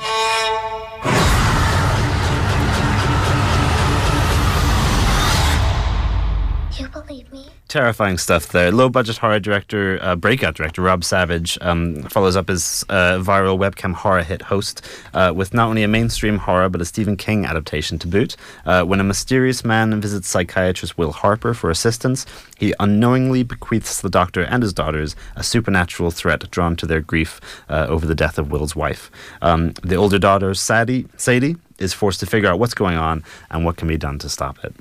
Terrifying 7.74 8.20
stuff 8.20 8.50
there. 8.50 8.72
Low 8.72 8.88
budget 8.88 9.18
horror 9.18 9.40
director, 9.40 9.98
uh, 10.00 10.16
breakout 10.16 10.54
director 10.54 10.84
Rob 10.84 11.04
Savage 11.04 11.58
um, 11.60 12.04
follows 12.04 12.36
up 12.36 12.48
his 12.48 12.86
uh, 12.88 13.18
viral 13.18 13.58
webcam 13.58 13.96
horror 13.96 14.22
hit 14.22 14.44
host 14.44 14.86
uh, 15.16 15.34
with 15.36 15.56
not 15.56 15.70
only 15.70 15.82
a 15.82 15.88
mainstream 15.88 16.38
horror 16.38 16.70
but 16.70 16.82
a 16.82 16.86
Stephen 16.86 17.18
King 17.18 17.48
adaptation 17.48 17.98
to 17.98 18.08
boot. 18.08 18.36
Uh, 18.68 18.84
when 18.84 19.00
a 19.00 19.04
mysterious 19.04 19.66
man 19.66 20.00
visits 20.00 20.28
psychiatrist 20.28 21.00
Will 21.00 21.14
Harper 21.14 21.56
for 21.56 21.72
assistance, 21.72 22.28
he 22.60 22.76
unknowingly 22.80 23.42
bequeaths 23.42 24.02
the 24.02 24.08
doctor 24.08 24.44
and 24.44 24.62
his 24.62 24.72
daughters 24.72 25.16
a 25.36 25.42
supernatural 25.42 26.12
threat 26.12 26.52
drawn 26.52 26.76
to 26.76 26.86
their 26.86 27.02
grief 27.02 27.42
uh, 27.70 27.88
over 27.90 28.06
the 28.06 28.14
death 28.14 28.38
of 28.38 28.52
Will's 28.52 28.76
wife. 28.76 29.10
Um, 29.42 29.72
the 29.82 29.96
older 29.96 30.20
daughter, 30.20 30.54
Sadie, 30.54 31.08
Sadie, 31.18 31.56
is 31.80 31.92
forced 31.92 32.20
to 32.20 32.28
figure 32.28 32.50
out 32.50 32.60
what's 32.60 32.76
going 32.76 32.98
on 32.98 33.24
and 33.50 33.66
what 33.66 33.78
can 33.78 33.88
be 33.88 33.98
done 33.98 34.20
to 34.20 34.30
stop 34.30 34.64
it. 34.64 34.76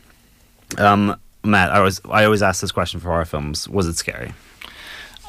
Um, 0.78 1.16
Matt, 1.44 1.70
I 1.70 1.78
always 1.78 2.00
I 2.08 2.24
always 2.24 2.42
ask 2.42 2.60
this 2.60 2.72
question 2.72 3.00
for 3.00 3.08
horror 3.08 3.24
films: 3.24 3.68
Was 3.68 3.86
it 3.86 3.96
scary? 3.96 4.32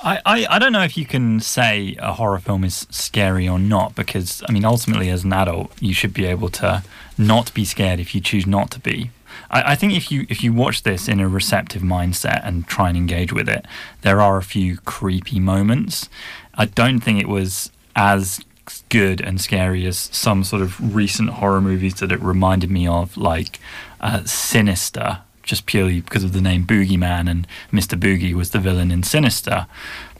I, 0.04 0.20
I, 0.26 0.46
I 0.50 0.60
don't 0.60 0.74
know 0.74 0.84
if 0.84 0.98
you 0.98 1.06
can 1.06 1.40
say 1.40 1.96
a 1.98 2.12
horror 2.12 2.40
film 2.40 2.66
is 2.66 2.86
scary 2.90 3.48
or 3.48 3.58
not 3.58 3.96
because 3.96 4.44
I 4.50 4.52
mean 4.52 4.66
ultimately 4.66 5.10
as 5.10 5.24
an 5.24 5.32
adult 5.32 5.72
you 5.82 5.94
should 5.94 6.14
be 6.14 6.26
able 6.26 6.50
to 6.50 6.84
not 7.18 7.54
be 7.54 7.64
scared 7.64 8.02
if 8.02 8.14
you 8.14 8.20
choose 8.20 8.46
not 8.46 8.70
to 8.72 8.80
be. 8.80 9.12
I, 9.50 9.72
I 9.72 9.76
think 9.76 9.94
if 9.94 10.12
you 10.12 10.26
if 10.30 10.44
you 10.44 10.54
watch 10.54 10.84
this 10.84 11.08
in 11.08 11.20
a 11.20 11.28
receptive 11.28 11.82
mindset 11.82 12.46
and 12.46 12.68
try 12.68 12.90
and 12.90 12.98
engage 12.98 13.32
with 13.32 13.48
it, 13.48 13.66
there 14.02 14.22
are 14.22 14.38
a 14.38 14.44
few 14.44 14.78
creepy 14.80 15.40
moments. 15.40 16.10
I 16.56 16.66
don't 16.66 17.00
think 17.00 17.20
it 17.20 17.30
was 17.30 17.72
as 17.96 18.42
good 18.90 19.22
and 19.22 19.42
scary 19.42 19.86
as 19.86 19.98
some 19.98 20.44
sort 20.44 20.62
of 20.62 20.96
recent 20.96 21.30
horror 21.32 21.62
movies 21.62 21.96
that 21.96 22.12
it 22.12 22.22
reminded 22.22 22.72
me 22.72 22.88
of, 22.88 23.18
like 23.18 23.60
uh, 24.00 24.24
Sinister, 24.26 25.20
just 25.44 25.66
purely 25.66 26.02
because 26.02 26.24
of 26.24 26.34
the 26.34 26.42
name 26.42 26.66
Boogeyman 26.66 27.30
and 27.30 27.48
Mr. 27.72 28.00
Boogie 28.00 28.34
was 28.34 28.50
the 28.52 28.60
villain 28.60 28.92
in 28.92 29.04
Sinister. 29.04 29.68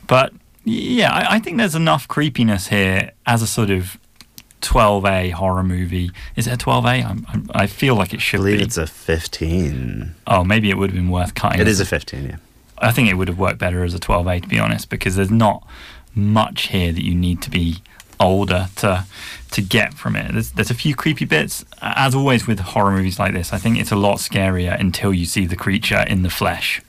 But 0.06 0.32
yeah, 0.64 1.12
I, 1.12 1.36
I 1.36 1.38
think 1.38 1.58
there's 1.58 1.74
enough 1.74 2.06
creepiness 2.08 2.68
here 2.68 3.12
as 3.26 3.42
a 3.42 3.46
sort 3.46 3.70
of 3.70 3.98
12A 4.60 5.32
horror 5.32 5.62
movie. 5.62 6.10
Is 6.36 6.46
it 6.46 6.54
a 6.54 6.56
12A? 6.56 7.04
I'm, 7.04 7.26
I'm, 7.28 7.50
I 7.54 7.66
feel 7.66 7.94
like 7.94 8.14
it 8.14 8.20
should 8.20 8.40
I 8.40 8.42
believe 8.44 8.58
be. 8.58 8.64
it's 8.64 8.76
a 8.78 8.86
15. 8.86 10.14
Oh, 10.26 10.44
maybe 10.44 10.70
it 10.70 10.78
would 10.78 10.90
have 10.90 10.96
been 10.96 11.10
worth 11.10 11.34
cutting. 11.34 11.60
It 11.60 11.68
is 11.68 11.80
a 11.80 11.86
15, 11.86 12.24
yeah. 12.24 12.36
I 12.78 12.90
think 12.90 13.08
it 13.08 13.14
would 13.14 13.28
have 13.28 13.38
worked 13.38 13.58
better 13.58 13.84
as 13.84 13.94
a 13.94 13.98
12A 13.98 14.42
to 14.42 14.48
be 14.48 14.58
honest, 14.58 14.88
because 14.90 15.16
there's 15.16 15.30
not 15.30 15.66
much 16.14 16.68
here 16.68 16.92
that 16.92 17.04
you 17.04 17.14
need 17.14 17.42
to 17.42 17.50
be 17.50 17.82
older 18.24 18.68
to 18.76 19.06
to 19.52 19.62
get 19.62 19.94
from 19.94 20.16
it. 20.16 20.32
There's, 20.32 20.50
there's 20.52 20.70
a 20.70 20.74
few 20.74 20.96
creepy 20.96 21.24
bits. 21.24 21.64
As 21.80 22.12
always 22.14 22.46
with 22.46 22.58
horror 22.58 22.90
movies 22.90 23.20
like 23.20 23.34
this, 23.34 23.52
I 23.52 23.58
think 23.58 23.78
it's 23.78 23.92
a 23.92 23.96
lot 23.96 24.18
scarier 24.18 24.78
until 24.78 25.14
you 25.14 25.26
see 25.26 25.46
the 25.46 25.54
creature 25.54 26.04
in 26.08 26.22
the 26.22 26.30
flesh. 26.30 26.82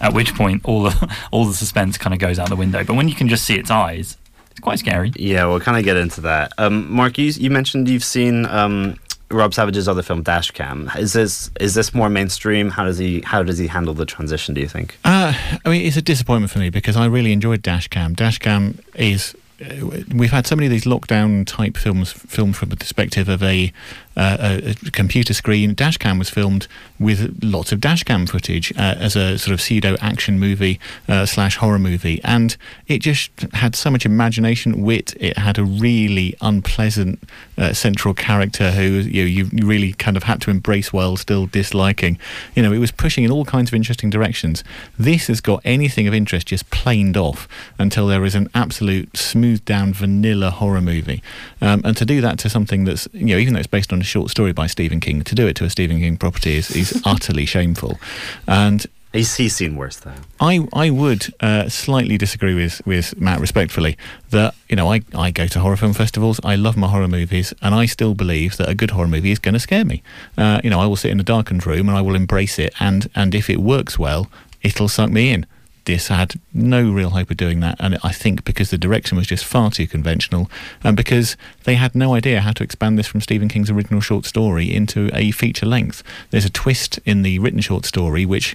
At 0.00 0.12
which 0.12 0.34
point, 0.34 0.62
all 0.64 0.82
the 0.82 1.16
all 1.32 1.46
the 1.46 1.54
suspense 1.54 1.96
kind 1.98 2.12
of 2.14 2.20
goes 2.20 2.38
out 2.38 2.48
the 2.50 2.56
window. 2.56 2.84
But 2.84 2.94
when 2.94 3.08
you 3.08 3.14
can 3.14 3.28
just 3.28 3.44
see 3.44 3.54
its 3.54 3.70
eyes, 3.70 4.16
it's 4.50 4.60
quite 4.60 4.78
scary. 4.78 5.12
Yeah, 5.16 5.46
we'll 5.46 5.60
kind 5.60 5.78
of 5.78 5.84
get 5.84 5.96
into 5.96 6.20
that. 6.22 6.52
Um, 6.58 6.92
Mark, 6.92 7.16
you, 7.18 7.26
you 7.26 7.50
mentioned 7.50 7.88
you've 7.88 8.04
seen 8.04 8.44
um, 8.46 8.98
Rob 9.30 9.52
Savage's 9.52 9.88
other 9.88 10.02
film, 10.02 10.24
Dashcam. 10.24 10.96
Is 10.96 11.12
this 11.12 11.50
is 11.60 11.74
this 11.74 11.94
more 11.94 12.08
mainstream? 12.08 12.70
How 12.70 12.84
does 12.84 12.98
he 12.98 13.20
how 13.22 13.42
does 13.42 13.58
he 13.58 13.66
handle 13.66 13.94
the 13.94 14.06
transition? 14.06 14.54
Do 14.54 14.60
you 14.60 14.68
think? 14.68 14.98
Uh, 15.04 15.32
I 15.64 15.68
mean, 15.68 15.86
it's 15.86 15.96
a 15.96 16.02
disappointment 16.02 16.50
for 16.50 16.58
me 16.58 16.70
because 16.70 16.96
I 16.96 17.06
really 17.06 17.32
enjoyed 17.32 17.62
Dashcam. 17.62 18.14
Dashcam 18.14 18.80
is. 18.94 19.34
Uh, 19.60 20.02
we've 20.14 20.30
had 20.30 20.46
so 20.46 20.54
many 20.54 20.66
of 20.66 20.70
these 20.70 20.84
lockdown 20.84 21.44
type 21.46 21.76
films 21.76 22.12
filmed 22.12 22.56
from 22.56 22.68
the 22.68 22.76
perspective 22.76 23.28
of 23.28 23.42
a, 23.42 23.72
a, 24.18 24.74
a 24.86 24.90
computer 24.90 25.32
screen. 25.32 25.74
Dashcam 25.74 26.18
was 26.18 26.30
filmed 26.30 26.66
with 26.98 27.38
lots 27.42 27.72
of 27.72 27.80
dashcam 27.80 28.28
footage 28.28 28.72
uh, 28.76 28.96
as 28.98 29.16
a 29.16 29.38
sort 29.38 29.52
of 29.52 29.60
pseudo 29.60 29.96
action 30.00 30.38
movie 30.38 30.80
uh, 31.08 31.24
slash 31.24 31.56
horror 31.56 31.78
movie, 31.78 32.20
and 32.24 32.56
it 32.86 32.98
just 32.98 33.30
had 33.54 33.76
so 33.76 33.90
much 33.90 34.04
imagination, 34.04 34.82
wit. 34.82 35.14
It 35.20 35.38
had 35.38 35.58
a 35.58 35.64
really 35.64 36.36
unpleasant 36.40 37.22
uh, 37.56 37.72
central 37.72 38.14
character 38.14 38.72
who 38.72 38.82
you, 38.82 39.22
know, 39.22 39.50
you 39.52 39.66
really 39.66 39.92
kind 39.92 40.16
of 40.16 40.24
had 40.24 40.40
to 40.42 40.50
embrace 40.50 40.92
while 40.92 41.16
still 41.16 41.46
disliking. 41.46 42.18
You 42.54 42.62
know, 42.62 42.72
it 42.72 42.78
was 42.78 42.90
pushing 42.90 43.24
in 43.24 43.30
all 43.30 43.44
kinds 43.44 43.70
of 43.70 43.74
interesting 43.74 44.10
directions. 44.10 44.64
This 44.98 45.28
has 45.28 45.40
got 45.40 45.60
anything 45.64 46.08
of 46.08 46.14
interest 46.14 46.48
just 46.48 46.68
planed 46.70 47.16
off 47.16 47.48
until 47.78 48.06
there 48.06 48.24
is 48.24 48.34
an 48.34 48.48
absolute 48.54 49.16
smoothed 49.16 49.64
down 49.64 49.92
vanilla 49.92 50.50
horror 50.50 50.80
movie. 50.80 51.22
Um, 51.60 51.82
and 51.84 51.96
to 51.96 52.04
do 52.04 52.20
that 52.20 52.38
to 52.40 52.50
something 52.50 52.84
that's, 52.84 53.08
you 53.12 53.26
know, 53.26 53.38
even 53.38 53.54
though 53.54 53.60
it's 53.60 53.66
based 53.68 53.92
on 53.92 54.00
a 54.00 54.04
short 54.08 54.30
story 54.30 54.52
by 54.52 54.66
Stephen 54.66 55.00
King, 55.00 55.22
to 55.22 55.34
do 55.34 55.46
it 55.46 55.54
to 55.56 55.64
a 55.64 55.70
Stephen 55.70 56.00
King 56.00 56.16
property 56.16 56.56
is, 56.56 56.70
is 56.70 57.02
utterly 57.06 57.46
shameful. 57.46 58.00
And 58.46 58.86
He's, 59.12 59.36
he's 59.36 59.56
seen 59.56 59.76
worse 59.76 59.96
though. 59.96 60.12
I, 60.38 60.68
I 60.74 60.90
would 60.90 61.32
uh, 61.40 61.70
slightly 61.70 62.18
disagree 62.18 62.54
with, 62.54 62.86
with 62.86 63.18
Matt 63.18 63.40
respectfully 63.40 63.96
that 64.30 64.54
you 64.68 64.76
know 64.76 64.92
I, 64.92 65.00
I 65.14 65.30
go 65.30 65.46
to 65.46 65.60
horror 65.60 65.78
film 65.78 65.94
festivals 65.94 66.40
I 66.44 66.56
love 66.56 66.76
my 66.76 66.88
horror 66.88 67.08
movies 67.08 67.54
and 67.62 67.74
I 67.74 67.86
still 67.86 68.14
believe 68.14 68.58
that 68.58 68.68
a 68.68 68.74
good 68.74 68.90
horror 68.90 69.08
movie 69.08 69.30
is 69.30 69.38
going 69.38 69.54
to 69.54 69.60
scare 69.60 69.84
me 69.84 70.02
uh, 70.36 70.60
you 70.62 70.68
know 70.68 70.78
I 70.78 70.86
will 70.86 70.96
sit 70.96 71.10
in 71.10 71.18
a 71.18 71.24
darkened 71.24 71.66
room 71.66 71.88
and 71.88 71.96
I 71.96 72.02
will 72.02 72.14
embrace 72.14 72.58
it 72.58 72.74
and 72.80 73.08
and 73.14 73.34
if 73.34 73.48
it 73.48 73.60
works 73.60 73.98
well 73.98 74.30
it'll 74.62 74.88
suck 74.88 75.10
me 75.10 75.32
in 75.32 75.46
this 75.88 76.08
had 76.08 76.38
no 76.52 76.92
real 76.92 77.08
hope 77.08 77.30
of 77.30 77.38
doing 77.38 77.60
that 77.60 77.74
and 77.80 77.96
I 78.04 78.12
think 78.12 78.44
because 78.44 78.68
the 78.68 78.76
direction 78.76 79.16
was 79.16 79.26
just 79.26 79.42
far 79.42 79.70
too 79.70 79.86
conventional 79.86 80.50
and 80.84 80.94
because 80.94 81.34
they 81.64 81.76
had 81.76 81.94
no 81.94 82.12
idea 82.12 82.42
how 82.42 82.52
to 82.52 82.62
expand 82.62 82.98
this 82.98 83.06
from 83.06 83.22
Stephen 83.22 83.48
King's 83.48 83.70
original 83.70 84.02
short 84.02 84.26
story 84.26 84.70
into 84.72 85.10
a 85.14 85.30
feature 85.30 85.64
length 85.64 86.02
there's 86.30 86.44
a 86.44 86.50
twist 86.50 86.98
in 87.06 87.22
the 87.22 87.38
written 87.38 87.62
short 87.62 87.86
story 87.86 88.26
which 88.26 88.54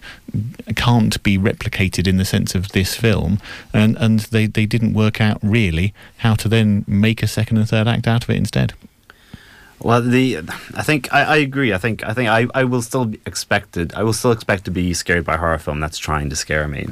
can't 0.75 1.21
be 1.23 1.39
replicated 1.39 2.07
in 2.07 2.17
the 2.17 2.23
sense 2.25 2.53
of 2.53 2.69
this 2.69 2.95
film 2.95 3.39
and 3.73 3.97
and 3.97 4.19
they, 4.19 4.45
they 4.45 4.67
didn't 4.67 4.93
work 4.93 5.19
out 5.19 5.39
really 5.41 5.91
how 6.17 6.35
to 6.35 6.47
then 6.47 6.85
make 6.87 7.23
a 7.23 7.27
second 7.27 7.57
and 7.57 7.67
third 7.67 7.87
act 7.87 8.07
out 8.07 8.23
of 8.23 8.29
it 8.29 8.37
instead 8.37 8.73
Well, 9.79 10.03
the 10.03 10.37
I 10.75 10.83
think 10.83 11.11
I, 11.11 11.21
I 11.23 11.37
agree. 11.37 11.73
I 11.73 11.79
think 11.79 12.05
I 12.05 12.13
think 12.13 12.29
I, 12.29 12.47
I 12.53 12.63
will 12.63 12.83
still 12.83 13.05
be 13.05 13.19
expected. 13.25 13.91
I 13.95 14.03
will 14.03 14.13
still 14.13 14.31
expect 14.31 14.63
to 14.65 14.71
be 14.71 14.93
scared 14.93 15.25
by 15.25 15.33
a 15.33 15.37
horror 15.37 15.59
film 15.59 15.79
that's 15.81 15.97
trying 15.97 16.29
to 16.29 16.37
scare 16.37 16.67
me. 16.69 16.85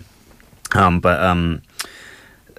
Um, 0.76 1.00
but 1.00 1.22
um, 1.22 1.62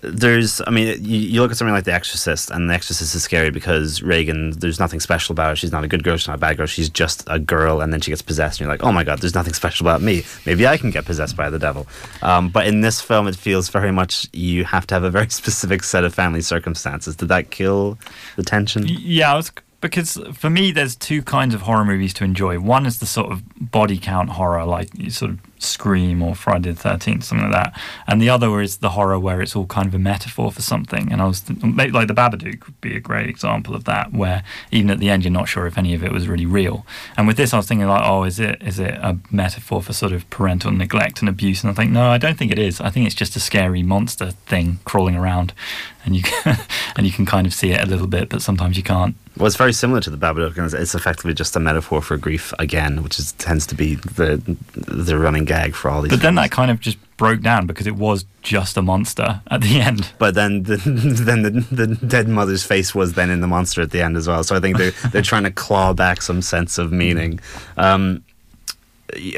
there's, 0.02 0.60
I 0.66 0.70
mean, 0.70 1.02
you, 1.02 1.18
you 1.18 1.40
look 1.40 1.52
at 1.52 1.56
something 1.56 1.72
like 1.72 1.84
The 1.84 1.92
Exorcist, 1.92 2.50
and 2.50 2.68
The 2.68 2.74
Exorcist 2.74 3.14
is 3.14 3.22
scary 3.22 3.50
because 3.50 4.02
Regan. 4.02 4.50
There's 4.50 4.80
nothing 4.80 5.00
special 5.00 5.32
about 5.32 5.50
her. 5.50 5.56
She's 5.56 5.70
not 5.70 5.84
a 5.84 5.88
good 5.88 6.02
girl. 6.02 6.16
She's 6.16 6.26
not 6.26 6.36
a 6.36 6.40
bad 6.40 6.56
girl. 6.56 6.66
She's 6.66 6.90
just 6.90 7.22
a 7.28 7.38
girl, 7.38 7.80
and 7.80 7.92
then 7.92 8.00
she 8.00 8.10
gets 8.10 8.22
possessed, 8.22 8.60
and 8.60 8.66
you're 8.66 8.74
like, 8.74 8.82
oh 8.82 8.92
my 8.92 9.04
god, 9.04 9.20
there's 9.20 9.34
nothing 9.34 9.54
special 9.54 9.86
about 9.86 10.02
me. 10.02 10.24
Maybe 10.44 10.66
I 10.66 10.76
can 10.76 10.90
get 10.90 11.04
possessed 11.04 11.36
by 11.36 11.50
the 11.50 11.58
devil. 11.58 11.86
Um, 12.20 12.48
but 12.48 12.66
in 12.66 12.80
this 12.80 13.00
film, 13.00 13.28
it 13.28 13.36
feels 13.36 13.68
very 13.68 13.92
much 13.92 14.26
you 14.32 14.64
have 14.64 14.86
to 14.88 14.94
have 14.94 15.04
a 15.04 15.10
very 15.10 15.28
specific 15.30 15.84
set 15.84 16.04
of 16.04 16.12
family 16.12 16.40
circumstances. 16.40 17.14
Did 17.16 17.28
that 17.28 17.50
kill 17.50 17.98
the 18.36 18.42
tension? 18.42 18.84
Yeah, 18.88 19.34
was 19.36 19.52
because 19.80 20.18
for 20.34 20.50
me, 20.50 20.72
there's 20.72 20.96
two 20.96 21.22
kinds 21.22 21.54
of 21.54 21.62
horror 21.62 21.84
movies 21.84 22.14
to 22.14 22.24
enjoy. 22.24 22.58
One 22.58 22.86
is 22.86 22.98
the 22.98 23.06
sort 23.06 23.30
of 23.30 23.42
body 23.70 23.98
count 23.98 24.30
horror, 24.30 24.64
like 24.64 24.88
sort 25.10 25.32
of 25.32 25.38
Scream 25.64 26.22
or 26.22 26.34
Friday 26.34 26.70
the 26.70 26.76
Thirteenth, 26.76 27.24
something 27.24 27.50
like 27.50 27.64
that, 27.64 27.80
and 28.06 28.20
the 28.20 28.28
other 28.28 28.60
is 28.60 28.78
the 28.78 28.90
horror 28.90 29.18
where 29.18 29.40
it's 29.40 29.56
all 29.56 29.66
kind 29.66 29.86
of 29.86 29.94
a 29.94 29.98
metaphor 29.98 30.52
for 30.52 30.62
something. 30.62 31.12
And 31.12 31.20
I 31.20 31.26
was 31.26 31.40
th- 31.40 31.62
like 31.62 32.08
the 32.08 32.14
Babadook 32.14 32.66
would 32.66 32.80
be 32.80 32.96
a 32.96 33.00
great 33.00 33.28
example 33.28 33.74
of 33.74 33.84
that, 33.84 34.12
where 34.12 34.42
even 34.70 34.90
at 34.90 34.98
the 34.98 35.10
end 35.10 35.24
you're 35.24 35.30
not 35.32 35.48
sure 35.48 35.66
if 35.66 35.78
any 35.78 35.94
of 35.94 36.02
it 36.04 36.12
was 36.12 36.28
really 36.28 36.46
real. 36.46 36.86
And 37.16 37.26
with 37.26 37.36
this, 37.36 37.52
I 37.52 37.56
was 37.56 37.66
thinking 37.66 37.86
like, 37.86 38.02
oh, 38.04 38.24
is 38.24 38.38
it 38.38 38.62
is 38.62 38.78
it 38.78 38.94
a 38.94 39.18
metaphor 39.30 39.82
for 39.82 39.92
sort 39.92 40.12
of 40.12 40.28
parental 40.30 40.70
neglect 40.70 41.20
and 41.20 41.28
abuse? 41.28 41.62
And 41.62 41.70
I 41.70 41.74
think 41.74 41.90
no, 41.90 42.08
I 42.10 42.18
don't 42.18 42.38
think 42.38 42.52
it 42.52 42.58
is. 42.58 42.80
I 42.80 42.90
think 42.90 43.06
it's 43.06 43.14
just 43.14 43.36
a 43.36 43.40
scary 43.40 43.82
monster 43.82 44.30
thing 44.30 44.80
crawling 44.84 45.16
around, 45.16 45.52
and 46.04 46.16
you 46.16 46.22
can, 46.22 46.58
and 46.96 47.06
you 47.06 47.12
can 47.12 47.26
kind 47.26 47.46
of 47.46 47.54
see 47.54 47.72
it 47.72 47.82
a 47.82 47.86
little 47.86 48.06
bit, 48.06 48.28
but 48.28 48.42
sometimes 48.42 48.76
you 48.76 48.82
can't. 48.82 49.16
Well, 49.36 49.46
it's 49.46 49.56
very 49.56 49.72
similar 49.72 50.00
to 50.02 50.10
the 50.10 50.18
Babadook, 50.18 50.58
and 50.58 50.72
it's 50.74 50.94
effectively 50.94 51.32
just 51.32 51.56
a 51.56 51.60
metaphor 51.60 52.02
for 52.02 52.18
grief 52.18 52.52
again, 52.58 53.02
which 53.02 53.18
is, 53.18 53.32
tends 53.32 53.66
to 53.68 53.74
be 53.74 53.94
the 53.94 54.36
the 54.74 55.18
running 55.18 55.46
gag 55.46 55.74
for 55.74 55.90
all 55.90 56.02
these. 56.02 56.10
But 56.10 56.20
then 56.20 56.34
that 56.34 56.50
kind 56.50 56.70
of 56.70 56.80
just 56.80 56.98
broke 57.16 57.40
down 57.40 57.66
because 57.66 57.86
it 57.86 57.96
was 57.96 58.26
just 58.42 58.76
a 58.76 58.82
monster 58.82 59.40
at 59.50 59.62
the 59.62 59.80
end. 59.80 60.12
But 60.18 60.34
then 60.34 60.64
the, 60.64 60.76
then 61.24 61.42
the, 61.42 61.50
the 61.50 61.86
dead 62.06 62.28
mother's 62.28 62.62
face 62.62 62.94
was 62.94 63.14
then 63.14 63.30
in 63.30 63.40
the 63.40 63.46
monster 63.46 63.80
at 63.80 63.90
the 63.90 64.02
end 64.02 64.16
as 64.16 64.28
well. 64.28 64.44
So 64.44 64.54
I 64.54 64.60
think 64.60 64.76
they're 64.76 64.90
they're 65.12 65.22
trying 65.22 65.44
to 65.44 65.50
claw 65.50 65.94
back 65.94 66.20
some 66.20 66.42
sense 66.42 66.76
of 66.76 66.92
meaning. 66.92 67.40
Um, 67.78 68.22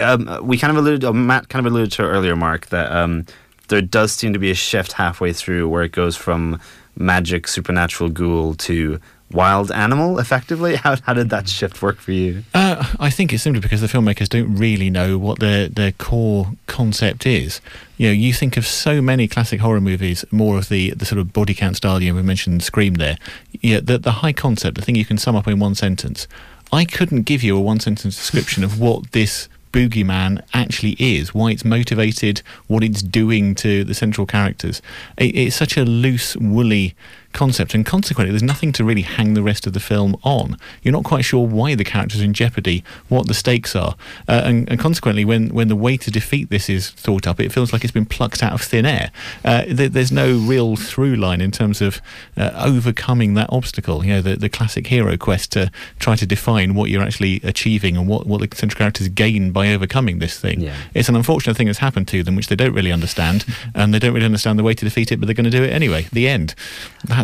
um, 0.01 0.39
we 0.43 0.59
kind 0.59 0.71
of 0.71 0.77
alluded, 0.77 1.05
oh, 1.05 1.13
Matt 1.13 1.49
kind 1.49 1.67
of 1.67 1.73
alluded 1.73 1.93
to 1.93 2.03
earlier, 2.03 2.37
Mark, 2.37 2.67
that 2.67 2.93
um, 2.93 3.27
there 3.69 3.83
does 3.83 4.13
seem 4.13 4.33
to 4.33 4.39
be 4.39 4.51
a 4.51 4.55
shift 4.55 4.93
halfway 4.93 5.33
through 5.33 5.69
where 5.69 5.83
it 5.83 5.93
goes 5.93 6.17
from 6.17 6.61
magic 6.97 7.49
supernatural 7.49 8.09
ghoul 8.09 8.55
to 8.55 9.01
wild 9.31 9.71
animal 9.73 10.19
effectively? 10.19 10.77
How, 10.85 10.97
how 11.03 11.15
did 11.15 11.31
that 11.31 11.49
shift 11.49 11.83
work 11.83 11.99
for 11.99 12.13
you? 12.13 12.45
Uh, 12.53 12.85
i 12.99 13.11
think 13.11 13.33
it's 13.33 13.43
simply 13.43 13.61
because 13.61 13.81
the 13.81 13.87
filmmakers 13.87 14.29
don't 14.29 14.55
really 14.55 14.91
know 14.91 15.19
what 15.19 15.41
their, 15.41 15.69
their 15.69 15.93
core 15.93 16.53
concept 16.67 17.27
is. 17.27 17.61
You 17.97 18.09
know 18.09 18.13
you 18.13 18.33
think 18.33 18.57
of 18.57 18.67
so 18.67 19.01
many 19.01 19.27
classic 19.29 19.61
horror 19.61 19.81
movies 19.81 20.25
more 20.31 20.59
of 20.59 20.69
the, 20.69 20.91
the 20.91 21.05
sort 21.05 21.19
of 21.19 21.33
body 21.33 21.55
count 21.55 21.77
style 21.77 22.03
you 22.03 22.11
know, 22.11 22.17
we 22.17 22.23
mentioned 22.23 22.63
scream 22.63 22.95
there. 22.95 23.17
Yeah 23.61 23.81
the, 23.81 23.99
the 23.99 24.13
high 24.13 24.33
concept 24.33 24.77
the 24.77 24.83
thing 24.83 24.95
you 24.95 25.05
can 25.05 25.19
sum 25.19 25.37
up 25.37 25.49
in 25.49 25.59
one 25.59 25.75
sentence. 25.75 26.29
I 26.73 26.85
couldn't 26.85 27.23
give 27.23 27.43
you 27.43 27.57
a 27.57 27.61
one 27.61 27.81
sentence 27.81 28.17
description 28.17 28.65
of 28.65 28.81
what 28.81 29.13
this 29.13 29.49
boogeyman 29.75 30.41
actually 30.55 30.97
is, 31.01 31.35
why 31.35 31.51
it's 31.51 31.65
motivated, 31.65 32.43
what 32.69 32.85
it's 32.85 33.03
doing 33.03 33.57
to 33.57 33.83
the 33.83 33.93
central 33.93 34.27
characters. 34.27 34.81
It, 35.19 35.37
it's 35.37 35.57
such 35.57 35.77
a 35.77 35.85
loose, 35.85 36.37
woolly 36.37 36.95
concept, 37.35 37.75
and 37.75 37.85
consequently, 37.85 38.31
there's 38.31 38.43
nothing 38.43 38.73
to 38.73 38.85
really 38.85 39.03
hang 39.03 39.35
the 39.35 39.43
rest 39.43 39.67
of 39.67 39.73
the 39.73 39.81
film 39.81 40.17
on. 40.23 40.57
You're 40.83 40.93
not 40.93 41.05
quite 41.05 41.25
sure 41.25 41.47
why 41.47 41.75
the 41.75 41.85
character's 41.85 42.23
in 42.23 42.33
jeopardy, 42.33 42.83
what 43.09 43.27
the 43.27 43.35
stakes 43.35 43.77
are, 43.77 43.97
uh, 44.29 44.43
and, 44.45 44.69
and, 44.71 44.81
consequently, 44.81 45.25
when, 45.25 45.49
when 45.49 45.69
the 45.69 45.77
way 45.77 45.97
to 45.99 46.11
defeat 46.11 46.49
this 46.49 46.69
is 46.69 46.91
thought 46.91 47.27
up, 47.27 47.41
it 47.41 47.53
feels 47.53 47.73
like 47.73 47.85
it's 47.85 47.93
been 47.93 48.07
plucked 48.07 48.43
out 48.43 48.53
of 48.53 48.63
thin 48.63 48.87
air. 48.87 49.11
Uh, 49.45 49.65
th- 49.65 49.93
there's 49.93 50.13
no 50.13 50.37
real 50.39 50.77
through 50.77 51.17
line 51.17 51.41
in 51.41 51.51
terms 51.51 51.83
of 51.83 52.01
uh, 52.37 52.51
overcoming 52.57 53.35
that 53.35 53.53
obstacle. 53.53 54.05
You 54.05 54.15
know, 54.15 54.23
the, 54.23 54.37
the 54.37 54.49
classic 54.49 54.87
hero 54.87 55.17
quest 55.17 55.53
to 55.53 55.71
try 55.99 56.17
to 56.17 56.27
define 56.27 56.75
what 56.75 56.89
you're 56.89 57.03
actually 57.03 57.41
achieving 57.43 57.97
and 57.97 58.09
what, 58.09 58.27
what 58.27 58.49
the 58.49 58.57
central 58.57 58.79
characters 58.79 59.09
gain 59.09 59.53
by 59.53 59.73
overcoming 59.73 60.21
this 60.21 60.39
thing. 60.39 60.61
Yeah. 60.61 60.77
It's 60.95 61.09
an 61.09 61.17
unfortunate 61.17 61.57
thing 61.57 61.67
that's 61.67 61.81
happened 61.81 62.09
to 62.09 62.23
them, 62.23 62.37
which 62.37 62.49
they 62.49 62.57
don't 62.57 62.73
really 62.73 62.93
understand, 62.93 63.45
and 63.75 63.93
they 63.93 63.99
don't 63.99 64.15
really 64.15 64.27
understand 64.27 64.59
the 64.59 64.63
way 64.63 64.75
to 64.75 64.85
defeat 64.85 65.13
it, 65.13 65.19
but 65.19 65.27
they're 65.27 65.35
going 65.35 65.45
to 65.45 65.51
do 65.51 65.63
it 65.63 65.73
anyway. 65.73 66.07
The 66.13 66.29
end. 66.29 66.55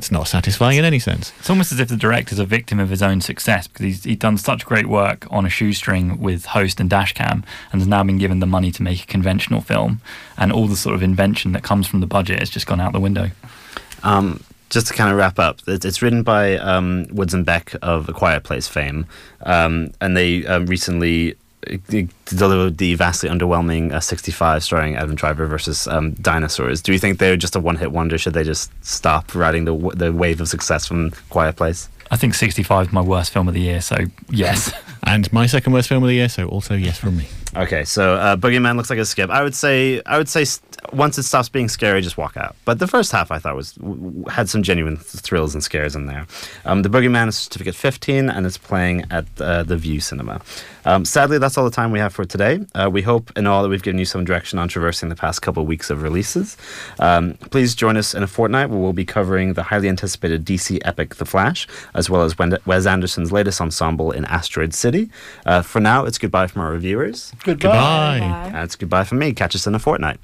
That's 0.00 0.10
not 0.10 0.28
satisfying 0.28 0.78
in 0.78 0.86
any 0.86 0.98
sense. 0.98 1.30
It's 1.40 1.50
almost 1.50 1.72
as 1.72 1.78
if 1.78 1.88
the 1.88 1.96
director's 1.96 2.38
a 2.38 2.46
victim 2.46 2.80
of 2.80 2.88
his 2.88 3.02
own 3.02 3.20
success 3.20 3.66
because 3.66 3.84
he's, 3.84 4.04
he's 4.04 4.16
done 4.16 4.38
such 4.38 4.64
great 4.64 4.86
work 4.86 5.26
on 5.30 5.44
a 5.44 5.50
shoestring 5.50 6.18
with 6.18 6.46
Host 6.46 6.80
and 6.80 6.88
Dashcam 6.88 7.44
and 7.70 7.82
has 7.82 7.86
now 7.86 8.02
been 8.02 8.16
given 8.16 8.40
the 8.40 8.46
money 8.46 8.72
to 8.72 8.82
make 8.82 9.02
a 9.02 9.06
conventional 9.06 9.60
film. 9.60 10.00
And 10.38 10.52
all 10.52 10.68
the 10.68 10.74
sort 10.74 10.94
of 10.94 11.02
invention 11.02 11.52
that 11.52 11.62
comes 11.62 11.86
from 11.86 12.00
the 12.00 12.06
budget 12.06 12.38
has 12.38 12.48
just 12.48 12.66
gone 12.66 12.80
out 12.80 12.94
the 12.94 12.98
window. 12.98 13.30
Um, 14.02 14.42
just 14.70 14.86
to 14.86 14.94
kind 14.94 15.10
of 15.10 15.18
wrap 15.18 15.38
up, 15.38 15.60
it's 15.66 16.00
written 16.00 16.22
by 16.22 16.56
um, 16.56 17.06
Woods 17.10 17.34
and 17.34 17.44
Beck 17.44 17.74
of 17.82 18.08
A 18.08 18.14
Quiet 18.14 18.42
Place 18.42 18.68
fame, 18.68 19.04
um, 19.42 19.92
and 20.00 20.16
they 20.16 20.46
um, 20.46 20.64
recently 20.64 21.34
delivered 22.24 22.78
the 22.78 22.94
vastly 22.94 23.28
underwhelming 23.28 23.92
uh, 23.92 24.00
65 24.00 24.62
starring 24.62 24.96
Adam 24.96 25.14
Driver 25.14 25.46
versus 25.46 25.86
um, 25.86 26.12
Dinosaurs. 26.12 26.80
Do 26.80 26.92
you 26.92 26.98
think 26.98 27.18
they're 27.18 27.36
just 27.36 27.56
a 27.56 27.60
one 27.60 27.76
hit 27.76 27.92
wonder? 27.92 28.18
Should 28.18 28.34
they 28.34 28.44
just 28.44 28.72
stop 28.84 29.34
riding 29.34 29.64
the, 29.64 29.76
the 29.94 30.12
wave 30.12 30.40
of 30.40 30.48
success 30.48 30.86
from 30.86 31.10
Quiet 31.28 31.56
Place? 31.56 31.88
I 32.10 32.16
think 32.16 32.34
65 32.34 32.88
is 32.88 32.92
my 32.92 33.00
worst 33.00 33.32
film 33.32 33.46
of 33.46 33.54
the 33.54 33.60
year, 33.60 33.80
so 33.80 33.96
yes. 34.30 34.72
and 35.04 35.32
my 35.32 35.46
second 35.46 35.72
worst 35.72 35.88
film 35.88 36.02
of 36.02 36.08
the 36.08 36.14
year, 36.14 36.28
so 36.28 36.48
also 36.48 36.74
yes 36.74 36.98
from 36.98 37.16
me. 37.16 37.28
Okay, 37.54 37.84
so 37.84 38.14
uh, 38.14 38.36
Boogeyman 38.36 38.76
looks 38.76 38.90
like 38.90 38.98
a 38.98 39.04
skip. 39.04 39.30
I 39.30 39.42
would 39.42 39.54
say, 39.54 40.02
I 40.06 40.18
would 40.18 40.28
say, 40.28 40.44
st- 40.44 40.69
once 40.92 41.18
it 41.18 41.24
stops 41.24 41.48
being 41.48 41.68
scary, 41.68 42.00
just 42.00 42.16
walk 42.16 42.36
out. 42.36 42.56
But 42.64 42.78
the 42.78 42.86
first 42.86 43.12
half, 43.12 43.30
I 43.30 43.38
thought 43.38 43.56
was 43.56 43.78
had 44.28 44.48
some 44.48 44.62
genuine 44.62 44.96
th- 44.96 45.06
thrills 45.06 45.54
and 45.54 45.62
scares 45.62 45.94
in 45.94 46.06
there. 46.06 46.26
Um, 46.64 46.82
the 46.82 46.88
Boogeyman 46.88 47.28
is 47.28 47.36
certificate 47.36 47.74
15, 47.74 48.28
and 48.30 48.46
it's 48.46 48.58
playing 48.58 49.04
at 49.10 49.26
uh, 49.40 49.62
the 49.62 49.76
Vue 49.76 50.00
Cinema. 50.00 50.40
Um, 50.84 51.04
sadly, 51.04 51.38
that's 51.38 51.58
all 51.58 51.64
the 51.64 51.70
time 51.70 51.92
we 51.92 51.98
have 51.98 52.14
for 52.14 52.24
today. 52.24 52.60
Uh, 52.74 52.88
we 52.90 53.02
hope, 53.02 53.30
in 53.36 53.46
all, 53.46 53.62
that 53.62 53.68
we've 53.68 53.82
given 53.82 53.98
you 53.98 54.04
some 54.04 54.24
direction 54.24 54.58
on 54.58 54.68
traversing 54.68 55.08
the 55.08 55.16
past 55.16 55.42
couple 55.42 55.62
of 55.62 55.68
weeks 55.68 55.90
of 55.90 56.02
releases. 56.02 56.56
Um, 56.98 57.34
please 57.50 57.74
join 57.74 57.96
us 57.96 58.14
in 58.14 58.22
a 58.22 58.26
fortnight 58.26 58.70
where 58.70 58.78
we'll 58.78 58.92
be 58.92 59.04
covering 59.04 59.54
the 59.54 59.62
highly 59.62 59.88
anticipated 59.88 60.44
DC 60.44 60.80
epic 60.84 61.16
The 61.16 61.26
Flash, 61.26 61.66
as 61.94 62.08
well 62.08 62.22
as 62.22 62.36
Wes 62.38 62.86
Anderson's 62.86 63.32
latest 63.32 63.60
ensemble 63.60 64.10
in 64.10 64.24
Asteroid 64.24 64.74
City. 64.74 65.10
Uh, 65.44 65.62
for 65.62 65.80
now, 65.80 66.04
it's 66.04 66.18
goodbye 66.18 66.46
from 66.46 66.62
our 66.62 66.72
reviewers. 66.72 67.32
Goodbye. 67.44 68.18
goodbye. 68.20 68.50
And 68.54 68.64
it's 68.64 68.76
goodbye 68.76 69.04
from 69.04 69.18
me. 69.18 69.32
Catch 69.32 69.54
us 69.54 69.66
in 69.66 69.74
a 69.74 69.78
fortnight. 69.78 70.18